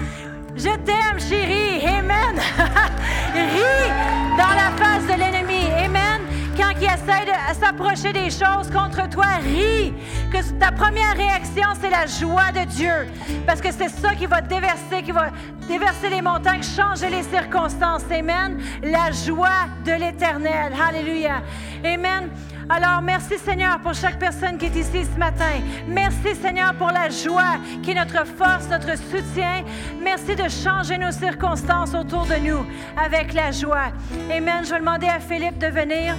Je 0.56 0.70
t'aime, 0.84 1.18
chérie. 1.18 1.84
Amen. 1.84 2.36
Ris 3.34 3.90
dans 4.38 4.54
la 4.54 4.70
face 4.76 5.02
de 5.04 5.18
l'ennemi. 5.18 5.66
Amen. 5.84 6.20
Quand 6.56 6.70
il 6.80 6.84
essaie 6.84 7.26
de 7.26 7.60
s'approcher 7.60 8.12
des 8.12 8.30
choses 8.30 8.70
contre 8.72 9.08
toi, 9.10 9.26
ris. 9.42 9.92
Que 10.30 10.38
ta 10.60 10.70
première 10.70 11.16
réaction, 11.16 11.68
c'est 11.80 11.90
la 11.90 12.06
joie 12.06 12.52
de 12.52 12.64
Dieu. 12.70 13.08
Parce 13.46 13.60
que 13.60 13.72
c'est 13.72 13.88
ça 13.88 14.14
qui 14.14 14.26
va 14.26 14.40
déverser, 14.40 15.02
qui 15.04 15.10
va 15.10 15.30
déverser 15.66 16.10
les 16.10 16.22
montagnes, 16.22 16.62
changer 16.62 17.10
les 17.10 17.24
circonstances. 17.24 18.04
Amen. 18.12 18.62
La 18.82 19.10
joie 19.10 19.66
de 19.84 19.92
l'éternel. 19.92 20.72
Alléluia. 20.88 21.42
Amen. 21.84 22.30
Alors, 22.68 23.02
merci 23.02 23.38
Seigneur 23.38 23.78
pour 23.80 23.92
chaque 23.92 24.18
personne 24.18 24.56
qui 24.56 24.66
est 24.66 24.76
ici 24.76 25.04
ce 25.04 25.18
matin. 25.18 25.60
Merci 25.86 26.34
Seigneur 26.34 26.74
pour 26.74 26.90
la 26.90 27.10
joie 27.10 27.58
qui 27.82 27.90
est 27.90 27.94
notre 27.94 28.26
force, 28.26 28.68
notre 28.70 28.96
soutien. 28.96 29.64
Merci 30.02 30.34
de 30.34 30.48
changer 30.48 30.96
nos 30.96 31.12
circonstances 31.12 31.94
autour 31.94 32.24
de 32.24 32.36
nous 32.36 32.64
avec 32.96 33.34
la 33.34 33.50
joie. 33.50 33.92
Amen. 34.30 34.64
Je 34.64 34.70
vais 34.70 34.78
demander 34.78 35.06
à 35.08 35.20
Philippe 35.20 35.58
de 35.58 35.66
venir 35.66 36.14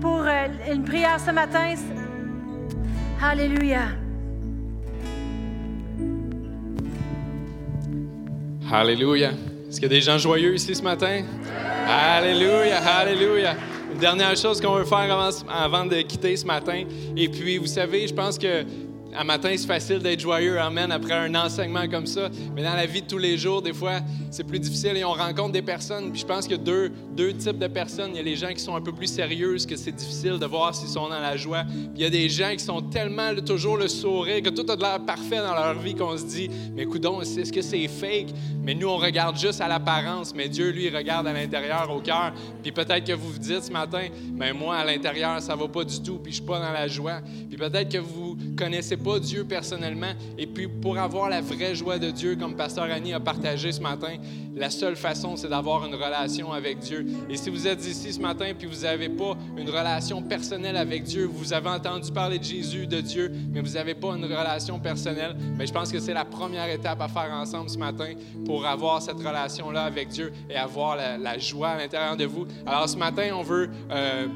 pour 0.00 0.22
euh, 0.26 0.48
une 0.72 0.82
prière 0.82 1.20
ce 1.24 1.30
matin. 1.30 1.74
Alléluia. 3.22 3.82
Alléluia. 8.70 9.30
Est-ce 9.68 9.80
qu'il 9.80 9.84
y 9.84 9.94
a 9.94 9.96
des 9.96 10.00
gens 10.00 10.18
joyeux 10.18 10.54
ici 10.54 10.74
ce 10.74 10.82
matin? 10.82 11.22
Alléluia, 11.88 12.78
Alléluia. 12.78 13.54
Dernière 14.02 14.36
chose 14.36 14.60
qu'on 14.60 14.74
veut 14.74 14.84
faire 14.84 14.98
avant, 14.98 15.30
avant, 15.48 15.86
de 15.86 16.02
quitter 16.02 16.36
ce 16.36 16.44
matin. 16.44 16.82
Et 17.16 17.28
puis, 17.28 17.56
vous 17.56 17.68
savez, 17.68 18.08
je 18.08 18.12
pense 18.12 18.36
que 18.36 18.64
un 19.14 19.24
matin, 19.24 19.52
c'est 19.56 19.66
facile 19.66 19.98
d'être 19.98 20.20
joyeux, 20.20 20.58
amen, 20.58 20.90
après 20.90 21.14
un 21.14 21.34
enseignement 21.34 21.86
comme 21.88 22.06
ça. 22.06 22.28
Mais 22.54 22.62
dans 22.62 22.74
la 22.74 22.86
vie 22.86 23.02
de 23.02 23.06
tous 23.06 23.18
les 23.18 23.36
jours, 23.36 23.60
des 23.60 23.72
fois, 23.72 24.00
c'est 24.30 24.44
plus 24.44 24.58
difficile 24.58 24.96
et 24.96 25.04
on 25.04 25.12
rencontre 25.12 25.52
des 25.52 25.62
personnes. 25.62 26.10
Puis 26.10 26.20
je 26.20 26.26
pense 26.26 26.46
qu'il 26.46 26.56
y 26.56 26.60
a 26.60 26.62
deux, 26.62 26.90
deux 27.14 27.32
types 27.34 27.58
de 27.58 27.66
personnes. 27.66 28.10
Il 28.14 28.16
y 28.16 28.20
a 28.20 28.22
les 28.22 28.36
gens 28.36 28.52
qui 28.52 28.60
sont 28.60 28.74
un 28.74 28.80
peu 28.80 28.92
plus 28.92 29.06
sérieuses, 29.06 29.66
que 29.66 29.76
c'est 29.76 29.92
difficile 29.92 30.38
de 30.38 30.46
voir 30.46 30.74
s'ils 30.74 30.88
sont 30.88 31.08
dans 31.08 31.20
la 31.20 31.36
joie. 31.36 31.64
Puis 31.64 31.90
il 31.96 32.02
y 32.02 32.06
a 32.06 32.10
des 32.10 32.28
gens 32.28 32.52
qui 32.52 32.64
sont 32.64 32.80
tellement 32.80 33.34
toujours 33.34 33.76
le 33.76 33.88
sourire, 33.88 34.42
que 34.42 34.50
tout 34.50 34.70
a 34.70 34.76
l'air 34.76 35.00
parfait 35.04 35.38
dans 35.38 35.54
leur 35.54 35.78
vie 35.78 35.94
qu'on 35.94 36.16
se 36.16 36.24
dit, 36.24 36.48
mais 36.74 36.86
coudon, 36.86 37.20
est-ce 37.20 37.52
que 37.52 37.62
c'est 37.62 37.86
fake? 37.88 38.28
Mais 38.62 38.74
nous, 38.74 38.88
on 38.88 38.96
regarde 38.96 39.36
juste 39.36 39.60
à 39.60 39.68
l'apparence, 39.68 40.34
mais 40.34 40.48
Dieu, 40.48 40.70
lui, 40.70 40.88
regarde 40.88 41.26
à 41.26 41.32
l'intérieur, 41.32 41.90
au 41.94 42.00
cœur. 42.00 42.32
Puis 42.62 42.72
peut-être 42.72 43.04
que 43.04 43.12
vous 43.12 43.32
vous 43.32 43.38
dites 43.38 43.64
ce 43.64 43.72
matin, 43.72 44.06
mais 44.34 44.52
moi, 44.52 44.76
à 44.76 44.84
l'intérieur, 44.84 45.40
ça 45.42 45.56
va 45.56 45.68
pas 45.68 45.84
du 45.84 46.00
tout, 46.00 46.18
puis 46.18 46.32
je 46.32 46.36
suis 46.36 46.46
pas 46.46 46.60
dans 46.60 46.72
la 46.72 46.88
joie. 46.88 47.20
Puis 47.48 47.58
peut-être 47.58 47.90
que 47.90 47.98
vous 47.98 48.36
connaissez 48.56 48.96
pas 49.02 49.18
Dieu 49.18 49.44
personnellement. 49.44 50.12
Et 50.38 50.46
puis, 50.46 50.68
pour 50.68 50.98
avoir 50.98 51.28
la 51.28 51.40
vraie 51.40 51.74
joie 51.74 51.98
de 51.98 52.10
Dieu, 52.10 52.36
comme 52.36 52.54
Pasteur 52.54 52.84
Annie 52.84 53.12
a 53.12 53.20
partagé 53.20 53.72
ce 53.72 53.80
matin, 53.80 54.16
la 54.54 54.70
seule 54.70 54.96
façon, 54.96 55.36
c'est 55.36 55.48
d'avoir 55.48 55.86
une 55.86 55.94
relation 55.94 56.52
avec 56.52 56.78
Dieu. 56.78 57.06
Et 57.28 57.36
si 57.36 57.50
vous 57.50 57.66
êtes 57.66 57.86
ici 57.86 58.12
ce 58.12 58.20
matin 58.20 58.52
puis 58.58 58.66
vous 58.66 58.82
n'avez 58.82 59.08
pas 59.08 59.36
une 59.56 59.68
relation 59.68 60.22
personnelle 60.22 60.76
avec 60.76 61.04
Dieu, 61.04 61.24
vous 61.24 61.52
avez 61.52 61.68
entendu 61.68 62.12
parler 62.12 62.38
de 62.38 62.44
Jésus, 62.44 62.86
de 62.86 63.00
Dieu, 63.00 63.32
mais 63.52 63.60
vous 63.60 63.72
n'avez 63.72 63.94
pas 63.94 64.14
une 64.14 64.24
relation 64.24 64.78
personnelle, 64.78 65.36
mais 65.56 65.66
je 65.66 65.72
pense 65.72 65.90
que 65.90 66.00
c'est 66.00 66.14
la 66.14 66.24
première 66.24 66.68
étape 66.68 67.00
à 67.00 67.08
faire 67.08 67.30
ensemble 67.32 67.70
ce 67.70 67.78
matin 67.78 68.12
pour 68.44 68.66
avoir 68.66 69.00
cette 69.00 69.18
relation-là 69.18 69.84
avec 69.84 70.08
Dieu 70.08 70.32
et 70.50 70.56
avoir 70.56 70.96
la, 70.96 71.38
joie 71.38 71.70
à 71.70 71.78
l'intérieur 71.78 72.16
de 72.16 72.26
vous. 72.26 72.46
Alors 72.66 72.88
ce 72.88 72.96
matin, 72.96 73.30
on 73.34 73.42
veut... 73.42 73.70
Euh, 73.90 74.26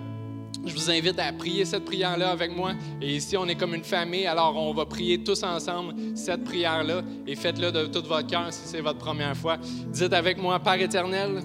je 0.67 0.75
vous 0.75 0.91
invite 0.91 1.19
à 1.19 1.33
prier 1.33 1.65
cette 1.65 1.85
prière-là 1.85 2.31
avec 2.31 2.55
moi. 2.55 2.73
Et 3.01 3.17
ici, 3.17 3.37
on 3.37 3.47
est 3.47 3.55
comme 3.55 3.75
une 3.75 3.85
famille, 3.85 4.27
alors 4.27 4.57
on 4.57 4.75
va 4.75 4.85
prier 4.85 5.23
tous 5.23 5.43
ensemble 5.45 5.95
cette 6.15 6.45
prière-là 6.45 7.03
et 7.27 7.37
faites-le 7.37 7.71
de 7.71 7.87
tout 7.87 8.03
votre 8.07 8.27
cœur 8.27 8.53
si 8.53 8.63
c'est 8.65 8.81
votre 8.81 8.99
première 8.99 9.37
fois. 9.37 9.59
Dites 9.93 10.13
avec 10.13 10.39
moi, 10.39 10.59
Père 10.59 10.81
éternel, 10.81 11.43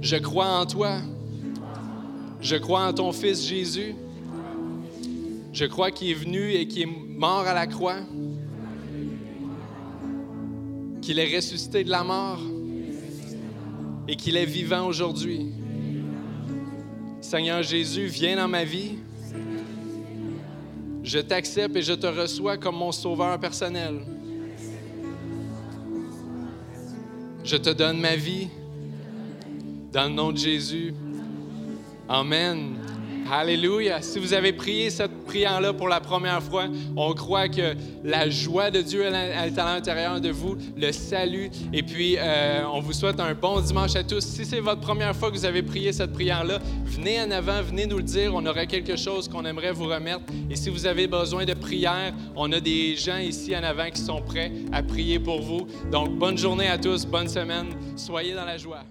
je 0.00 0.16
crois 0.16 0.48
en 0.48 0.66
toi. 0.66 0.98
Je 2.40 2.56
crois 2.56 2.88
en 2.88 2.92
ton 2.92 3.12
Fils 3.12 3.46
Jésus. 3.46 3.94
Je 5.52 5.64
crois 5.64 5.92
qu'il 5.92 6.10
est 6.10 6.14
venu 6.14 6.52
et 6.52 6.66
qu'il 6.66 6.82
est 6.82 6.86
mort 6.86 7.46
à 7.46 7.54
la 7.54 7.68
croix. 7.68 8.00
Qu'il 11.00 11.20
est 11.20 11.36
ressuscité 11.36 11.84
de 11.84 11.90
la 11.90 12.02
mort 12.02 12.40
et 14.08 14.16
qu'il 14.16 14.36
est 14.36 14.44
vivant 14.44 14.86
aujourd'hui. 14.86 15.61
Seigneur 17.32 17.62
Jésus, 17.62 18.08
viens 18.08 18.36
dans 18.36 18.46
ma 18.46 18.62
vie. 18.62 18.98
Je 21.02 21.18
t'accepte 21.18 21.74
et 21.74 21.80
je 21.80 21.94
te 21.94 22.06
reçois 22.06 22.58
comme 22.58 22.76
mon 22.76 22.92
sauveur 22.92 23.40
personnel. 23.40 24.02
Je 27.42 27.56
te 27.56 27.70
donne 27.70 27.98
ma 28.00 28.16
vie 28.16 28.48
dans 29.90 30.10
le 30.10 30.14
nom 30.14 30.30
de 30.30 30.36
Jésus. 30.36 30.92
Amen. 32.06 32.76
Alléluia. 33.34 34.02
Si 34.02 34.18
vous 34.18 34.34
avez 34.34 34.52
prié 34.52 34.90
cette 34.90 35.24
prière-là 35.24 35.72
pour 35.72 35.88
la 35.88 36.00
première 36.00 36.42
fois, 36.42 36.66
on 36.94 37.14
croit 37.14 37.48
que 37.48 37.74
la 38.04 38.28
joie 38.28 38.70
de 38.70 38.82
Dieu 38.82 39.04
est 39.04 39.58
à 39.58 39.64
l'intérieur 39.64 40.20
de 40.20 40.28
vous, 40.28 40.58
le 40.76 40.92
salut. 40.92 41.48
Et 41.72 41.82
puis, 41.82 42.16
euh, 42.18 42.62
on 42.70 42.80
vous 42.80 42.92
souhaite 42.92 43.18
un 43.20 43.32
bon 43.32 43.58
dimanche 43.62 43.96
à 43.96 44.04
tous. 44.04 44.22
Si 44.22 44.44
c'est 44.44 44.60
votre 44.60 44.82
première 44.82 45.16
fois 45.16 45.30
que 45.30 45.36
vous 45.36 45.46
avez 45.46 45.62
prié 45.62 45.94
cette 45.94 46.12
prière-là, 46.12 46.58
venez 46.84 47.22
en 47.22 47.30
avant, 47.30 47.62
venez 47.62 47.86
nous 47.86 47.96
le 47.96 48.02
dire. 48.02 48.34
On 48.34 48.44
aurait 48.44 48.66
quelque 48.66 48.96
chose 48.96 49.28
qu'on 49.28 49.46
aimerait 49.46 49.72
vous 49.72 49.86
remettre. 49.86 50.20
Et 50.50 50.54
si 50.54 50.68
vous 50.68 50.84
avez 50.84 51.06
besoin 51.06 51.46
de 51.46 51.54
prière, 51.54 52.12
on 52.36 52.52
a 52.52 52.60
des 52.60 52.96
gens 52.96 53.16
ici 53.16 53.56
en 53.56 53.62
avant 53.62 53.88
qui 53.88 54.02
sont 54.02 54.20
prêts 54.20 54.52
à 54.72 54.82
prier 54.82 55.18
pour 55.18 55.40
vous. 55.40 55.66
Donc, 55.90 56.18
bonne 56.18 56.36
journée 56.36 56.68
à 56.68 56.76
tous, 56.76 57.06
bonne 57.06 57.28
semaine. 57.28 57.68
Soyez 57.96 58.34
dans 58.34 58.44
la 58.44 58.58
joie. 58.58 58.84